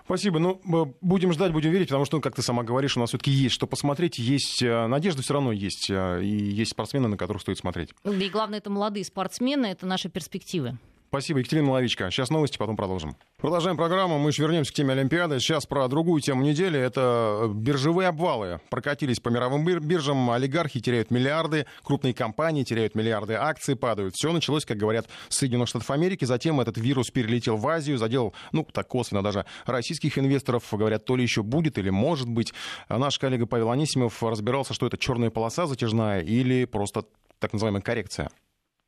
Спасибо. 0.05 0.39
Ну, 0.39 0.62
будем 1.01 1.34
ждать, 1.34 1.51
будем 1.51 1.71
верить, 1.71 1.89
потому 1.89 2.05
что, 2.05 2.17
ну, 2.17 2.21
как 2.21 2.36
ты 2.36 2.41
сама 2.41 2.63
говоришь, 2.63 2.97
у 2.97 2.99
нас 2.99 3.10
все-таки 3.10 3.31
есть 3.31 3.55
что 3.55 3.67
посмотреть, 3.67 4.17
есть 4.17 4.62
э, 4.62 4.88
надежда 4.88 5.21
все 5.21 5.34
равно 5.34 5.51
есть, 5.51 5.89
э, 5.89 6.23
и 6.23 6.27
есть 6.27 6.71
спортсмены, 6.71 7.08
на 7.08 7.17
которых 7.17 7.41
стоит 7.41 7.58
смотреть. 7.58 7.93
И 8.03 8.29
главное, 8.29 8.60
это 8.60 8.69
молодые 8.69 9.05
спортсмены, 9.05 9.67
это 9.67 9.86
наши 9.86 10.10
перспективы. 10.10 10.77
Спасибо, 11.15 11.39
Екатерина 11.39 11.71
Ловичка. 11.71 12.12
Сейчас 12.12 12.30
новости, 12.30 12.58
потом 12.58 12.75
продолжим. 12.75 13.15
Продолжаем 13.38 13.78
программу. 13.78 14.19
Мы 14.19 14.32
еще 14.32 14.41
вернемся 14.41 14.73
к 14.73 14.75
теме 14.75 14.91
Олимпиады. 14.91 15.39
Сейчас 15.39 15.65
про 15.65 15.88
другую 15.88 16.19
тему 16.19 16.43
недели. 16.43 16.78
Это 16.78 17.49
биржевые 17.56 18.10
обвалы. 18.10 18.60
Прокатились 18.69 19.21
по 19.21 19.30
мировым 19.30 19.63
биржам. 19.63 20.30
Олигархи 20.30 20.82
теряют 20.82 21.12
миллиарды. 21.12 21.67
Крупные 21.86 22.13
компании 22.13 22.65
теряют 22.65 22.95
миллиарды. 22.95 23.36
Акции 23.36 23.75
падают. 23.75 24.13
Все 24.15 24.34
началось, 24.34 24.65
как 24.65 24.75
говорят, 24.75 25.08
с 25.30 25.38
Соединенных 25.38 25.69
Штатов 25.69 25.89
Америки. 25.89 26.25
Затем 26.25 26.60
этот 26.60 26.78
вирус 26.78 27.10
перелетел 27.12 27.56
в 27.56 27.65
Азию. 27.65 27.97
Задел, 27.97 28.34
ну, 28.51 28.67
так 28.69 28.89
косвенно 28.89 29.23
даже 29.23 29.45
российских 29.65 30.19
инвесторов. 30.19 30.65
Говорят, 30.69 31.06
то 31.06 31.15
ли 31.15 31.23
еще 31.23 31.43
будет, 31.43 31.78
или 31.78 31.91
может 31.91 32.28
быть. 32.28 32.54
Наш 32.89 33.19
коллега 33.19 33.45
Павел 33.45 33.71
Анисимов 33.71 34.21
разбирался, 34.21 34.73
что 34.73 34.86
это 34.86 34.97
черная 34.97 35.30
полоса 35.30 35.65
затяжная 35.65 36.19
или 36.19 36.65
просто 36.65 37.06
так 37.39 37.54
называемая 37.54 37.82
коррекция. 37.82 38.30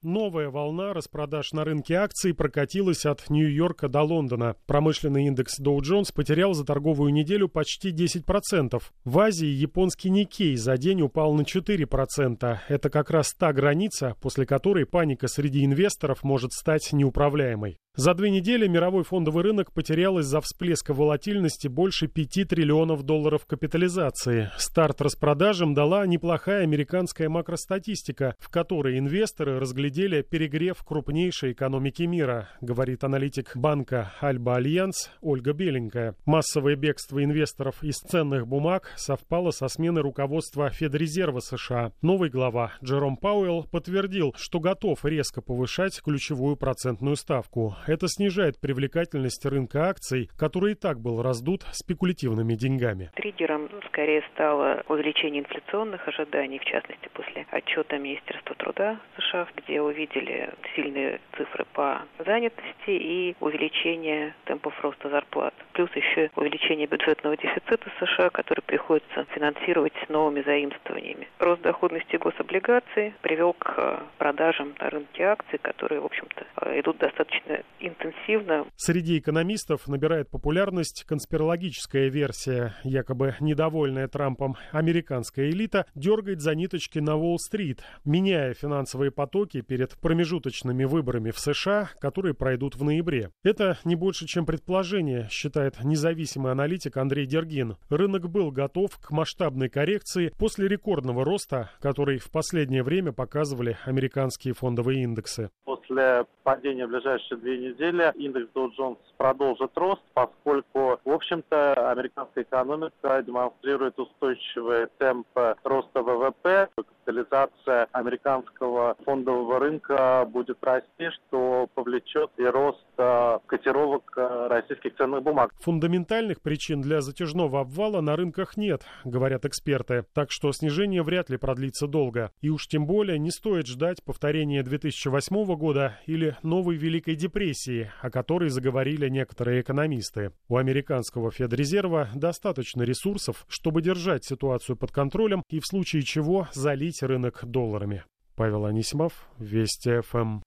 Новая 0.04 0.52
волна 0.52 0.94
распродаж 0.94 1.54
на 1.54 1.64
рынке 1.64 1.96
акций 1.96 2.32
прокатилась 2.32 3.04
от 3.08 3.32
Нью-Йорка 3.32 3.90
до 3.90 4.04
Лондона. 4.04 4.56
Промышленный 4.68 5.26
индекс 5.26 5.60
Dow 5.60 5.80
Jones 5.80 6.14
потерял 6.14 6.54
за 6.54 6.66
торговую 6.66 7.12
неделю 7.12 7.50
почти 7.50 7.92
10%. 7.92 8.80
В 9.06 9.20
Азии 9.20 9.48
японский 9.48 10.12
Никей 10.12 10.56
за 10.56 10.78
день 10.78 11.02
упал 11.02 11.34
на 11.34 11.42
4%. 11.42 12.58
Это 12.68 12.90
как 12.92 13.10
раз 13.10 13.34
та 13.34 13.52
граница, 13.52 14.16
после 14.22 14.46
которой 14.46 14.86
паника 14.86 15.28
среди 15.28 15.66
инвесторов 15.66 16.24
может 16.24 16.52
стать 16.52 16.94
неуправляемой. 16.94 17.80
За 17.98 18.14
две 18.14 18.30
недели 18.30 18.68
мировой 18.68 19.04
фондовый 19.04 19.44
рынок 19.44 19.74
потерял 19.74 20.20
из-за 20.20 20.40
всплеска 20.40 20.94
волатильности 20.94 21.68
больше 21.68 22.08
5 22.08 22.48
триллионов 22.48 23.02
долларов 23.02 23.48
капитализации. 23.48 24.52
Старт 24.60 25.02
распродажам 25.02 25.74
дала 25.74 26.06
неплохая 26.06 26.62
американская 26.62 27.28
макростатистика, 27.28 28.36
в 28.38 28.50
которой 28.50 29.00
инвесторы 29.00 29.60
разглядели 29.60 30.22
перегрев 30.22 30.78
крупнейшей 30.84 31.54
экономики 31.54 32.04
мира, 32.04 32.50
говорит 32.62 33.04
аналитик 33.04 33.58
банка 33.58 34.14
Альба 34.22 34.58
Альянс 34.58 35.10
Ольга 35.22 35.54
Беленькая. 35.54 36.14
Массовое 36.26 36.76
бегство 36.76 37.24
инвесторов 37.24 37.84
из 37.84 37.96
ценных 37.96 38.46
бумаг 38.48 38.92
совпало 38.96 39.50
со 39.50 39.68
сменой 39.70 40.04
руководства 40.04 40.70
Федрезерва 40.70 41.40
США. 41.40 41.94
Новый 42.04 42.30
глава 42.30 42.74
Джером 42.84 43.18
Пауэлл 43.18 43.64
подтвердил, 43.64 44.36
что 44.38 44.60
готов 44.60 45.04
резко 45.04 45.42
повышать 45.42 46.00
ключевую 46.04 46.58
процентную 46.58 47.16
ставку. 47.16 47.76
Это 47.88 48.10
снижает 48.10 48.60
привлекательность 48.60 49.46
рынка 49.46 49.88
акций, 49.88 50.30
который 50.38 50.74
и 50.74 50.76
так 50.76 51.00
был 51.00 51.22
раздут 51.22 51.64
спекулятивными 51.72 52.54
деньгами. 52.56 53.12
Триггером 53.16 53.70
скорее 53.88 54.24
стало 54.34 54.84
увеличение 54.90 55.42
инфляционных 55.42 56.06
ожиданий, 56.06 56.60
в 56.60 56.66
частности 56.66 57.10
после 57.14 57.46
отчета 57.50 57.98
Министерства 57.98 58.56
труда 58.56 59.00
США, 59.18 59.48
где 59.56 59.82
увидели 59.82 60.50
сильные 60.76 61.22
цифры 61.38 61.66
по 61.72 62.02
занятости 62.26 62.90
и 62.90 63.38
увеличение 63.40 64.36
темпов 64.44 64.74
роста 64.84 65.10
зарплат. 65.10 65.54
Плюс 65.72 65.90
еще 65.96 66.30
увеличение 66.36 66.88
бюджетного 66.88 67.38
дефицита 67.38 67.90
США, 68.02 68.30
который 68.32 68.62
приходится 68.62 69.24
финансировать 69.34 69.94
новыми 70.10 70.42
заимствованиями. 70.42 71.30
Рост 71.40 71.62
доходности 71.62 72.18
гособлигаций 72.18 73.14
привел 73.22 73.54
к 73.54 74.04
продажам 74.18 74.76
на 74.78 74.90
рынке 74.90 75.24
акций, 75.24 75.58
которые, 75.62 76.02
в 76.02 76.06
общем-то, 76.06 76.80
идут 76.80 76.98
достаточно 76.98 77.62
интенсивно. 77.80 78.66
Среди 78.76 79.20
экономистов 79.20 79.88
набирает 79.88 80.30
популярность 80.30 81.04
конспирологическая 81.06 82.10
версия. 82.10 82.76
Якобы 82.84 83.36
недовольная 83.40 84.08
Трампом 84.08 84.56
американская 84.72 85.50
элита 85.50 85.86
дергает 85.96 86.42
за 86.42 86.56
ниточки 86.56 87.00
на 87.00 87.16
Уолл-стрит, 87.16 87.84
меняя 88.06 88.54
финансовые 88.54 89.12
потоки 89.12 89.62
перед 89.62 89.98
промежуточными 90.00 90.86
выборами 90.86 91.32
в 91.32 91.40
США, 91.40 91.90
которые 92.00 92.34
пройдут 92.34 92.76
в 92.76 92.84
ноябре. 92.84 93.32
Это 93.44 93.78
не 93.84 93.96
больше, 93.96 94.26
чем 94.28 94.46
предположение, 94.46 95.28
считает 95.30 95.84
независимый 95.84 96.52
аналитик 96.52 96.98
Андрей 96.98 97.26
Дергин. 97.26 97.78
Рынок 97.90 98.30
был 98.30 98.52
готов 98.52 98.98
к 99.00 99.12
масштабной 99.12 99.70
коррекции 99.70 100.32
после 100.38 100.68
рекордного 100.68 101.24
роста, 101.24 101.72
который 101.82 102.18
в 102.18 102.32
последнее 102.32 102.84
время 102.84 103.12
показывали 103.12 103.78
американские 103.86 104.54
фондовые 104.54 105.04
индексы. 105.04 105.50
После 105.66 106.26
падения 106.44 106.88
в 106.88 106.90
ближайшие 106.90 107.38
две 107.40 107.58
недели 107.58 107.67
индекс 108.12 108.50
Dow 108.54 108.70
Jones 108.78 108.98
продолжит 109.18 109.72
рост, 109.76 110.02
поскольку, 110.14 111.00
в 111.04 111.12
общем-то, 111.12 111.92
американская 111.92 112.44
экономика 112.44 113.24
демонстрирует 113.26 114.00
устойчивые 114.00 114.88
темпы 114.98 115.56
роста 115.64 116.02
ВВП, 116.02 116.70
капитализация 117.08 117.88
американского 117.94 118.96
фондового 119.06 119.60
рынка 119.60 120.28
будет 120.30 120.58
расти, 120.62 121.10
что 121.16 121.70
повлечет 121.74 122.30
и 122.38 122.44
рост 122.44 122.84
э, 122.98 123.40
котировок 123.48 124.04
э, 124.18 124.48
российских 124.50 124.96
ценных 124.98 125.24
бумаг. 125.24 125.52
Фундаментальных 125.62 126.42
причин 126.42 126.82
для 126.82 127.02
затяжного 127.02 127.62
обвала 127.62 128.02
на 128.02 128.16
рынках 128.16 128.58
нет, 128.58 128.82
говорят 129.06 129.46
эксперты, 129.46 130.06
так 130.14 130.32
что 130.32 130.52
снижение 130.52 131.02
вряд 131.02 131.30
ли 131.30 131.38
продлится 131.38 131.88
долго. 131.88 132.32
И 132.42 132.50
уж 132.50 132.68
тем 132.68 132.86
более 132.86 133.20
не 133.20 133.32
стоит 133.32 133.68
ждать 133.68 134.04
повторения 134.04 134.62
2008 134.64 135.56
года 135.56 135.98
или 136.08 136.36
новой 136.44 136.76
Великой 136.76 137.16
депрессии, 137.16 137.90
о 138.02 138.10
которой 138.10 138.50
заговорили 138.50 139.08
некоторые 139.08 139.62
экономисты. 139.62 140.34
У 140.50 140.58
американского 140.58 141.32
Федрезерва 141.32 142.10
достаточно 142.16 142.84
ресурсов, 142.84 143.46
чтобы 143.48 143.82
держать 143.82 144.26
ситуацию 144.26 144.76
под 144.76 144.92
контролем 144.92 145.44
и 145.50 145.60
в 145.60 145.66
случае 145.66 146.02
чего 146.02 146.48
залить 146.54 146.97
накрыть 146.98 147.04
рынок 147.04 147.40
долларами. 147.44 148.04
Павел 148.36 148.66
Анисимов, 148.66 149.28
Вести 149.40 150.02
ФМ. 150.02 150.42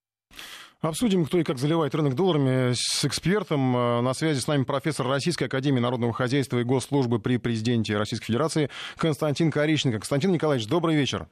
Обсудим, 0.81 1.27
кто 1.27 1.39
и 1.39 1.45
как 1.45 1.59
заливает 1.59 1.95
рынок 1.95 2.15
долларами 2.15 2.73
с 2.73 3.05
экспертом. 3.05 3.77
Э, 3.77 4.01
на 4.01 4.15
связи 4.15 4.39
с 4.39 4.47
нами 4.47 4.65
профессор 4.65 5.07
Российской 5.07 5.45
Академии 5.45 5.81
Народного 5.81 6.13
Хозяйства 6.13 6.59
и 6.59 6.65
Госслужбы 6.65 7.19
при 7.19 7.37
президенте 7.37 7.99
Российской 7.99 8.27
Федерации 8.27 8.71
Константин 8.97 9.51
Кориченко. 9.51 9.99
Константин 9.99 10.33
Николаевич, 10.33 10.67
добрый 10.67 10.97
вечер. 10.97 11.27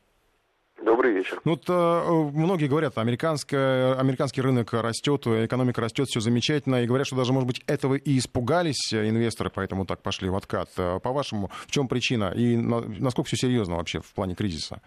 Добрый 0.85 1.12
вечер. 1.12 1.40
Ну, 1.44 1.52
вот, 1.52 1.64
э, 1.68 2.31
многие 2.37 2.66
говорят, 2.66 2.98
американский 2.98 4.42
рынок 4.42 4.72
растет, 4.74 5.26
экономика 5.26 5.81
растет, 5.81 6.09
все 6.09 6.20
замечательно, 6.20 6.83
и 6.83 6.87
говорят, 6.87 7.07
что 7.07 7.16
даже, 7.16 7.33
может 7.33 7.46
быть, 7.46 7.62
этого 7.66 7.94
и 7.94 8.18
испугались 8.18 8.92
инвесторы, 8.92 9.50
поэтому 9.50 9.87
так 9.87 10.02
пошли 10.02 10.28
в 10.28 10.37
откат. 10.37 10.68
Э, 10.76 11.00
по-вашему, 11.02 11.50
в 11.66 11.70
чем 11.70 11.88
причина 11.88 12.33
и 12.37 12.57
на, 12.57 12.81
насколько 12.81 13.28
все 13.28 13.37
серьезно 13.37 13.76
вообще 13.76 14.00
в 14.00 14.12
плане 14.12 14.35
кризиса? 14.35 14.83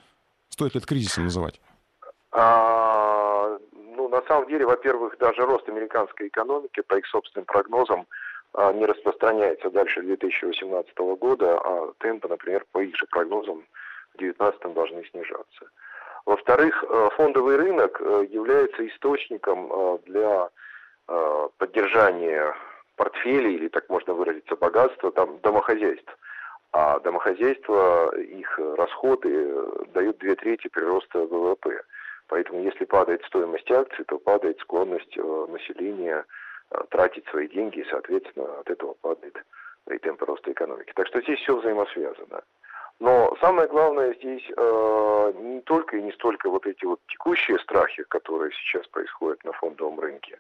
Стоит 0.51 0.75
ли 0.75 0.79
это 0.79 0.87
кризисом 0.87 1.23
называть? 1.23 1.59
А, 2.31 3.57
ну, 3.73 4.07
на 4.09 4.21
самом 4.27 4.47
деле, 4.47 4.65
во-первых, 4.65 5.17
даже 5.17 5.41
рост 5.41 5.67
американской 5.67 6.27
экономики, 6.27 6.81
по 6.81 6.95
их 6.95 7.07
собственным 7.07 7.45
прогнозам, 7.45 8.05
а, 8.53 8.71
не 8.73 8.85
распространяется 8.85 9.69
дальше 9.69 10.01
2018 10.01 11.15
года, 11.15 11.57
а 11.57 11.93
темпы, 11.99 12.27
например, 12.27 12.65
по 12.71 12.79
их 12.79 12.95
же 12.95 13.05
прогнозам 13.07 13.63
в 14.13 14.17
2019 14.17 14.73
должны 14.73 15.05
снижаться. 15.05 15.65
Во-вторых, 16.25 16.83
э, 16.83 17.09
фондовый 17.15 17.55
рынок 17.55 17.99
э, 17.99 18.25
является 18.29 18.87
источником 18.87 19.71
э, 19.71 19.97
для 20.05 20.49
поддержания 21.57 22.55
портфелей, 22.95 23.55
или 23.55 23.67
так 23.67 23.89
можно 23.89 24.13
выразиться, 24.13 24.55
богатства 24.55 25.11
там, 25.11 25.39
домохозяйств 25.39 26.17
а 26.73 26.99
домохозяйства, 26.99 28.15
их 28.17 28.59
расходы 28.77 29.53
дают 29.93 30.17
две 30.19 30.35
трети 30.35 30.67
прироста 30.67 31.19
ВВП. 31.19 31.81
Поэтому 32.27 32.63
если 32.63 32.85
падает 32.85 33.23
стоимость 33.25 33.69
акций, 33.69 34.05
то 34.05 34.17
падает 34.17 34.57
склонность 34.61 35.17
э, 35.17 35.45
населения 35.49 36.25
э, 36.71 36.77
тратить 36.89 37.27
свои 37.27 37.49
деньги, 37.49 37.79
и, 37.79 37.89
соответственно, 37.89 38.59
от 38.59 38.69
этого 38.69 38.93
падает 39.01 39.37
и 39.89 39.97
темп 39.97 40.21
роста 40.23 40.51
экономики. 40.51 40.93
Так 40.95 41.07
что 41.07 41.21
здесь 41.21 41.39
все 41.39 41.57
взаимосвязано. 41.57 42.41
Но 42.99 43.35
самое 43.41 43.67
главное 43.67 44.13
здесь 44.13 44.49
э, 44.55 45.33
не 45.39 45.59
только 45.61 45.97
и 45.97 46.01
не 46.01 46.11
столько 46.13 46.49
вот 46.49 46.65
эти 46.65 46.85
вот 46.85 47.01
текущие 47.07 47.59
страхи, 47.59 48.03
которые 48.03 48.51
сейчас 48.53 48.87
происходят 48.87 49.43
на 49.43 49.51
фондовом 49.53 49.99
рынке, 49.99 50.39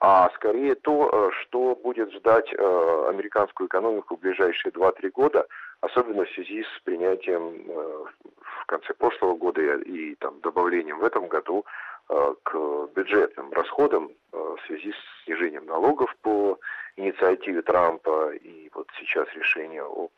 а 0.00 0.30
скорее 0.36 0.74
то, 0.76 1.10
э, 1.12 1.30
что 1.42 1.74
будет 1.74 2.12
ждать 2.12 2.52
э, 2.52 3.06
американскую 3.08 3.66
экономику 3.66 4.16
в 4.16 4.20
ближайшие 4.20 4.72
2-3 4.72 5.10
года, 5.10 5.46
особенно 5.80 6.24
в 6.24 6.30
связи 6.30 6.62
с 6.62 6.80
принятием 6.84 7.64
э, 7.66 8.04
в 8.62 8.66
конце 8.66 8.94
прошлого 8.94 9.34
года 9.34 9.60
и, 9.60 10.12
и 10.12 10.14
там, 10.16 10.40
добавлением 10.40 10.98
в 10.98 11.04
этом 11.04 11.28
году 11.28 11.64
к 12.42 12.54
бюджетным 12.96 13.52
расходам 13.52 14.10
в 14.32 14.58
связи 14.66 14.92
с 14.92 15.24
снижением 15.24 15.66
налогов 15.66 16.16
по 16.22 16.58
инициативе 16.96 17.60
Трампа 17.60 18.30
и 18.32 18.70
вот 18.74 18.88
сейчас 18.98 19.28
решение 19.34 19.82
об 19.82 20.10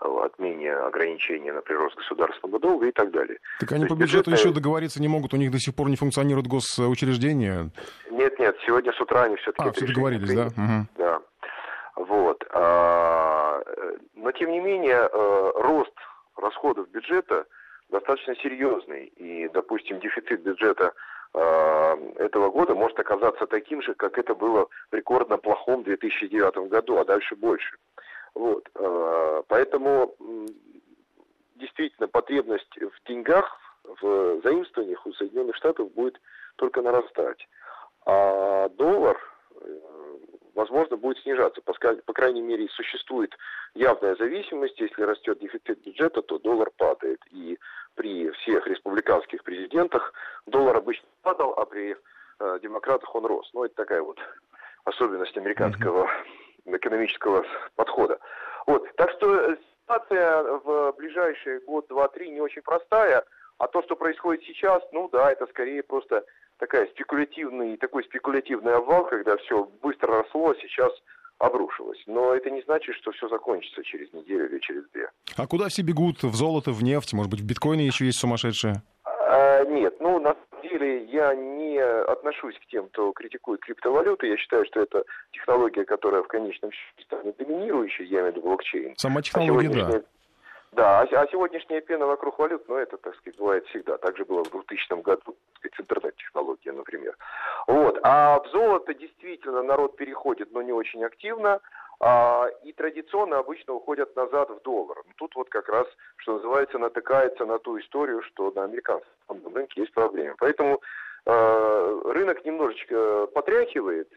отмене 0.00 0.72
ограничений 0.72 1.50
на 1.50 1.60
прирост 1.60 1.96
государственного 1.96 2.60
долга 2.60 2.88
и 2.88 2.92
так 2.92 3.10
далее. 3.10 3.38
Так 3.60 3.72
они 3.72 3.86
по 3.86 3.94
бюджету 3.94 4.30
бюджетная... 4.30 4.36
еще 4.38 4.52
договориться 4.52 5.00
не 5.00 5.08
могут, 5.08 5.34
у 5.34 5.36
них 5.36 5.50
до 5.50 5.58
сих 5.58 5.74
пор 5.74 5.88
не 5.88 5.96
функционируют 5.96 6.46
госучреждения? 6.46 7.70
Нет, 8.14 8.38
нет, 8.38 8.56
сегодня 8.64 8.92
с 8.92 9.00
утра 9.00 9.24
они 9.24 9.36
все-таки... 9.36 9.68
А, 9.68 9.72
все 9.72 9.86
договорились, 9.86 10.32
да? 10.32 10.46
Угу. 10.46 10.86
Да. 10.96 11.20
Вот. 11.96 12.44
А, 12.50 13.62
но, 14.14 14.32
тем 14.32 14.52
не 14.52 14.60
менее, 14.60 15.08
э, 15.12 15.52
рост 15.56 15.92
расходов 16.36 16.88
бюджета 16.90 17.46
достаточно 17.90 18.36
серьезный. 18.36 19.06
И, 19.16 19.48
допустим, 19.48 19.98
дефицит 19.98 20.42
бюджета 20.42 20.92
э, 21.34 22.12
этого 22.18 22.50
года 22.50 22.74
может 22.74 22.98
оказаться 23.00 23.46
таким 23.46 23.82
же, 23.82 23.94
как 23.94 24.16
это 24.16 24.34
было 24.34 24.68
в 24.90 24.94
рекордно 24.94 25.36
плохом 25.36 25.82
2009 25.82 26.68
году, 26.68 26.98
а 26.98 27.04
дальше 27.04 27.34
больше. 27.34 27.76
Вот. 28.34 28.68
Э, 28.76 29.42
поэтому 29.48 30.14
действительно 31.56 32.06
потребность 32.06 32.76
в 32.76 33.08
деньгах, 33.08 33.58
в 34.00 34.40
заимствованиях 34.42 35.04
у 35.04 35.12
Соединенных 35.14 35.56
Штатов 35.56 35.92
будет 35.92 36.20
только 36.56 36.80
нарастать. 36.80 37.48
А 38.06 38.68
доллар, 38.70 39.18
э, 39.60 39.66
возможно, 40.54 40.96
будет 40.96 41.18
снижаться. 41.18 41.60
По, 41.62 41.72
по 41.72 42.12
крайней 42.12 42.42
мере, 42.42 42.68
существует 42.68 43.36
явная 43.74 44.14
зависимость. 44.16 44.78
Если 44.78 45.02
растет 45.02 45.38
дефицит 45.38 45.82
бюджета, 45.84 46.22
то 46.22 46.38
доллар 46.38 46.70
падает. 46.76 47.20
И 47.30 47.58
при 47.94 48.30
всех 48.30 48.66
республиканских 48.66 49.42
президентах 49.44 50.12
доллар 50.46 50.76
обычно 50.76 51.06
падал, 51.22 51.54
а 51.56 51.64
при 51.64 51.96
э, 52.38 52.58
демократах 52.62 53.14
он 53.14 53.26
рос. 53.26 53.50
Ну, 53.54 53.64
это 53.64 53.74
такая 53.74 54.02
вот 54.02 54.18
особенность 54.84 55.36
американского 55.36 56.08
экономического 56.66 57.44
подхода. 57.76 58.18
Вот. 58.66 58.86
Так 58.96 59.10
что 59.12 59.34
э, 59.34 59.56
ситуация 59.82 60.42
в 60.42 60.92
ближайший 60.92 61.60
год, 61.60 61.86
два, 61.88 62.08
три 62.08 62.30
не 62.30 62.40
очень 62.40 62.62
простая, 62.62 63.24
а 63.58 63.68
то, 63.68 63.82
что 63.82 63.96
происходит 63.96 64.44
сейчас, 64.44 64.82
ну 64.92 65.08
да, 65.08 65.30
это 65.30 65.46
скорее 65.46 65.82
просто 65.82 66.24
такая 66.58 66.86
спекулятивный, 66.88 67.76
такой 67.76 68.04
спекулятивный 68.04 68.74
обвал, 68.74 69.06
когда 69.06 69.36
все 69.38 69.68
быстро 69.82 70.22
росло, 70.22 70.50
а 70.50 70.54
сейчас 70.60 70.92
обрушилось. 71.38 72.02
Но 72.06 72.34
это 72.34 72.50
не 72.50 72.62
значит, 72.62 72.94
что 72.96 73.12
все 73.12 73.28
закончится 73.28 73.82
через 73.82 74.12
неделю 74.12 74.48
или 74.50 74.58
через 74.60 74.84
две. 74.90 75.10
А 75.36 75.46
куда 75.46 75.68
все 75.68 75.82
бегут? 75.82 76.22
В 76.22 76.34
золото, 76.34 76.70
в 76.72 76.82
нефть? 76.82 77.12
Может 77.12 77.30
быть, 77.30 77.40
в 77.40 77.46
биткоины 77.46 77.80
еще 77.80 78.06
есть 78.06 78.18
сумасшедшие? 78.18 78.82
А, 79.04 79.64
нет, 79.64 79.96
ну, 80.00 80.20
на 80.20 80.36
деле 80.62 81.04
я 81.04 81.34
не 81.34 81.78
отношусь 81.78 82.56
к 82.56 82.66
тем, 82.70 82.88
кто 82.88 83.12
критикует 83.12 83.60
криптовалюты. 83.60 84.28
Я 84.28 84.36
считаю, 84.36 84.64
что 84.66 84.80
это 84.80 85.04
технология, 85.32 85.84
которая 85.84 86.22
в 86.22 86.28
конечном 86.28 86.70
счете 86.72 87.04
станет 87.04 87.36
доминирующей, 87.36 88.06
я 88.06 88.20
имею 88.20 88.32
в 88.32 88.36
виду 88.36 88.46
блокчейн. 88.46 88.94
Сама 88.96 89.20
а 89.20 89.22
технология, 89.22 89.82
а 89.82 89.92
да. 89.92 90.02
Да, 90.74 91.02
а, 91.02 91.02
а 91.04 91.26
сегодняшняя 91.28 91.80
пена 91.80 92.04
вокруг 92.04 92.36
валют, 92.38 92.68
ну, 92.68 92.76
это, 92.76 92.96
так 92.96 93.14
сказать, 93.16 93.38
бывает 93.38 93.64
всегда. 93.66 93.96
Так 93.98 94.16
же 94.16 94.24
было 94.24 94.42
в 94.42 94.50
2000 94.50 95.02
году, 95.02 95.22
так 95.24 95.36
сказать, 95.58 95.76
с 95.76 95.80
интернет-технология, 95.80 96.72
например. 96.72 97.16
Вот. 97.68 98.00
А 98.02 98.40
в 98.40 98.48
золото 98.48 98.92
действительно 98.92 99.62
народ 99.62 99.96
переходит, 99.96 100.50
но 100.52 100.62
не 100.62 100.72
очень 100.72 101.04
активно. 101.04 101.60
А, 102.00 102.48
и 102.64 102.72
традиционно 102.72 103.38
обычно 103.38 103.74
уходят 103.74 104.16
назад 104.16 104.50
в 104.50 104.62
доллар. 104.62 104.98
Тут 105.16 105.36
вот 105.36 105.48
как 105.48 105.68
раз, 105.68 105.86
что 106.16 106.34
называется, 106.34 106.78
натыкается 106.78 107.46
на 107.46 107.58
ту 107.60 107.78
историю, 107.78 108.22
что 108.22 108.50
на 108.50 108.64
американском 108.64 109.54
рынке 109.54 109.82
есть 109.82 109.94
проблемы. 109.94 110.34
Поэтому 110.38 110.80
э, 111.24 112.00
рынок 112.06 112.44
немножечко 112.44 113.26
потряхивает, 113.28 114.08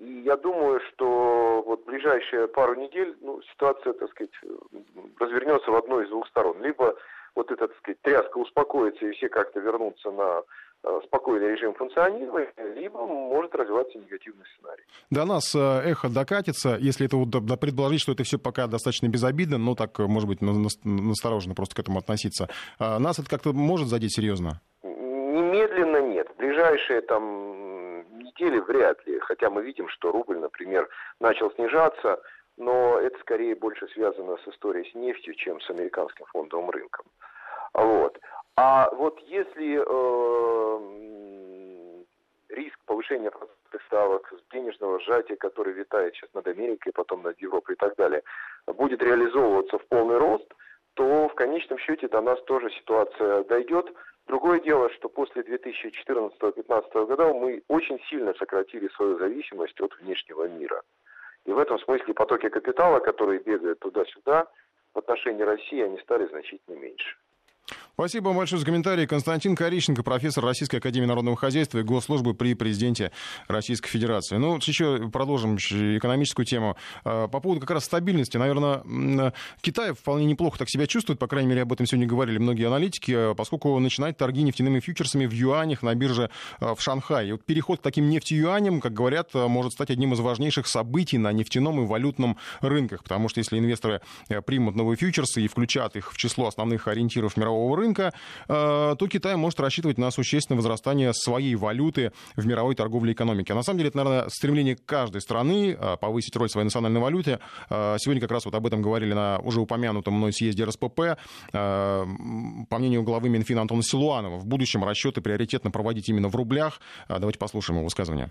и 0.00 0.22
я 0.24 0.36
думаю, 0.36 0.80
что 0.88 1.62
вот 1.66 1.84
ближайшие 1.84 2.48
пару 2.48 2.74
недель 2.74 3.16
ну, 3.20 3.40
ситуация, 3.52 3.92
так 3.92 4.10
сказать, 4.10 4.32
развернется 5.18 5.70
в 5.70 5.76
одной 5.76 6.04
из 6.04 6.08
двух 6.08 6.26
сторон. 6.28 6.60
Либо 6.62 6.96
вот 7.34 7.50
эта, 7.50 7.68
так 7.68 7.76
сказать, 7.78 8.00
тряска 8.02 8.38
успокоится, 8.38 9.06
и 9.06 9.12
все 9.12 9.28
как-то 9.28 9.60
вернутся 9.60 10.10
на 10.10 10.42
Э, 10.82 10.98
спокойный 11.04 11.50
режим 11.50 11.74
функционирования, 11.74 12.50
либо 12.74 13.04
может 13.04 13.54
развиваться 13.54 13.98
негативный 13.98 14.46
сценарий. 14.56 14.82
До 15.10 15.26
нас 15.26 15.54
э, 15.54 15.90
эхо 15.90 16.08
докатится, 16.08 16.78
если 16.80 17.04
это 17.04 17.18
вот 17.18 17.28
предположить, 17.60 18.00
что 18.00 18.12
это 18.12 18.22
все 18.22 18.38
пока 18.38 18.66
достаточно 18.66 19.06
безобидно, 19.08 19.58
но 19.58 19.74
так, 19.74 19.98
может 19.98 20.26
быть, 20.26 20.38
настороженно 20.40 21.54
просто 21.54 21.76
к 21.76 21.80
этому 21.80 21.98
относиться. 21.98 22.48
А 22.78 22.98
нас 22.98 23.18
это 23.18 23.28
как-то 23.28 23.52
может 23.52 23.88
задеть 23.88 24.14
серьезно? 24.14 24.62
Немедленно 24.82 26.00
нет. 26.00 26.28
В 26.34 26.38
ближайшие 26.38 27.02
там 27.02 27.20
недели 28.30 28.58
вряд 28.58 29.04
ли. 29.06 29.18
Хотя 29.20 29.50
мы 29.50 29.62
видим, 29.62 29.88
что 29.88 30.12
рубль, 30.12 30.38
например, 30.38 30.88
начал 31.20 31.50
снижаться, 31.52 32.20
но 32.56 32.98
это 32.98 33.18
скорее 33.20 33.54
больше 33.54 33.88
связано 33.88 34.36
с 34.38 34.48
историей 34.48 34.90
с 34.90 34.94
нефтью, 34.94 35.34
чем 35.34 35.60
с 35.60 35.70
американским 35.70 36.26
фондовым 36.26 36.70
рынком. 36.70 37.06
Вот. 37.72 38.18
А 38.56 38.90
вот 38.92 39.18
если 39.20 39.80
э, 39.80 40.80
риск 42.50 42.78
повышения 42.84 43.30
процентных 43.30 43.82
ставок, 43.86 44.32
денежного 44.52 45.00
сжатия, 45.00 45.36
который 45.36 45.72
витает 45.72 46.14
сейчас 46.14 46.30
над 46.34 46.46
Америкой, 46.46 46.92
потом 46.92 47.22
над 47.22 47.38
Европой 47.40 47.74
и 47.74 47.78
так 47.78 47.94
далее, 47.96 48.22
будет 48.66 49.02
реализовываться 49.02 49.78
в 49.78 49.86
полный 49.86 50.18
рост, 50.18 50.52
то 50.94 51.28
в 51.28 51.34
конечном 51.34 51.78
счете 51.78 52.08
до 52.08 52.20
нас 52.20 52.42
тоже 52.42 52.70
ситуация 52.70 53.44
дойдет. 53.44 53.86
Другое 54.30 54.60
дело, 54.60 54.88
что 54.90 55.08
после 55.08 55.42
2014-2015 55.42 57.06
года 57.06 57.34
мы 57.34 57.64
очень 57.66 57.98
сильно 58.08 58.32
сократили 58.34 58.86
свою 58.90 59.18
зависимость 59.18 59.80
от 59.80 59.92
внешнего 59.98 60.46
мира. 60.46 60.82
И 61.46 61.50
в 61.50 61.58
этом 61.58 61.80
смысле 61.80 62.14
потоки 62.14 62.48
капитала, 62.48 63.00
которые 63.00 63.40
бегают 63.40 63.80
туда-сюда, 63.80 64.46
в 64.94 64.98
отношении 64.98 65.42
России, 65.42 65.82
они 65.82 65.98
стали 65.98 66.28
значительно 66.28 66.76
меньше. 66.76 67.16
Спасибо 68.00 68.28
вам 68.28 68.38
большое 68.38 68.58
за 68.58 68.64
комментарий. 68.64 69.06
Константин 69.06 69.54
Корищенко, 69.54 70.02
профессор 70.02 70.42
Российской 70.42 70.76
Академии 70.76 71.04
Народного 71.04 71.36
Хозяйства 71.36 71.80
и 71.80 71.82
Госслужбы 71.82 72.32
при 72.32 72.54
президенте 72.54 73.12
Российской 73.46 73.90
Федерации. 73.90 74.38
Ну, 74.38 74.56
еще 74.56 75.10
продолжим 75.10 75.56
экономическую 75.56 76.46
тему. 76.46 76.78
А, 77.04 77.28
по 77.28 77.40
поводу 77.40 77.60
как 77.60 77.72
раз 77.72 77.84
стабильности. 77.84 78.38
Наверное, 78.38 79.34
Китай 79.60 79.92
вполне 79.92 80.24
неплохо 80.24 80.58
так 80.58 80.70
себя 80.70 80.86
чувствует, 80.86 81.18
по 81.18 81.26
крайней 81.26 81.50
мере, 81.50 81.60
об 81.60 81.74
этом 81.74 81.84
сегодня 81.84 82.06
говорили 82.06 82.38
многие 82.38 82.68
аналитики, 82.68 83.12
а, 83.14 83.34
поскольку 83.34 83.78
начинает 83.78 84.16
торги 84.16 84.44
нефтяными 84.44 84.80
фьючерсами 84.80 85.26
в 85.26 85.32
юанях 85.32 85.82
на 85.82 85.94
бирже 85.94 86.30
а, 86.58 86.74
в 86.74 86.80
Шанхае. 86.80 87.28
И 87.28 87.32
вот 87.32 87.44
переход 87.44 87.80
к 87.80 87.82
таким 87.82 88.08
нефтеюаням, 88.08 88.80
как 88.80 88.94
говорят, 88.94 89.34
может 89.34 89.74
стать 89.74 89.90
одним 89.90 90.14
из 90.14 90.20
важнейших 90.20 90.68
событий 90.68 91.18
на 91.18 91.32
нефтяном 91.32 91.82
и 91.82 91.86
валютном 91.86 92.38
рынках, 92.62 93.02
потому 93.02 93.28
что 93.28 93.40
если 93.40 93.58
инвесторы 93.58 94.00
примут 94.46 94.74
новые 94.74 94.96
фьючерсы 94.96 95.42
и 95.42 95.48
включат 95.48 95.96
их 95.96 96.14
в 96.14 96.16
число 96.16 96.46
основных 96.46 96.88
ориентиров 96.88 97.36
мирового 97.36 97.76
рынка, 97.76 97.89
рынка, 97.90 98.12
э, 98.48 98.96
то 98.98 99.08
Китай 99.08 99.36
может 99.36 99.60
рассчитывать 99.60 99.98
на 99.98 100.10
существенное 100.10 100.56
возрастание 100.56 101.12
своей 101.12 101.54
валюты 101.54 102.12
в 102.36 102.46
мировой 102.46 102.74
торговле 102.74 103.12
и 103.12 103.14
экономике. 103.14 103.54
На 103.54 103.62
самом 103.62 103.78
деле 103.78 103.88
это, 103.88 103.98
наверное, 103.98 104.28
стремление 104.28 104.76
каждой 104.76 105.20
страны 105.20 105.76
э, 105.78 105.96
повысить 106.00 106.36
роль 106.36 106.48
своей 106.48 106.64
национальной 106.64 107.00
валюты. 107.00 107.38
Э, 107.68 107.96
сегодня 107.98 108.20
как 108.20 108.30
раз 108.30 108.44
вот 108.44 108.54
об 108.54 108.66
этом 108.66 108.82
говорили 108.82 109.12
на 109.12 109.38
уже 109.40 109.60
упомянутом 109.60 110.14
мной 110.14 110.32
съезде 110.32 110.64
РСПП. 110.64 111.00
По 111.52 112.78
мнению 112.78 113.02
главы 113.02 113.28
Минфина 113.28 113.62
Антона 113.62 113.82
Силуанова, 113.82 114.38
в 114.38 114.46
будущем 114.46 114.84
расчеты 114.84 115.20
приоритетно 115.20 115.70
проводить 115.70 116.08
именно 116.08 116.28
в 116.28 116.36
рублях. 116.36 116.80
Давайте 117.08 117.38
послушаем 117.38 117.78
его 117.78 117.84
высказывание. 117.84 118.30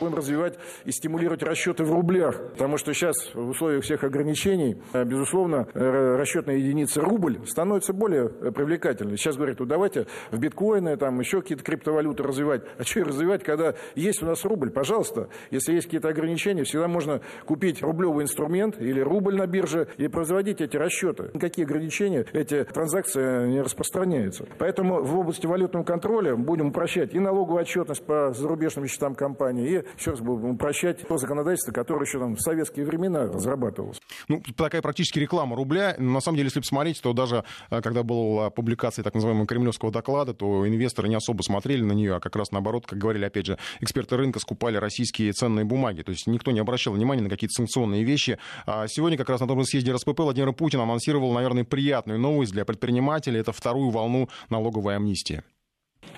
Будем 0.00 0.14
развивать 0.14 0.58
и 0.84 0.92
стимулировать 0.92 1.42
расчеты 1.42 1.84
в 1.84 1.92
рублях, 1.92 2.50
потому 2.52 2.76
что 2.76 2.92
сейчас 2.92 3.16
в 3.34 3.50
условиях 3.50 3.84
всех 3.84 4.04
ограничений, 4.04 4.76
э, 4.92 5.04
безусловно, 5.04 5.68
э, 5.74 6.16
расчетная 6.16 6.56
единица 6.56 7.00
рубль 7.00 7.38
становится 7.46 7.92
более 7.92 8.30
э, 8.40 8.50
привлекательной. 8.50 9.16
Сейчас 9.16 9.36
говорят, 9.36 9.60
ну 9.60 9.66
давайте 9.66 10.06
в 10.30 10.38
биткоины, 10.38 10.96
там 10.96 11.20
еще 11.20 11.40
какие-то 11.40 11.64
криптовалюты 11.64 12.22
развивать. 12.22 12.62
А 12.78 12.84
что 12.84 13.04
развивать, 13.04 13.44
когда 13.44 13.74
есть 13.94 14.22
у 14.22 14.26
нас 14.26 14.44
рубль? 14.44 14.70
Пожалуйста, 14.70 15.28
если 15.50 15.74
есть 15.74 15.86
какие-то 15.86 16.08
ограничения, 16.08 16.64
всегда 16.64 16.88
можно 16.88 17.20
купить 17.46 17.82
рублевый 17.82 18.24
инструмент 18.24 18.80
или 18.80 19.00
рубль 19.00 19.36
на 19.36 19.46
бирже 19.46 19.88
и 19.96 20.08
производить 20.08 20.60
эти 20.60 20.76
расчеты. 20.76 21.30
Никакие 21.34 21.64
ограничения, 21.64 22.26
эти 22.32 22.64
транзакции 22.64 23.48
не 23.48 23.60
распространяются. 23.60 24.46
Поэтому 24.58 25.02
в 25.02 25.18
области 25.18 25.46
валютного 25.46 25.84
контроля 25.84 26.36
будем 26.36 26.68
упрощать 26.68 27.14
и 27.14 27.18
налоговую 27.18 27.60
отчетность 27.60 28.04
по 28.04 28.32
зарубежным 28.32 28.86
счетам 28.86 29.14
компании, 29.14 29.73
и 29.74 29.84
еще 29.98 30.12
раз 30.12 30.20
будем 30.20 30.50
упрощать 30.50 31.06
то 31.06 31.16
законодательство, 31.16 31.72
которое 31.72 32.04
еще 32.04 32.18
там 32.18 32.36
в 32.36 32.40
советские 32.40 32.86
времена 32.86 33.24
разрабатывалось. 33.24 34.00
Ну, 34.28 34.42
такая 34.56 34.82
практически 34.82 35.18
реклама 35.18 35.56
рубля. 35.56 35.94
На 35.98 36.20
самом 36.20 36.36
деле, 36.36 36.46
если 36.46 36.60
посмотреть, 36.60 37.00
то 37.02 37.12
даже 37.12 37.44
э, 37.70 37.80
когда 37.80 38.02
была 38.02 38.50
публикация 38.50 39.02
так 39.02 39.14
называемого 39.14 39.46
кремлевского 39.46 39.90
доклада, 39.90 40.34
то 40.34 40.66
инвесторы 40.66 41.08
не 41.08 41.14
особо 41.14 41.42
смотрели 41.42 41.82
на 41.82 41.92
нее, 41.92 42.16
а 42.16 42.20
как 42.20 42.36
раз 42.36 42.50
наоборот, 42.50 42.86
как 42.86 42.98
говорили, 42.98 43.24
опять 43.24 43.46
же, 43.46 43.58
эксперты 43.80 44.16
рынка 44.16 44.38
скупали 44.38 44.76
российские 44.76 45.32
ценные 45.32 45.64
бумаги. 45.64 46.02
То 46.02 46.10
есть 46.10 46.26
никто 46.26 46.50
не 46.50 46.60
обращал 46.60 46.94
внимания 46.94 47.22
на 47.22 47.30
какие-то 47.30 47.54
санкционные 47.54 48.04
вещи. 48.04 48.38
А 48.66 48.86
сегодня 48.88 49.18
как 49.18 49.28
раз 49.28 49.40
на 49.40 49.48
том 49.48 49.60
же 49.60 49.66
съезде 49.66 49.92
РСПП 49.92 50.20
Владимир 50.20 50.52
Путин 50.52 50.80
анонсировал, 50.80 51.32
наверное, 51.32 51.64
приятную 51.64 52.18
новость 52.18 52.52
для 52.52 52.64
предпринимателей. 52.64 53.40
Это 53.40 53.52
вторую 53.52 53.90
волну 53.90 54.28
налоговой 54.48 54.96
амнистии. 54.96 55.42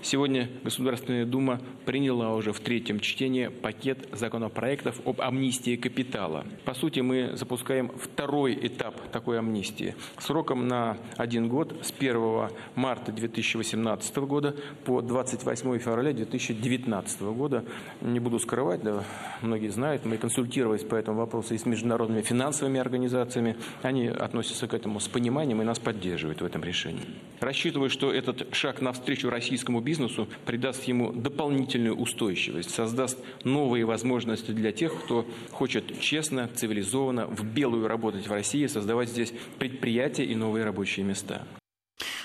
Сегодня 0.02 0.48
Государственная 0.62 1.26
Дума 1.26 1.60
приняла 1.84 2.34
уже 2.34 2.52
в 2.52 2.60
третьем 2.60 3.00
чтении 3.00 3.48
пакет 3.48 4.08
законопроектов 4.12 5.00
об 5.04 5.20
амнистии 5.20 5.76
капитала. 5.76 6.46
По 6.64 6.74
сути, 6.74 7.00
мы 7.00 7.32
запускаем 7.34 7.88
второй 7.88 8.54
этап 8.54 9.00
такой 9.10 9.38
амнистии 9.38 9.94
сроком 10.18 10.68
на 10.68 10.96
один 11.16 11.48
год 11.48 11.74
с 11.82 11.92
1 11.96 12.48
марта 12.76 13.12
2018 13.12 14.16
года 14.18 14.54
по 14.84 15.02
28 15.02 15.78
февраля 15.78 16.12
2019 16.12 17.20
года. 17.22 17.64
Не 18.00 18.20
буду 18.20 18.38
скрывать, 18.38 18.82
да, 18.82 19.04
многие 19.42 19.68
знают, 19.68 20.04
мы 20.04 20.18
консультировались 20.18 20.84
по 20.84 20.94
этому 20.94 21.18
вопросу 21.18 21.54
и 21.54 21.58
с 21.58 21.66
международными 21.66 22.22
финансовыми 22.22 22.78
организациями. 22.78 23.56
Они 23.82 24.06
относятся 24.06 24.68
к 24.68 24.74
этому 24.74 25.00
с 25.00 25.08
пониманием 25.08 25.60
и 25.62 25.64
нас 25.64 25.78
поддерживают 25.78 26.40
в 26.40 26.44
этом 26.44 26.62
решении. 26.62 27.02
Рассчитываю, 27.40 27.90
что 27.90 28.12
этот 28.12 28.54
шаг 28.54 28.80
навстречу 28.80 29.30
российскому 29.30 29.80
бизнесу 29.80 29.95
придаст 30.44 30.84
ему 30.84 31.12
дополнительную 31.12 31.96
устойчивость, 31.96 32.70
создаст 32.70 33.18
новые 33.44 33.84
возможности 33.84 34.50
для 34.50 34.72
тех, 34.72 34.94
кто 35.02 35.26
хочет 35.50 36.00
честно, 36.00 36.48
цивилизованно, 36.54 37.26
в 37.26 37.44
белую 37.44 37.88
работать 37.88 38.26
в 38.26 38.32
России, 38.32 38.66
создавать 38.66 39.08
здесь 39.08 39.32
предприятия 39.58 40.24
и 40.24 40.34
новые 40.34 40.64
рабочие 40.64 41.04
места. 41.04 41.46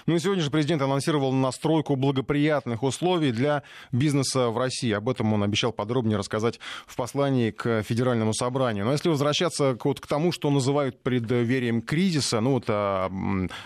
Ну 0.06 0.16
и 0.16 0.20
сегодня 0.20 0.44
же 0.44 0.52
президент 0.52 0.82
анонсировал 0.82 1.32
настройку 1.32 1.96
благоприятных 1.96 2.84
условий 2.84 3.32
для 3.32 3.64
бизнеса 3.92 4.50
в 4.50 4.58
России. 4.58 4.92
Об 4.92 5.10
этом 5.10 5.34
он 5.34 5.44
обещал 5.44 5.72
подробнее 5.72 6.18
рассказать 6.18 6.60
в 6.86 6.96
послании 6.96 7.52
к 7.52 7.84
Федеральному 7.84 8.34
собранию. 8.34 8.86
Но 8.86 8.92
если 8.92 9.10
возвращаться 9.10 9.76
к, 9.76 9.86
вот, 9.86 10.00
к 10.00 10.08
тому, 10.08 10.32
что 10.32 10.50
называют 10.50 11.02
предверием 11.02 11.82
кризиса, 11.82 12.40
ну 12.40 12.54
вот 12.54 12.66
а, 12.68 13.12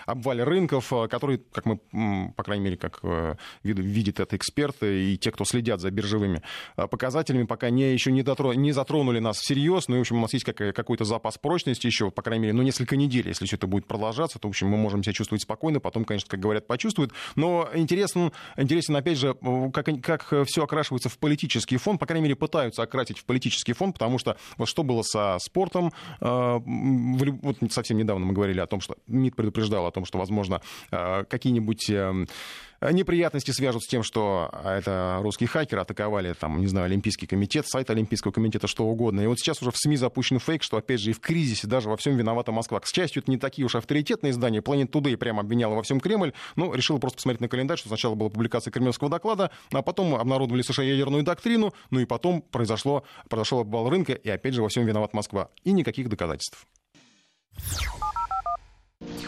обвале 0.06 0.44
рынков, 0.44 0.92
а, 0.92 1.08
который, 1.08 1.38
как 1.52 1.64
мы, 1.66 2.32
по 2.36 2.42
крайней 2.42 2.64
мере, 2.64 2.76
как 2.76 3.00
э, 3.02 3.34
видят 3.62 4.20
это 4.20 4.36
эксперты 4.36 5.12
и 5.12 5.18
те, 5.18 5.30
кто 5.30 5.44
следят 5.44 5.80
за 5.80 5.90
биржевыми 5.90 6.42
а, 6.76 6.86
показателями, 6.86 7.44
пока 7.44 7.70
не, 7.70 7.92
еще 7.92 8.12
не, 8.12 8.22
дотро, 8.22 8.52
не 8.52 8.72
затронули 8.72 9.18
нас 9.18 9.38
всерьез. 9.38 9.88
Ну 9.88 9.96
и, 9.96 9.98
в 9.98 10.00
общем, 10.02 10.18
у 10.18 10.20
нас 10.20 10.32
есть 10.32 10.44
как, 10.44 10.56
какой-то 10.56 11.04
запас 11.04 11.38
прочности 11.38 11.86
еще, 11.86 12.10
по 12.10 12.22
крайней 12.22 12.42
мере, 12.42 12.54
ну 12.54 12.62
несколько 12.62 12.96
недель. 12.96 13.28
Если 13.28 13.46
все 13.46 13.56
это 13.56 13.66
будет 13.66 13.86
продолжаться, 13.86 14.38
то, 14.38 14.48
в 14.48 14.50
общем, 14.50 14.68
мы 14.68 14.76
можем 14.76 15.02
себя 15.02 15.12
чувствовать 15.12 15.42
спокойно. 15.42 15.80
Потом, 15.80 16.04
конечно, 16.04 16.25
как 16.28 16.40
говорят, 16.40 16.66
почувствуют. 16.66 17.12
Но 17.34 17.68
интересен, 17.74 18.32
интересен 18.56 18.96
опять 18.96 19.18
же, 19.18 19.36
как, 19.72 19.88
как 20.02 20.32
все 20.46 20.64
окрашивается 20.64 21.08
в 21.08 21.18
политический 21.18 21.76
фон, 21.76 21.98
по 21.98 22.06
крайней 22.06 22.24
мере, 22.24 22.36
пытаются 22.36 22.82
окрасить 22.82 23.18
в 23.18 23.24
политический 23.24 23.72
фон, 23.72 23.92
потому 23.92 24.18
что 24.18 24.36
вот 24.56 24.68
что 24.68 24.82
было 24.82 25.02
со 25.02 25.38
спортом, 25.40 25.92
э, 26.20 26.58
вот 26.66 27.56
совсем 27.70 27.98
недавно 27.98 28.26
мы 28.26 28.32
говорили 28.32 28.60
о 28.60 28.66
том, 28.66 28.80
что 28.80 28.96
МИД 29.06 29.36
предупреждал 29.36 29.86
о 29.86 29.90
том, 29.90 30.04
что, 30.04 30.18
возможно, 30.18 30.60
э, 30.90 31.24
какие-нибудь 31.24 31.90
э, 31.90 32.26
Э, 32.75 32.75
неприятности 32.80 33.50
свяжут 33.50 33.82
с 33.82 33.86
тем, 33.86 34.02
что 34.02 34.50
а, 34.52 34.78
это 34.78 35.18
русские 35.22 35.48
хакеры 35.48 35.82
атаковали, 35.82 36.32
там, 36.34 36.60
не 36.60 36.66
знаю, 36.66 36.86
Олимпийский 36.86 37.26
комитет, 37.26 37.66
сайт 37.66 37.90
Олимпийского 37.90 38.32
комитета, 38.32 38.66
что 38.66 38.84
угодно. 38.84 39.20
И 39.20 39.26
вот 39.26 39.38
сейчас 39.38 39.60
уже 39.62 39.70
в 39.70 39.76
СМИ 39.76 39.96
запущен 39.96 40.38
фейк, 40.38 40.62
что, 40.62 40.76
опять 40.76 41.00
же, 41.00 41.10
и 41.10 41.12
в 41.12 41.20
кризисе 41.20 41.66
даже 41.66 41.88
во 41.88 41.96
всем 41.96 42.16
виновата 42.16 42.52
Москва. 42.52 42.80
К 42.80 42.86
счастью, 42.86 43.22
это 43.22 43.30
не 43.30 43.38
такие 43.38 43.64
уж 43.64 43.74
авторитетные 43.74 44.30
издания. 44.30 44.60
Planet 44.60 44.90
Today 44.90 45.16
прямо 45.16 45.40
обвиняла 45.40 45.74
во 45.74 45.82
всем 45.82 46.00
Кремль, 46.00 46.32
но 46.56 46.74
решила 46.74 46.98
просто 46.98 47.16
посмотреть 47.16 47.40
на 47.40 47.48
календарь, 47.48 47.78
что 47.78 47.88
сначала 47.88 48.14
была 48.14 48.30
публикация 48.30 48.70
кремлевского 48.70 49.10
доклада, 49.10 49.50
а 49.72 49.82
потом 49.82 50.14
обнародовали 50.14 50.62
США 50.62 50.84
ядерную 50.84 51.22
доктрину, 51.22 51.72
ну 51.90 52.00
и 52.00 52.04
потом 52.04 52.42
произошло, 52.42 53.04
произошел 53.28 53.60
обвал 53.60 53.88
рынка, 53.88 54.12
и 54.12 54.28
опять 54.28 54.54
же 54.54 54.62
во 54.62 54.68
всем 54.68 54.84
виноват 54.86 55.12
Москва. 55.14 55.50
И 55.64 55.72
никаких 55.72 56.08
доказательств. 56.08 56.66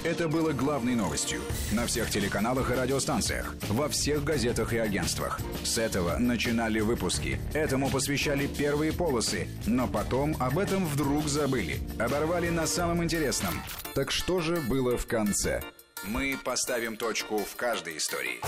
Это 0.05 0.29
было 0.29 0.53
главной 0.53 0.95
новостью 0.95 1.41
на 1.73 1.87
всех 1.87 2.11
телеканалах 2.11 2.71
и 2.71 2.75
радиостанциях, 2.75 3.55
во 3.69 3.89
всех 3.89 4.25
газетах 4.25 4.73
и 4.73 4.79
агентствах. 4.79 5.41
С 5.65 5.79
этого 5.79 6.19
начинали 6.19 6.81
выпуски. 6.81 7.39
Этому 7.55 7.91
посвящали 7.91 8.47
первые 8.47 8.93
полосы, 8.93 9.49
но 9.67 9.87
потом 9.87 10.37
об 10.41 10.59
этом 10.59 10.87
вдруг 10.87 11.27
забыли. 11.29 11.81
Оборвали 11.99 12.49
на 12.49 12.67
самом 12.67 13.03
интересном. 13.03 13.55
Так 13.95 14.11
что 14.11 14.41
же 14.41 14.57
было 14.57 14.97
в 14.97 15.07
конце? 15.07 15.63
Мы 16.05 16.37
поставим 16.43 16.97
точку 16.97 17.39
в 17.39 17.57
каждой 17.57 17.97
истории. 17.97 18.41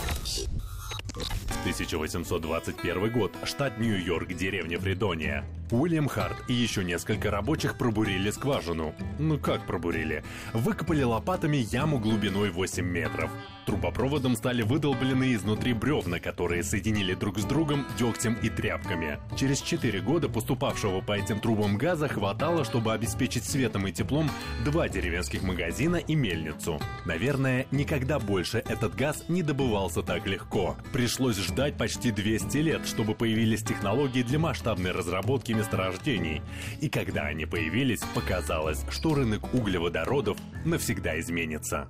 1821 1.63 3.13
год. 3.13 3.33
Штат 3.45 3.79
Нью-Йорк, 3.79 4.33
деревня 4.33 4.79
Фридония. 4.79 5.45
Уильям 5.73 6.09
Харт 6.09 6.37
и 6.49 6.53
еще 6.53 6.83
несколько 6.83 7.31
рабочих 7.31 7.79
пробурили 7.79 8.31
скважину. 8.31 8.95
Ну 9.19 9.39
как 9.39 9.67
пробурили? 9.67 10.25
Выкопали 10.53 11.03
лопатами 11.03 11.59
яму 11.59 11.99
глубиной 11.99 12.51
8 12.51 12.85
метров. 12.85 13.31
Трубопроводом 13.67 14.35
стали 14.35 14.63
выдолблены 14.63 15.35
изнутри 15.35 15.75
бревна, 15.75 16.19
которые 16.19 16.65
соединили 16.65 17.15
друг 17.15 17.39
с 17.39 17.45
другом 17.45 17.87
дегтем 17.99 18.35
и 18.43 18.49
тряпками. 18.49 19.19
Через 19.37 19.61
4 19.61 20.01
года 20.01 20.29
поступавшего 20.29 21.01
по 21.01 21.13
этим 21.13 21.39
трубам 21.39 21.79
газа 21.79 22.09
хватало, 22.09 22.65
чтобы 22.65 22.93
обеспечить 22.93 23.45
светом 23.45 23.87
и 23.87 23.93
теплом 23.93 24.29
два 24.65 24.89
деревенских 24.89 25.43
магазина 25.43 25.97
и 25.97 26.17
мельницу. 26.17 26.81
Наверное, 27.05 27.67
никогда 27.71 28.19
больше 28.19 28.59
этот 28.59 28.97
газ 28.97 29.25
не 29.29 29.43
добывался 29.43 30.03
так 30.03 30.27
легко. 30.27 30.77
Пришлось 30.93 31.39
ждать 31.39 31.77
почти 31.77 32.11
200 32.11 32.57
лет, 32.59 32.87
чтобы 32.87 33.15
появились 33.15 33.63
технологии 33.63 34.23
для 34.23 34.41
масштабной 34.41 34.91
разработки 34.91 35.53
месторождений. 35.61 36.43
И 36.81 36.89
когда 36.89 37.25
они 37.25 37.47
появились, 37.47 38.01
показалось, 38.15 38.85
что 38.91 39.15
рынок 39.15 39.55
углеводородов 39.55 40.39
навсегда 40.65 41.21
изменится. 41.21 41.89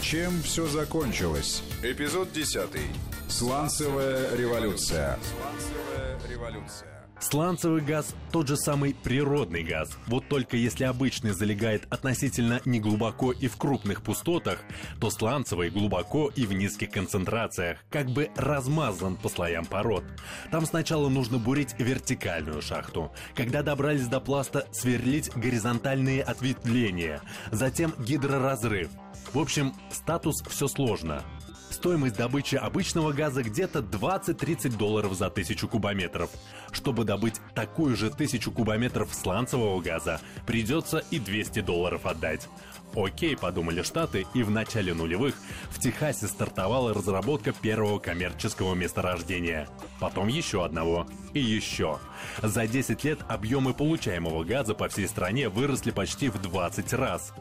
Чем 0.00 0.40
все 0.42 0.66
закончилось? 0.66 1.62
Эпизод 1.82 2.32
10. 2.32 2.62
Сланцевая 3.28 4.34
революция. 4.36 5.18
Сланцевая 5.22 6.18
революция. 6.30 6.97
Сланцевый 7.20 7.82
газ– 7.82 8.14
тот 8.32 8.46
же 8.46 8.56
самый 8.56 8.94
природный 8.94 9.64
газ. 9.64 9.90
Вот 10.06 10.28
только 10.28 10.56
если 10.56 10.84
обычный 10.84 11.32
залегает 11.32 11.86
относительно 11.90 12.60
неглубоко 12.64 13.32
и 13.32 13.48
в 13.48 13.56
крупных 13.56 14.02
пустотах, 14.02 14.60
то 15.00 15.10
сланцевый 15.10 15.70
глубоко 15.70 16.30
и 16.34 16.46
в 16.46 16.52
низких 16.52 16.90
концентрациях, 16.90 17.78
как 17.90 18.06
бы 18.08 18.30
размазан 18.36 19.16
по 19.16 19.28
слоям 19.28 19.66
пород. 19.66 20.04
Там 20.52 20.64
сначала 20.64 21.08
нужно 21.08 21.38
бурить 21.38 21.74
вертикальную 21.78 22.62
шахту. 22.62 23.12
Когда 23.34 23.62
добрались 23.62 24.06
до 24.06 24.20
пласта, 24.20 24.66
сверлить 24.70 25.30
горизонтальные 25.34 26.22
ответвления. 26.22 27.20
Затем 27.50 27.94
гидроразрыв. 27.98 28.90
В 29.32 29.38
общем, 29.38 29.74
статус 29.90 30.42
все 30.48 30.68
сложно. 30.68 31.24
Стоимость 31.70 32.16
добычи 32.16 32.56
обычного 32.56 33.12
газа 33.12 33.42
где-то 33.42 33.80
20-30 33.80 34.76
долларов 34.76 35.14
за 35.14 35.30
тысячу 35.30 35.68
кубометров. 35.68 36.30
Чтобы 36.72 37.04
добыть 37.04 37.40
такую 37.54 37.96
же 37.96 38.10
тысячу 38.10 38.50
кубометров 38.50 39.14
сланцевого 39.14 39.80
газа, 39.80 40.20
придется 40.46 41.04
и 41.10 41.18
200 41.18 41.60
долларов 41.60 42.06
отдать. 42.06 42.48
Окей, 42.94 43.36
подумали 43.36 43.82
Штаты, 43.82 44.26
и 44.34 44.42
в 44.42 44.50
начале 44.50 44.94
нулевых 44.94 45.34
в 45.70 45.78
Техасе 45.78 46.26
стартовала 46.26 46.94
разработка 46.94 47.52
первого 47.52 47.98
коммерческого 47.98 48.74
месторождения. 48.74 49.68
Потом 50.00 50.28
еще 50.28 50.64
одного. 50.64 51.06
И 51.34 51.40
еще. 51.40 51.98
За 52.42 52.66
10 52.66 53.04
лет 53.04 53.18
объемы 53.28 53.74
получаемого 53.74 54.42
газа 54.42 54.74
по 54.74 54.88
всей 54.88 55.06
стране 55.06 55.48
выросли 55.48 55.90
почти 55.90 56.28
в 56.28 56.40
20 56.40 56.92
раз. 56.94 57.32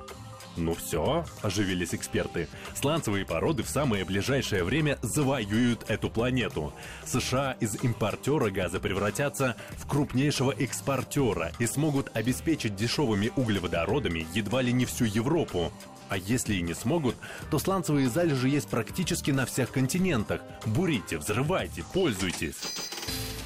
Ну 0.58 0.74
все, 0.74 1.24
оживились 1.44 1.94
эксперты. 1.94 2.48
Сланцевые 2.74 3.26
породы 3.26 3.62
в 3.62 3.70
самое 3.70 4.04
ближайшее 4.04 4.64
время 4.64 4.98
завоюют 5.04 5.86
эту 5.88 6.10
планету. 6.10 6.74
США 7.06 7.56
из 7.60 7.84
импортера 7.84 8.50
газа 8.50 8.80
превратятся 8.80 9.56
в 9.78 9.88
крупнейшего 9.88 10.52
экспортера 10.52 11.52
и 11.60 11.68
смогут 11.68 12.10
обеспечить 12.16 12.76
дешевыми 12.76 13.32
углеводородами 13.36 14.26
едва 14.34 14.64
ли 14.64 14.74
не 14.74 14.86
всю 14.86 15.06
Европу. 15.06 15.72
А 16.10 16.18
если 16.18 16.56
и 16.56 16.62
не 16.62 16.74
смогут, 16.74 17.16
то 17.50 17.60
сланцевые 17.60 18.10
залежи 18.10 18.50
есть 18.50 18.70
практически 18.70 19.32
на 19.32 19.46
всех 19.46 19.72
континентах. 19.72 20.42
Бурите, 20.66 21.18
взрывайте, 21.18 21.84
пользуйтесь. 21.94 22.56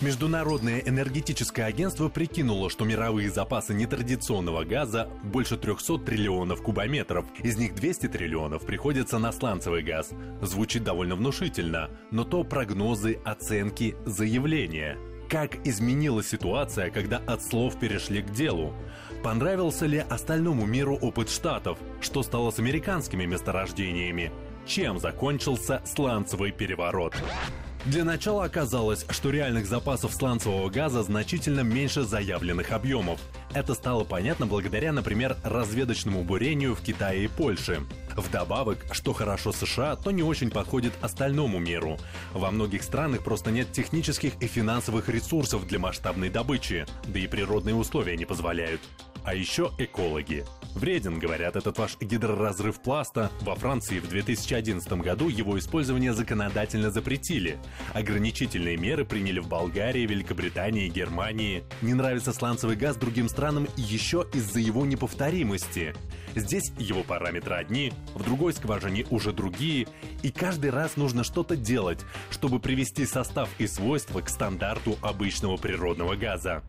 Международное 0.02 0.80
энергетическое 0.80 1.67
агентство 1.67 2.10
прикинуло, 2.10 2.71
что 2.71 2.86
мировые 2.86 3.30
запасы 3.30 3.76
нетрадиционного 3.76 4.63
газа 4.63 5.08
больше 5.24 5.58
300 5.58 6.00
триллионов 6.00 6.63
кубометров. 6.63 7.26
Из 7.43 7.56
них 7.58 7.76
200 7.76 8.08
триллионов 8.08 8.65
приходится 8.65 9.19
на 9.19 9.32
сланцевый 9.32 9.84
газ. 9.84 10.10
Звучит 10.41 10.84
довольно 10.84 11.15
внушительно, 11.15 11.91
но 12.10 12.24
то 12.24 12.43
прогнозы, 12.43 13.19
оценки, 13.24 13.95
заявления. 14.08 14.97
Как 15.32 15.65
изменилась 15.65 16.28
ситуация, 16.28 16.91
когда 16.91 17.22
от 17.26 17.41
слов 17.41 17.80
перешли 17.80 18.22
к 18.22 18.32
делу? 18.32 18.74
Понравился 19.24 19.86
ли 19.86 20.00
остальному 20.00 20.65
миру 20.65 20.98
опыт 20.98 21.30
Штатов? 21.30 21.78
Что 22.02 22.22
стало 22.22 22.52
с 22.52 22.60
американскими 22.60 23.24
месторождениями? 23.24 24.34
Чем 24.65 25.00
закончился 25.00 25.82
сланцевый 25.86 26.52
переворот? 26.52 27.15
Для 27.86 28.04
начала 28.04 28.44
оказалось, 28.44 29.06
что 29.10 29.30
реальных 29.30 29.67
запасов 29.67 30.13
сланцевого 30.13 30.70
газа 30.70 31.02
значительно 31.02 31.62
меньше 31.62 32.04
заявленных 32.04 32.74
объемов. 32.74 33.22
Это 33.54 33.74
стало 33.74 34.04
понятно 34.04 34.48
благодаря, 34.48 34.91
например, 34.91 35.38
разведочному 35.46 36.24
бурению 36.24 36.76
в 36.76 36.82
Китае 36.82 37.24
и 37.24 37.28
Польше. 37.30 37.84
Вдобавок, 38.16 38.86
что 38.91 39.14
хорошо 39.14 39.51
США, 39.51 39.95
то 39.95 40.12
не 40.12 40.24
очень 40.24 40.51
подходит 40.51 40.93
остальному 41.01 41.59
миру. 41.59 41.97
Во 42.34 42.51
многих 42.51 42.84
странах 42.84 43.24
просто 43.24 43.51
нет 43.51 43.72
технических 43.72 44.34
и 44.41 44.47
финансовых 44.47 45.09
ресурсов 45.09 45.68
для 45.68 45.80
масштабной 45.80 46.30
добычи, 46.30 46.86
да 47.07 47.20
и 47.20 47.28
природные 47.28 47.76
условия 47.76 48.18
не 48.18 48.26
позволяют. 48.26 48.82
А 49.24 49.36
еще 49.36 49.72
экологи. 49.78 50.45
Вреден, 50.74 51.20
говорят, 51.20 51.55
этот 51.55 51.78
ваш 51.78 51.97
гидроразрыв 51.99 52.82
пласта. 52.82 53.30
Во 53.41 53.55
Франции 53.55 53.99
в 53.99 54.07
2011 54.07 54.91
году 54.93 55.28
его 55.28 55.59
использование 55.59 56.14
законодательно 56.14 56.89
запретили. 56.89 57.57
Ограничительные 57.93 58.78
меры 58.78 59.05
приняли 59.05 59.39
в 59.39 59.47
Болгарии, 59.47 60.07
Великобритании, 60.07 60.89
Германии. 60.89 61.64
Не 61.82 61.93
нравится 61.93 62.34
сланцевый 62.34 62.78
газ 62.78 62.95
другим 62.95 63.30
странам 63.30 63.68
еще 63.76 64.26
из-за 64.34 64.59
его 64.59 64.86
неповторимости. 64.86 65.93
Здесь 66.36 66.72
его 66.78 67.04
параметры 67.04 67.56
одни, 67.56 67.92
в 68.14 68.24
другой 68.24 68.54
скважине 68.54 69.06
уже 69.10 69.34
другие, 69.34 69.88
и 70.24 70.32
каждый 70.32 70.70
раз 70.72 70.98
нужно 70.98 71.24
что-то 71.24 71.56
делать, 71.56 72.00
чтобы 72.30 72.60
привести 72.60 73.06
состав 73.06 73.50
и 73.58 73.68
свойства 73.68 74.22
к 74.22 74.30
стандарту 74.30 74.98
обычного 75.02 75.58
природного 75.58 76.16
газа. 76.16 76.64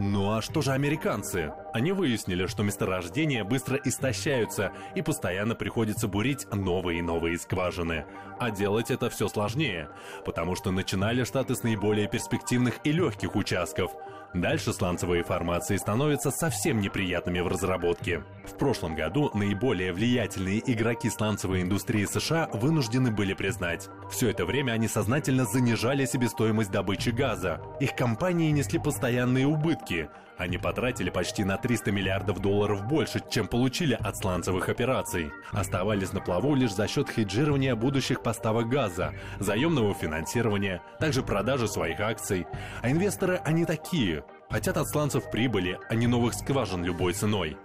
Ну 0.00 0.32
а 0.32 0.42
что 0.42 0.62
же 0.62 0.70
американцы? 0.70 1.52
Они 1.74 1.90
выяснили, 1.90 2.46
что 2.46 2.62
месторождения 2.62 3.42
быстро 3.42 3.76
истощаются 3.84 4.70
и 4.94 5.02
постоянно 5.02 5.56
приходится 5.56 6.06
бурить 6.06 6.46
новые 6.52 7.00
и 7.00 7.02
новые 7.02 7.36
скважины. 7.36 8.04
А 8.38 8.52
делать 8.52 8.92
это 8.92 9.10
все 9.10 9.26
сложнее, 9.26 9.88
потому 10.24 10.54
что 10.54 10.70
начинали 10.70 11.24
штаты 11.24 11.56
с 11.56 11.64
наиболее 11.64 12.08
перспективных 12.08 12.78
и 12.84 12.92
легких 12.92 13.34
участков– 13.34 13.90
Дальше 14.34 14.72
сланцевые 14.72 15.22
формации 15.24 15.76
становятся 15.76 16.30
совсем 16.30 16.80
неприятными 16.80 17.40
в 17.40 17.48
разработке. 17.48 18.22
В 18.44 18.58
прошлом 18.58 18.94
году 18.94 19.30
наиболее 19.32 19.92
влиятельные 19.92 20.62
игроки 20.70 21.08
сланцевой 21.08 21.62
индустрии 21.62 22.04
США 22.04 22.48
вынуждены 22.52 23.10
были 23.10 23.32
признать. 23.32 23.88
Все 24.10 24.28
это 24.28 24.44
время 24.44 24.72
они 24.72 24.86
сознательно 24.86 25.46
занижали 25.46 26.04
себестоимость 26.04 26.70
добычи 26.70 27.08
газа. 27.10 27.60
Их 27.80 27.96
компании 27.96 28.50
несли 28.50 28.78
постоянные 28.78 29.46
убытки, 29.46 30.10
они 30.38 30.56
потратили 30.56 31.10
почти 31.10 31.44
на 31.44 31.58
300 31.58 31.90
миллиардов 31.90 32.40
долларов 32.40 32.86
больше, 32.86 33.20
чем 33.28 33.48
получили 33.48 33.94
от 33.94 34.16
сланцевых 34.16 34.68
операций. 34.68 35.32
Оставались 35.50 36.12
на 36.12 36.20
плаву 36.20 36.54
лишь 36.54 36.72
за 36.72 36.86
счет 36.86 37.10
хеджирования 37.10 37.74
будущих 37.74 38.22
поставок 38.22 38.68
газа, 38.68 39.12
заемного 39.40 39.94
финансирования, 39.94 40.80
также 41.00 41.22
продажи 41.22 41.66
своих 41.68 42.00
акций. 42.00 42.46
А 42.82 42.90
инвесторы 42.90 43.40
они 43.44 43.64
такие. 43.64 44.24
Хотят 44.48 44.76
от 44.76 44.88
сланцев 44.88 45.30
прибыли, 45.30 45.78
а 45.88 45.94
не 45.94 46.06
новых 46.06 46.34
скважин 46.34 46.84
любой 46.84 47.12
ценой. 47.12 47.56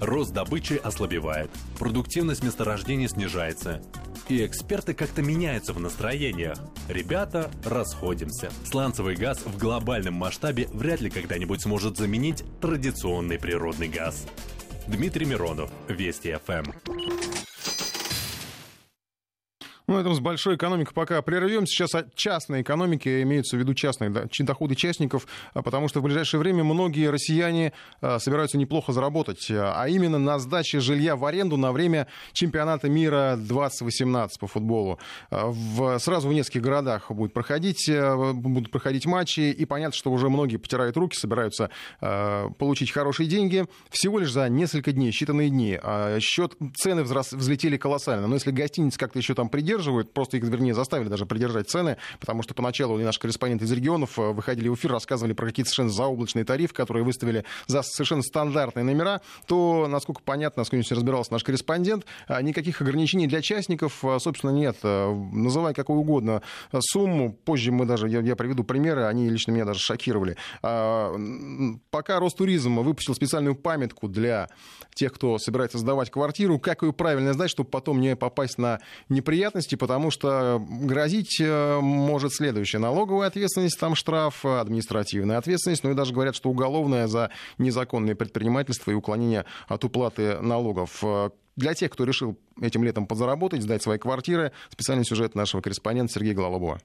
Рост 0.00 0.32
добычи 0.32 0.80
ослабевает, 0.82 1.50
продуктивность 1.78 2.42
месторождений 2.42 3.06
снижается, 3.06 3.82
и 4.30 4.46
эксперты 4.46 4.94
как-то 4.94 5.20
меняются 5.20 5.74
в 5.74 5.80
настроениях. 5.80 6.58
Ребята, 6.88 7.50
расходимся. 7.64 8.50
Сланцевый 8.64 9.14
газ 9.14 9.40
в 9.44 9.58
глобальном 9.58 10.14
масштабе 10.14 10.68
вряд 10.72 11.02
ли 11.02 11.10
когда-нибудь 11.10 11.60
сможет 11.60 11.98
заменить 11.98 12.44
традиционный 12.62 13.38
природный 13.38 13.88
газ. 13.88 14.26
Дмитрий 14.86 15.26
Миронов, 15.26 15.70
Вести 15.88 16.34
ФМ. 16.46 16.72
Ну, 19.90 19.98
этом 19.98 20.14
с 20.14 20.20
большой 20.20 20.54
экономикой 20.54 20.94
пока 20.94 21.20
прервем. 21.20 21.66
Сейчас 21.66 21.96
о 21.96 22.06
частной 22.14 22.62
экономике 22.62 23.22
имеются 23.22 23.56
в 23.56 23.58
виду 23.58 23.74
частные 23.74 24.08
да, 24.08 24.26
доходы 24.38 24.76
частников, 24.76 25.26
а, 25.52 25.62
потому 25.62 25.88
что 25.88 25.98
в 25.98 26.04
ближайшее 26.04 26.38
время 26.38 26.62
многие 26.62 27.10
россияне 27.10 27.72
а, 28.00 28.20
собираются 28.20 28.56
неплохо 28.56 28.92
заработать, 28.92 29.50
а 29.50 29.84
именно 29.88 30.20
на 30.20 30.38
сдаче 30.38 30.78
жилья 30.78 31.16
в 31.16 31.24
аренду 31.24 31.56
на 31.56 31.72
время 31.72 32.06
чемпионата 32.32 32.88
мира 32.88 33.34
2018 33.36 34.38
по 34.38 34.46
футболу. 34.46 35.00
В, 35.32 35.98
сразу 35.98 36.28
в 36.28 36.32
нескольких 36.32 36.62
городах 36.62 37.10
будет 37.10 37.32
проходить, 37.32 37.90
будут 37.90 38.70
проходить 38.70 39.06
матчи, 39.06 39.40
и 39.40 39.64
понятно, 39.64 39.96
что 39.96 40.12
уже 40.12 40.28
многие 40.28 40.58
потирают 40.58 40.96
руки, 40.96 41.16
собираются 41.16 41.68
получить 41.98 42.92
хорошие 42.92 43.28
деньги 43.28 43.66
всего 43.90 44.20
лишь 44.20 44.30
за 44.30 44.48
несколько 44.48 44.92
дней, 44.92 45.10
считанные 45.10 45.48
дни. 45.48 45.80
Счет, 46.20 46.54
цены 46.76 47.02
взлетели 47.02 47.76
колоссально, 47.76 48.28
но 48.28 48.34
если 48.34 48.52
гостиница 48.52 48.96
как-то 48.96 49.18
еще 49.18 49.34
там 49.34 49.48
придерживается, 49.48 49.79
придерживают, 49.80 50.12
просто 50.12 50.36
их, 50.36 50.44
вернее, 50.44 50.74
заставили 50.74 51.08
даже 51.08 51.26
придержать 51.26 51.70
цены, 51.70 51.96
потому 52.20 52.42
что 52.42 52.54
поначалу 52.54 52.98
наши 52.98 53.18
корреспонденты 53.18 53.64
из 53.64 53.72
регионов 53.72 54.18
э, 54.18 54.32
выходили 54.32 54.68
в 54.68 54.74
эфир, 54.74 54.92
рассказывали 54.92 55.32
про 55.32 55.46
какие-то 55.46 55.70
совершенно 55.70 55.90
заоблачные 55.90 56.44
тарифы, 56.44 56.74
которые 56.74 57.02
выставили 57.02 57.44
за 57.66 57.82
совершенно 57.82 58.22
стандартные 58.22 58.84
номера, 58.84 59.22
то, 59.46 59.86
насколько 59.88 60.20
понятно, 60.22 60.60
насколько 60.60 60.94
разбирался 60.94 61.32
наш 61.32 61.44
корреспондент, 61.44 62.04
а, 62.26 62.42
никаких 62.42 62.82
ограничений 62.82 63.26
для 63.26 63.40
частников, 63.40 64.04
а, 64.04 64.18
собственно, 64.18 64.50
нет. 64.50 64.76
Э, 64.82 65.12
называй 65.32 65.72
какую 65.72 66.00
угодно 66.00 66.42
сумму, 66.78 67.32
позже 67.32 67.72
мы 67.72 67.86
даже, 67.86 68.08
я, 68.08 68.20
я 68.20 68.36
приведу 68.36 68.64
примеры, 68.64 69.04
они 69.04 69.28
лично 69.28 69.52
меня 69.52 69.64
даже 69.64 69.80
шокировали. 69.80 70.36
Пока 70.60 72.20
Ростуризм 72.20 72.80
выпустил 72.80 73.14
специальную 73.14 73.54
памятку 73.54 74.08
для 74.08 74.48
тех, 74.94 75.12
кто 75.12 75.38
собирается 75.38 75.78
сдавать 75.78 76.10
квартиру, 76.10 76.58
как 76.58 76.82
ее 76.82 76.92
правильно 76.92 77.32
сдать, 77.32 77.50
чтобы 77.50 77.70
потом 77.70 78.00
не 78.00 78.16
попасть 78.16 78.58
на 78.58 78.80
неприятности, 79.08 79.69
ответственности, 79.70 79.76
потому 79.76 80.10
что 80.10 80.62
грозить 80.68 81.40
э, 81.40 81.80
может 81.80 82.32
следующее. 82.32 82.80
Налоговая 82.80 83.28
ответственность, 83.28 83.78
там 83.78 83.94
штраф, 83.94 84.44
административная 84.44 85.38
ответственность, 85.38 85.84
ну 85.84 85.90
и 85.90 85.94
даже 85.94 86.12
говорят, 86.12 86.34
что 86.34 86.50
уголовная 86.50 87.06
за 87.06 87.30
незаконное 87.58 88.14
предпринимательство 88.14 88.90
и 88.90 88.94
уклонение 88.94 89.44
от 89.68 89.84
уплаты 89.84 90.40
налогов. 90.40 91.02
Э, 91.02 91.30
для 91.56 91.74
тех, 91.74 91.90
кто 91.90 92.04
решил 92.04 92.38
этим 92.60 92.84
летом 92.84 93.06
подзаработать, 93.06 93.62
сдать 93.62 93.82
свои 93.82 93.98
квартиры, 93.98 94.52
специальный 94.70 95.04
сюжет 95.04 95.34
нашего 95.34 95.60
корреспондента 95.60 96.12
Сергея 96.12 96.34
Голобова. 96.34 96.78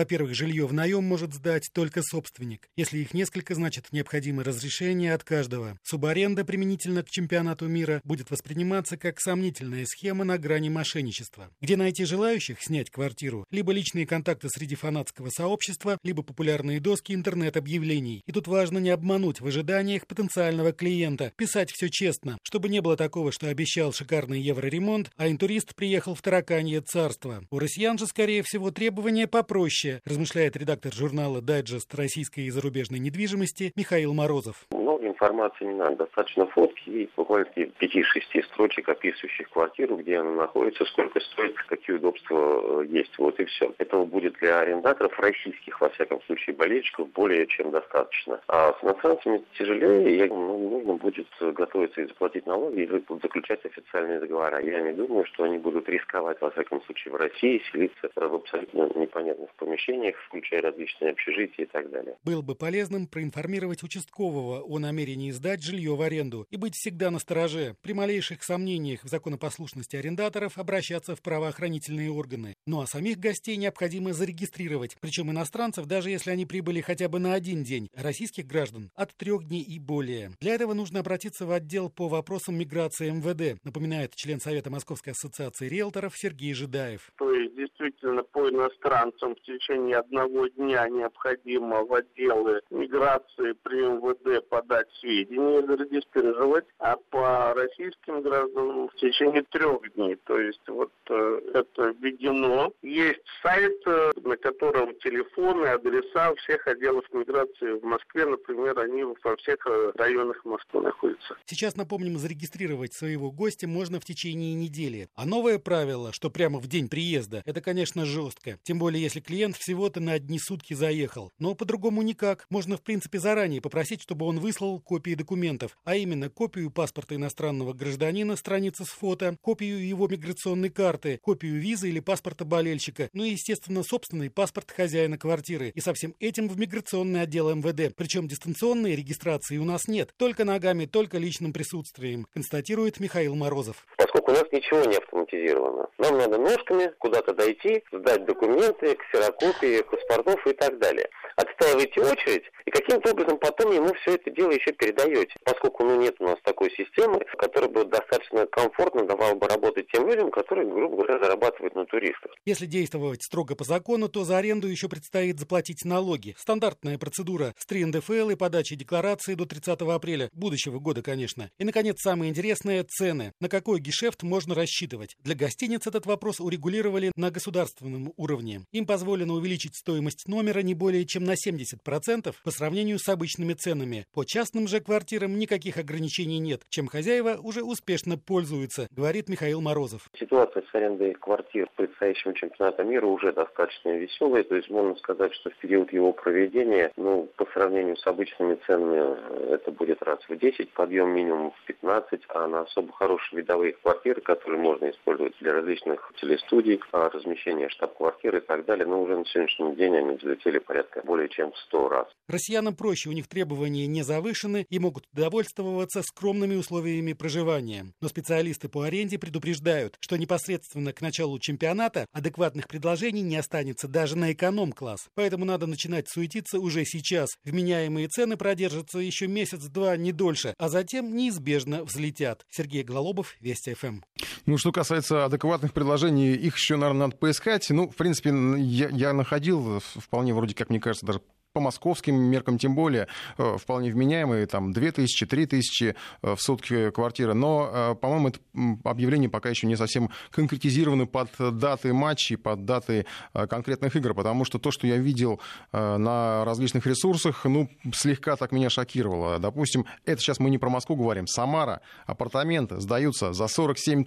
Во-первых, 0.00 0.34
жилье 0.34 0.66
в 0.66 0.72
наем 0.72 1.04
может 1.04 1.34
сдать 1.34 1.68
только 1.74 2.00
собственник. 2.02 2.70
Если 2.74 3.00
их 3.00 3.12
несколько, 3.12 3.54
значит 3.54 3.88
необходимо 3.92 4.42
разрешение 4.42 5.12
от 5.12 5.24
каждого. 5.24 5.78
Субаренда 5.82 6.42
применительно 6.42 7.02
к 7.02 7.10
чемпионату 7.10 7.68
мира 7.68 8.00
будет 8.02 8.30
восприниматься 8.30 8.96
как 8.96 9.20
сомнительная 9.20 9.84
схема 9.84 10.24
на 10.24 10.38
грани 10.38 10.70
мошенничества. 10.70 11.50
Где 11.60 11.76
найти 11.76 12.06
желающих 12.06 12.62
снять 12.62 12.88
квартиру? 12.88 13.44
Либо 13.50 13.72
личные 13.72 14.06
контакты 14.06 14.48
среди 14.48 14.74
фанатского 14.74 15.28
сообщества, 15.28 15.98
либо 16.02 16.22
популярные 16.22 16.80
доски 16.80 17.12
интернет-объявлений. 17.12 18.22
И 18.24 18.32
тут 18.32 18.46
важно 18.46 18.78
не 18.78 18.88
обмануть 18.88 19.42
в 19.42 19.46
ожиданиях 19.46 20.06
потенциального 20.06 20.72
клиента, 20.72 21.30
писать 21.36 21.70
все 21.72 21.90
честно, 21.90 22.38
чтобы 22.42 22.70
не 22.70 22.80
было 22.80 22.96
такого, 22.96 23.32
что 23.32 23.48
обещал 23.48 23.92
шикарный 23.92 24.40
евроремонт, 24.40 25.10
а 25.18 25.28
интурист 25.28 25.74
приехал 25.74 26.14
в 26.14 26.22
тараканье 26.22 26.80
царство. 26.80 27.44
У 27.50 27.58
россиян 27.58 27.98
же, 27.98 28.06
скорее 28.06 28.42
всего, 28.42 28.70
требования 28.70 29.26
попроще 29.26 29.89
будущее, 29.90 30.00
размышляет 30.04 30.56
редактор 30.56 30.92
журнала 30.92 31.40
«Дайджест 31.40 31.94
российской 31.94 32.40
и 32.40 32.50
зарубежной 32.50 32.98
недвижимости» 32.98 33.72
Михаил 33.76 34.14
Морозов. 34.14 34.66
Много 34.70 35.09
информации 35.20 35.64
не 35.64 35.74
надо. 35.74 35.96
Достаточно 35.96 36.46
фотки 36.46 36.88
и 36.88 37.10
буквально 37.16 37.46
5-6 37.54 38.42
строчек, 38.44 38.88
описывающих 38.88 39.50
квартиру, 39.50 39.96
где 39.96 40.18
она 40.18 40.32
находится, 40.32 40.84
сколько 40.86 41.20
стоит, 41.20 41.56
какие 41.68 41.96
удобства 41.96 42.82
э, 42.82 42.86
есть. 42.88 43.16
Вот 43.18 43.38
и 43.38 43.44
все. 43.44 43.74
Этого 43.78 44.04
будет 44.04 44.34
для 44.34 44.60
арендаторов 44.60 45.18
российских, 45.18 45.80
во 45.80 45.90
всяком 45.90 46.22
случае, 46.22 46.56
болельщиков 46.56 47.08
более 47.10 47.46
чем 47.46 47.70
достаточно. 47.70 48.40
А 48.48 48.72
с 48.72 48.84
иностранцами 48.84 49.44
тяжелее, 49.58 50.26
и 50.26 50.28
ну, 50.28 50.70
нужно 50.70 50.94
будет 50.94 51.26
готовиться 51.40 52.00
и 52.00 52.06
заплатить 52.06 52.46
налоги, 52.46 52.82
и 52.82 53.20
заключать 53.22 53.64
официальные 53.64 54.20
договора. 54.20 54.60
Я 54.60 54.80
не 54.80 54.92
думаю, 54.92 55.24
что 55.26 55.44
они 55.44 55.58
будут 55.58 55.88
рисковать, 55.88 56.40
во 56.40 56.50
всяком 56.50 56.82
случае, 56.82 57.12
в 57.12 57.16
России, 57.16 57.62
селиться 57.70 58.10
в 58.14 58.34
абсолютно 58.34 58.88
непонятных 58.98 59.52
помещениях, 59.54 60.16
включая 60.26 60.62
различные 60.62 61.10
общежития 61.10 61.64
и 61.64 61.68
так 61.68 61.90
далее. 61.90 62.16
Было 62.24 62.42
бы 62.42 62.54
полезным 62.54 63.06
проинформировать 63.06 63.82
участкового 63.82 64.62
о 64.62 64.78
намерении 64.78 65.09
сдать 65.32 65.62
жилье 65.62 65.94
в 65.94 66.02
аренду 66.02 66.46
и 66.50 66.56
быть 66.56 66.74
всегда 66.74 67.10
на 67.10 67.18
стороже. 67.18 67.76
При 67.82 67.92
малейших 67.92 68.42
сомнениях 68.42 69.04
в 69.04 69.08
законопослушности 69.08 69.96
арендаторов 69.96 70.58
обращаться 70.58 71.16
в 71.16 71.22
правоохранительные 71.22 72.10
органы. 72.10 72.54
Ну 72.66 72.80
а 72.80 72.86
самих 72.86 73.18
гостей 73.18 73.56
необходимо 73.56 74.12
зарегистрировать, 74.12 74.96
причем 75.00 75.30
иностранцев, 75.30 75.86
даже 75.86 76.10
если 76.10 76.30
они 76.30 76.46
прибыли 76.46 76.80
хотя 76.80 77.08
бы 77.08 77.18
на 77.18 77.34
один 77.34 77.62
день, 77.62 77.88
российских 77.94 78.46
граждан 78.46 78.90
от 78.94 79.16
трех 79.16 79.46
дней 79.46 79.62
и 79.62 79.78
более. 79.78 80.32
Для 80.40 80.54
этого 80.54 80.74
нужно 80.74 81.00
обратиться 81.00 81.46
в 81.46 81.52
отдел 81.52 81.90
по 81.90 82.08
вопросам 82.08 82.58
миграции 82.58 83.10
МВД, 83.10 83.62
напоминает 83.64 84.14
член 84.14 84.40
Совета 84.40 84.70
Московской 84.70 85.12
ассоциации 85.12 85.68
риэлторов 85.68 86.16
Сергей 86.16 86.54
Жидаев. 86.54 87.10
То 87.18 87.32
есть 87.32 87.56
действительно 87.56 88.22
по 88.22 88.48
иностранцам 88.48 89.34
в 89.34 89.42
течение 89.42 89.96
одного 89.96 90.48
дня 90.48 90.88
необходимо 90.88 91.84
в 91.84 91.94
отделы 91.94 92.60
миграции 92.70 93.52
при 93.62 93.82
МВД 93.82 94.48
подать 94.48 94.88
сведения 95.00 95.66
зарегистрировать, 95.66 96.64
а 96.78 96.96
по 97.10 97.54
российским 97.54 98.22
гражданам 98.22 98.88
в 98.88 98.96
течение 98.96 99.42
трех 99.50 99.80
дней. 99.94 100.16
То 100.24 100.38
есть 100.38 100.60
вот 100.68 100.92
э, 101.08 101.40
это 101.54 101.94
введено. 102.00 102.72
Есть 102.82 103.20
сайт, 103.42 103.80
э, 103.86 104.12
на 104.22 104.36
котором 104.36 104.94
телефоны, 105.00 105.66
адреса 105.66 106.34
всех 106.36 106.66
отделов 106.66 107.04
миграции 107.12 107.78
в 107.78 107.84
Москве, 107.84 108.26
например, 108.26 108.78
они 108.78 109.04
во 109.04 109.36
всех 109.36 109.66
э, 109.66 109.92
районах 109.96 110.44
Москвы 110.44 110.82
находятся. 110.82 111.36
Сейчас, 111.46 111.76
напомним, 111.76 112.18
зарегистрировать 112.18 112.92
своего 112.92 113.30
гостя 113.30 113.66
можно 113.66 114.00
в 114.00 114.04
течение 114.04 114.54
недели. 114.54 115.08
А 115.14 115.26
новое 115.26 115.58
правило, 115.58 116.12
что 116.12 116.30
прямо 116.30 116.58
в 116.58 116.66
день 116.66 116.88
приезда, 116.88 117.42
это, 117.46 117.60
конечно, 117.60 118.04
жестко. 118.04 118.58
Тем 118.62 118.78
более, 118.78 119.02
если 119.02 119.20
клиент 119.20 119.56
всего-то 119.56 120.00
на 120.00 120.12
одни 120.12 120.38
сутки 120.38 120.74
заехал. 120.74 121.30
Но 121.38 121.54
по-другому 121.54 122.02
никак. 122.02 122.46
Можно, 122.50 122.76
в 122.76 122.82
принципе, 122.82 123.18
заранее 123.18 123.60
попросить, 123.60 124.02
чтобы 124.02 124.26
он 124.26 124.38
выслал 124.38 124.80
копии 124.90 125.14
документов, 125.14 125.78
а 125.84 125.94
именно 125.94 126.28
копию 126.28 126.68
паспорта 126.68 127.14
иностранного 127.14 127.72
гражданина, 127.72 128.34
страницы 128.34 128.84
с 128.84 128.88
фото, 128.88 129.36
копию 129.40 129.86
его 129.86 130.08
миграционной 130.08 130.68
карты, 130.68 131.20
копию 131.22 131.60
визы 131.60 131.90
или 131.90 132.00
паспорта 132.00 132.44
болельщика, 132.44 133.08
ну 133.12 133.22
и, 133.22 133.30
естественно, 133.30 133.84
собственный 133.84 134.30
паспорт 134.30 134.72
хозяина 134.72 135.16
квартиры. 135.16 135.70
И 135.76 135.80
со 135.80 135.94
всем 135.94 136.16
этим 136.18 136.48
в 136.48 136.58
миграционный 136.58 137.20
отдел 137.20 137.54
МВД. 137.54 137.94
Причем 137.94 138.26
дистанционной 138.26 138.96
регистрации 138.96 139.58
у 139.58 139.64
нас 139.64 139.86
нет. 139.86 140.12
Только 140.16 140.44
ногами, 140.44 140.86
только 140.86 141.18
личным 141.18 141.52
присутствием, 141.52 142.26
констатирует 142.34 142.98
Михаил 142.98 143.36
Морозов. 143.36 143.86
Поскольку 143.96 144.32
у 144.32 144.34
нас 144.34 144.44
ничего 144.50 144.84
не 144.86 144.96
автоматизировано. 144.96 145.86
Нам 145.98 146.18
надо 146.18 146.38
ножками 146.38 146.90
куда-то 146.98 147.32
дойти, 147.34 147.84
сдать 147.92 148.24
документы, 148.24 148.96
ксерокопии, 148.96 149.82
паспортов 149.82 150.44
и 150.46 150.52
так 150.54 150.78
далее. 150.78 151.08
Отстаиваете 151.36 152.00
очередь, 152.00 152.44
и 152.64 152.70
каким-то 152.70 153.12
образом 153.12 153.38
потом 153.38 153.72
ему 153.72 153.92
все 153.94 154.14
это 154.14 154.30
дело 154.30 154.50
еще 154.50 154.72
передаете. 154.80 155.34
Поскольку 155.44 155.84
ну, 155.84 156.00
нет 156.00 156.16
у 156.18 156.24
нас 156.24 156.38
такой 156.42 156.70
системы, 156.70 157.20
которая 157.38 157.70
бы 157.70 157.84
достаточно 157.84 158.46
комфортно 158.46 159.04
давала 159.06 159.34
бы 159.34 159.46
работать 159.46 159.86
тем 159.92 160.08
людям, 160.08 160.30
которые, 160.30 160.66
грубо 160.66 160.96
говоря, 160.96 161.22
зарабатывают 161.22 161.74
на 161.74 161.84
туристах. 161.84 162.32
Если 162.46 162.66
действовать 162.66 163.22
строго 163.22 163.54
по 163.54 163.64
закону, 163.64 164.08
то 164.08 164.24
за 164.24 164.38
аренду 164.38 164.66
еще 164.68 164.88
предстоит 164.88 165.38
заплатить 165.38 165.84
налоги. 165.84 166.34
Стандартная 166.38 166.98
процедура 166.98 167.54
с 167.58 167.66
3 167.66 167.86
НДФЛ 167.86 168.30
и 168.30 168.36
подачей 168.36 168.76
декларации 168.76 169.34
до 169.34 169.44
30 169.44 169.80
апреля 169.82 170.30
будущего 170.32 170.78
года, 170.78 171.02
конечно. 171.02 171.50
И, 171.58 171.64
наконец, 171.64 172.00
самое 172.00 172.30
интересное– 172.30 172.84
цены. 172.88 173.32
На 173.40 173.48
какой 173.48 173.80
гешефт 173.80 174.22
можно 174.22 174.54
рассчитывать? 174.54 175.16
Для 175.22 175.34
гостиниц 175.34 175.86
этот 175.86 176.06
вопрос 176.06 176.40
урегулировали 176.40 177.12
на 177.16 177.30
государственном 177.30 178.12
уровне. 178.16 178.62
Им 178.72 178.86
позволено 178.86 179.34
увеличить 179.34 179.76
стоимость 179.76 180.26
номера 180.26 180.60
не 180.60 180.74
более 180.74 181.04
чем 181.04 181.24
на 181.24 181.34
70% 181.34 182.34
по 182.42 182.50
сравнению 182.50 182.98
с 182.98 183.08
обычными 183.08 183.52
ценами. 183.52 184.06
По 184.14 184.24
частным 184.24 184.59
же 184.68 184.80
квартирам 184.80 185.38
никаких 185.38 185.76
ограничений 185.76 186.38
нет, 186.38 186.62
чем 186.68 186.86
хозяева 186.86 187.38
уже 187.42 187.62
успешно 187.62 188.18
пользуются, 188.18 188.88
говорит 188.90 189.28
Михаил 189.28 189.60
Морозов. 189.60 190.08
Ситуация 190.18 190.62
с 190.70 190.74
арендой 190.74 191.14
квартир 191.14 191.68
предстоящего 191.76 192.34
чемпионата 192.34 192.82
мира 192.84 193.06
уже 193.06 193.32
достаточно 193.32 193.90
веселая, 193.90 194.44
то 194.44 194.56
есть 194.56 194.70
можно 194.70 194.94
сказать, 194.96 195.32
что 195.34 195.50
в 195.50 195.56
период 195.56 195.92
его 195.92 196.12
проведения, 196.12 196.92
ну, 196.96 197.28
по 197.36 197.46
сравнению 197.52 197.96
с 197.96 198.06
обычными 198.06 198.58
ценами, 198.66 199.52
это 199.52 199.70
будет 199.70 200.02
раз 200.02 200.18
в 200.28 200.36
10, 200.36 200.72
подъем 200.72 201.10
минимум 201.10 201.52
в 201.52 201.66
15, 201.66 202.20
а 202.28 202.46
на 202.46 202.60
особо 202.62 202.92
хорошие 202.92 203.40
видовые 203.40 203.72
квартиры, 203.72 204.20
которые 204.20 204.60
можно 204.60 204.90
использовать 204.90 205.34
для 205.40 205.52
различных 205.52 206.12
телестудий, 206.20 206.80
а, 206.92 207.08
размещения 207.08 207.68
штаб-квартир 207.68 208.36
и 208.36 208.40
так 208.40 208.64
далее, 208.64 208.86
но 208.86 209.02
уже 209.02 209.16
на 209.16 209.24
сегодняшний 209.26 209.76
день 209.76 209.96
они 209.96 210.16
взлетели 210.16 210.58
порядка 210.58 211.02
более 211.04 211.28
чем 211.28 211.52
в 211.52 211.58
100 211.58 211.88
раз. 211.88 212.06
Россиянам 212.28 212.74
проще, 212.76 213.08
у 213.08 213.12
них 213.12 213.28
требования 213.28 213.86
не 213.86 214.02
завышены 214.02 214.49
и 214.58 214.78
могут 214.78 215.04
довольствоваться 215.12 216.02
скромными 216.02 216.54
условиями 216.54 217.12
проживания. 217.12 217.92
Но 218.00 218.08
специалисты 218.08 218.68
по 218.68 218.82
аренде 218.82 219.18
предупреждают, 219.18 219.96
что 220.00 220.16
непосредственно 220.16 220.92
к 220.92 221.00
началу 221.00 221.38
чемпионата 221.38 222.06
адекватных 222.12 222.68
предложений 222.68 223.22
не 223.22 223.36
останется 223.36 223.88
даже 223.88 224.16
на 224.16 224.32
эконом-класс. 224.32 225.08
Поэтому 225.14 225.44
надо 225.44 225.66
начинать 225.66 226.08
суетиться 226.08 226.58
уже 226.58 226.84
сейчас. 226.84 227.30
Вменяемые 227.44 228.08
цены 228.08 228.36
продержатся 228.36 228.98
еще 228.98 229.26
месяц-два, 229.26 229.96
не 229.96 230.12
дольше, 230.12 230.54
а 230.58 230.68
затем 230.68 231.14
неизбежно 231.16 231.84
взлетят. 231.84 232.44
Сергей 232.50 232.82
Голобов, 232.82 233.36
Вести 233.40 233.74
ФМ. 233.74 234.00
Ну, 234.46 234.58
что 234.58 234.72
касается 234.72 235.24
адекватных 235.24 235.72
предложений, 235.72 236.34
их 236.34 236.56
еще, 236.56 236.76
наверное, 236.76 237.06
надо 237.06 237.16
поискать. 237.16 237.68
Ну, 237.70 237.88
в 237.88 237.96
принципе, 237.96 238.30
я, 238.58 238.88
я 238.88 239.12
находил 239.12 239.80
вполне, 239.80 240.34
вроде 240.34 240.54
как 240.54 240.70
мне 240.70 240.80
кажется, 240.80 241.06
даже 241.06 241.20
по 241.52 241.60
московским 241.60 242.14
меркам 242.14 242.58
тем 242.58 242.76
более, 242.76 243.08
э, 243.36 243.56
вполне 243.58 243.90
вменяемые, 243.90 244.46
там, 244.46 244.72
2000, 244.72 245.26
3000 245.26 245.96
э, 246.22 246.34
в 246.36 246.40
сутки 246.40 246.90
квартира. 246.90 247.34
Но, 247.34 247.68
э, 247.72 247.94
по-моему, 247.96 248.28
это 248.28 248.38
объявление 248.84 249.28
пока 249.28 249.48
еще 249.48 249.66
не 249.66 249.76
совсем 249.76 250.10
конкретизировано 250.30 251.06
под 251.06 251.30
даты 251.38 251.92
матчей, 251.92 252.36
под 252.36 252.64
даты 252.64 253.06
конкретных 253.32 253.96
игр, 253.96 254.14
потому 254.14 254.44
что 254.44 254.58
то, 254.58 254.70
что 254.70 254.86
я 254.86 254.96
видел 254.96 255.40
на 255.72 256.44
различных 256.44 256.86
ресурсах, 256.86 257.44
ну, 257.44 257.68
слегка 257.92 258.36
так 258.36 258.52
меня 258.52 258.70
шокировало. 258.70 259.38
Допустим, 259.38 259.86
это 260.04 260.20
сейчас 260.20 260.38
мы 260.38 260.50
не 260.50 260.58
про 260.58 260.68
Москву 260.68 260.96
говорим, 260.96 261.26
Самара, 261.26 261.80
апартаменты 262.06 262.80
сдаются 262.80 263.32
за 263.32 263.48
47 263.48 264.04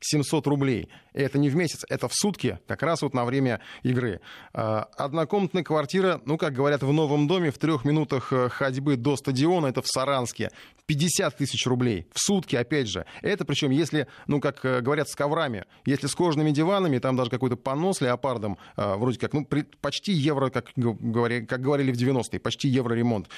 700 0.00 0.46
рублей. 0.46 0.88
И 1.14 1.20
это 1.20 1.38
не 1.38 1.48
в 1.48 1.56
месяц, 1.56 1.84
это 1.88 2.08
в 2.08 2.14
сутки, 2.14 2.58
как 2.66 2.82
раз 2.82 3.02
вот 3.02 3.14
на 3.14 3.24
время 3.24 3.60
игры. 3.82 4.20
Однокомнатная 4.52 5.62
квартира, 5.62 6.20
ну, 6.24 6.36
как 6.38 6.52
говорят 6.52 6.81
в 6.82 6.92
новом 6.92 7.26
доме 7.26 7.50
в 7.50 7.58
трех 7.58 7.84
минутах 7.84 8.32
э, 8.32 8.48
ходьбы 8.48 8.96
до 8.96 9.16
стадиона, 9.16 9.66
это 9.66 9.82
в 9.82 9.86
Саранске, 9.86 10.50
50 10.86 11.36
тысяч 11.36 11.66
рублей 11.66 12.06
в 12.12 12.20
сутки, 12.20 12.56
опять 12.56 12.88
же. 12.88 13.06
Это 13.22 13.44
причем, 13.44 13.70
если, 13.70 14.06
ну, 14.26 14.40
как 14.40 14.64
э, 14.64 14.80
говорят, 14.80 15.08
с 15.08 15.14
коврами, 15.14 15.64
если 15.86 16.06
с 16.06 16.14
кожаными 16.14 16.50
диванами, 16.50 16.98
там 16.98 17.16
даже 17.16 17.30
какой-то 17.30 17.56
понос 17.56 18.00
леопардом, 18.00 18.58
э, 18.76 18.94
вроде 18.96 19.18
как, 19.18 19.32
ну, 19.32 19.46
почти 19.80 20.12
евро, 20.12 20.50
как, 20.50 20.72
говоря, 20.76 21.46
как 21.46 21.60
говорили 21.60 21.92
в 21.92 21.96
90-е, 21.96 22.40
почти 22.40 22.68
евро 22.68 22.94
ремонт, 22.94 23.28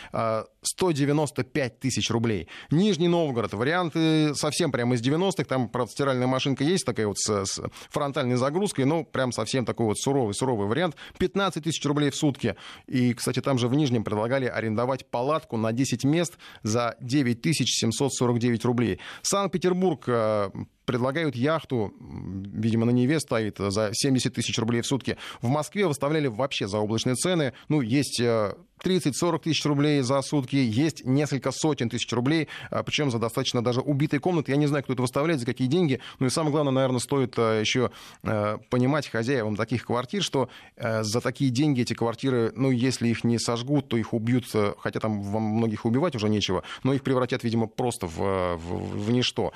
195 0.62 1.80
тысяч 1.80 2.10
рублей. 2.10 2.48
Нижний 2.70 3.08
Новгород, 3.08 3.52
варианты 3.52 4.34
совсем 4.34 4.72
прямо 4.72 4.94
из 4.94 5.02
90-х, 5.02 5.44
там, 5.44 5.68
правда, 5.68 5.92
стиральная 5.92 6.26
машинка 6.26 6.64
есть 6.64 6.84
такая 6.84 7.06
вот 7.06 7.18
с, 7.18 7.44
с 7.44 7.60
фронтальной 7.90 8.36
загрузкой, 8.36 8.84
но 8.84 9.04
прям 9.04 9.32
совсем 9.32 9.64
такой 9.64 9.86
вот 9.86 9.98
суровый, 9.98 10.34
суровый 10.34 10.66
вариант. 10.66 10.96
15 11.18 11.62
тысяч 11.62 11.84
рублей 11.84 12.10
в 12.10 12.16
сутки. 12.16 12.56
И, 12.86 13.14
кстати, 13.14 13.33
кстати, 13.34 13.44
там 13.44 13.58
же 13.58 13.66
в 13.66 13.74
Нижнем 13.74 14.04
предлагали 14.04 14.46
арендовать 14.46 15.06
палатку 15.06 15.56
на 15.56 15.72
10 15.72 16.04
мест 16.04 16.38
за 16.62 16.94
9749 17.00 18.64
рублей. 18.64 19.00
Санкт-Петербург 19.22 20.04
э, 20.06 20.50
предлагают 20.84 21.36
яхту, 21.36 21.92
видимо, 22.00 22.86
на 22.86 22.90
Неве 22.90 23.20
стоит 23.20 23.58
за 23.58 23.90
70 23.92 24.34
тысяч 24.34 24.58
рублей 24.58 24.82
в 24.82 24.86
сутки. 24.86 25.16
В 25.40 25.48
Москве 25.48 25.86
выставляли 25.86 26.26
вообще 26.26 26.68
заоблачные 26.68 27.14
цены. 27.14 27.52
Ну, 27.68 27.80
есть 27.80 28.20
30-40 28.20 28.56
э, 28.84 29.38
тысяч 29.38 29.64
рублей 29.64 30.00
за 30.02 30.20
сутки, 30.22 30.56
есть 30.56 31.04
несколько 31.04 31.50
сотен 31.52 31.88
тысяч 31.88 32.12
рублей, 32.12 32.48
а, 32.70 32.82
причем 32.82 33.10
за 33.10 33.18
достаточно 33.18 33.62
даже 33.62 33.80
убитые 33.80 34.20
комнаты. 34.20 34.52
Я 34.52 34.56
не 34.56 34.66
знаю, 34.66 34.84
кто 34.84 34.92
это 34.92 35.02
выставляет, 35.02 35.40
за 35.40 35.46
какие 35.46 35.68
деньги. 35.68 36.00
Ну 36.18 36.26
и 36.26 36.30
самое 36.30 36.52
главное, 36.52 36.72
наверное, 36.72 37.00
стоит 37.00 37.38
э, 37.38 37.60
еще 37.60 37.90
э, 38.22 38.58
понимать 38.70 39.08
хозяевам 39.08 39.56
таких 39.56 39.86
квартир, 39.86 40.22
что 40.22 40.48
за 40.76 41.20
такие 41.20 41.50
деньги 41.50 41.82
эти 41.82 41.94
квартиры, 41.94 42.52
ну, 42.54 42.70
если 42.70 43.08
их 43.08 43.24
не 43.24 43.38
сожгут, 43.38 43.88
то 43.88 43.96
их 43.96 44.12
убьют, 44.12 44.46
хотя 44.78 45.00
там 45.00 45.22
во 45.22 45.40
многих 45.40 45.84
убивать 45.84 46.14
уже 46.16 46.28
нечего, 46.28 46.62
но 46.82 46.92
их 46.92 47.02
превратят, 47.02 47.44
видимо, 47.44 47.66
просто 47.66 48.06
в, 48.06 48.56
в, 48.56 49.06
в 49.06 49.10
ничто. 49.10 49.52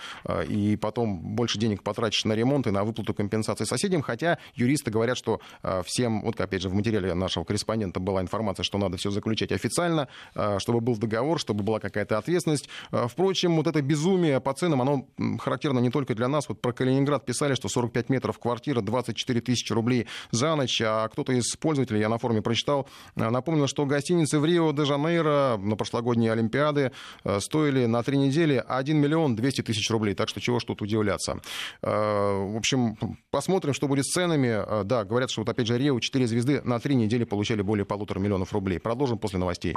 И 0.48 0.76
потом 0.80 1.17
больше 1.18 1.58
денег 1.58 1.82
потратишь 1.82 2.24
на 2.24 2.32
ремонт 2.32 2.66
и 2.66 2.70
на 2.70 2.84
выплату 2.84 3.14
компенсации 3.14 3.64
соседям, 3.64 4.02
хотя 4.02 4.38
юристы 4.54 4.90
говорят, 4.90 5.16
что 5.16 5.40
э, 5.62 5.82
всем, 5.84 6.22
вот 6.22 6.40
опять 6.40 6.62
же 6.62 6.68
в 6.68 6.74
материале 6.74 7.14
нашего 7.14 7.44
корреспондента 7.44 8.00
была 8.00 8.20
информация, 8.22 8.64
что 8.64 8.78
надо 8.78 8.96
все 8.96 9.10
заключать 9.10 9.52
официально, 9.52 10.08
э, 10.34 10.58
чтобы 10.58 10.80
был 10.80 10.96
договор, 10.96 11.38
чтобы 11.38 11.64
была 11.64 11.80
какая-то 11.80 12.18
ответственность. 12.18 12.68
Э, 12.92 13.06
впрочем, 13.08 13.56
вот 13.56 13.66
это 13.66 13.82
безумие 13.82 14.40
по 14.40 14.52
ценам, 14.52 14.82
оно 14.82 15.06
характерно 15.38 15.80
не 15.80 15.90
только 15.90 16.14
для 16.14 16.28
нас. 16.28 16.48
Вот 16.48 16.60
про 16.60 16.72
Калининград 16.72 17.26
писали, 17.26 17.54
что 17.54 17.68
45 17.68 18.08
метров 18.08 18.38
квартира, 18.38 18.80
24 18.80 19.40
тысячи 19.40 19.72
рублей 19.72 20.06
за 20.30 20.54
ночь, 20.54 20.80
а 20.84 21.08
кто-то 21.08 21.32
из 21.32 21.54
пользователей, 21.56 22.00
я 22.00 22.08
на 22.08 22.18
форуме 22.18 22.42
прочитал, 22.42 22.88
напомнил, 23.14 23.66
что 23.66 23.84
гостиницы 23.86 24.38
в 24.38 24.44
Рио-де-Жанейро 24.44 25.56
на 25.58 25.76
прошлогодние 25.76 26.32
Олимпиады 26.32 26.92
стоили 27.38 27.86
на 27.86 28.02
три 28.02 28.16
недели 28.18 28.62
1 28.66 28.96
миллион 28.96 29.36
200 29.36 29.62
тысяч 29.62 29.90
рублей. 29.90 30.14
Так 30.14 30.28
что 30.28 30.40
чего 30.40 30.60
ж 30.60 30.64
тут 30.64 30.82
удивляться 30.82 31.07
удивляться. 31.08 31.40
Э, 31.82 32.52
в 32.52 32.56
общем, 32.56 32.96
посмотрим, 33.30 33.74
что 33.74 33.88
будет 33.88 34.04
с 34.04 34.12
ценами. 34.12 34.48
Э, 34.48 34.84
да, 34.84 35.04
говорят, 35.04 35.30
что 35.30 35.42
вот 35.42 35.48
опять 35.48 35.66
же 35.66 35.78
Рио 35.78 35.98
4 35.98 36.26
звезды 36.26 36.60
на 36.64 36.78
три 36.78 36.94
недели 36.94 37.24
получали 37.24 37.62
более 37.62 37.84
полутора 37.84 38.18
миллионов 38.18 38.52
рублей. 38.52 38.78
Продолжим 38.78 39.18
после 39.18 39.38
новостей. 39.38 39.74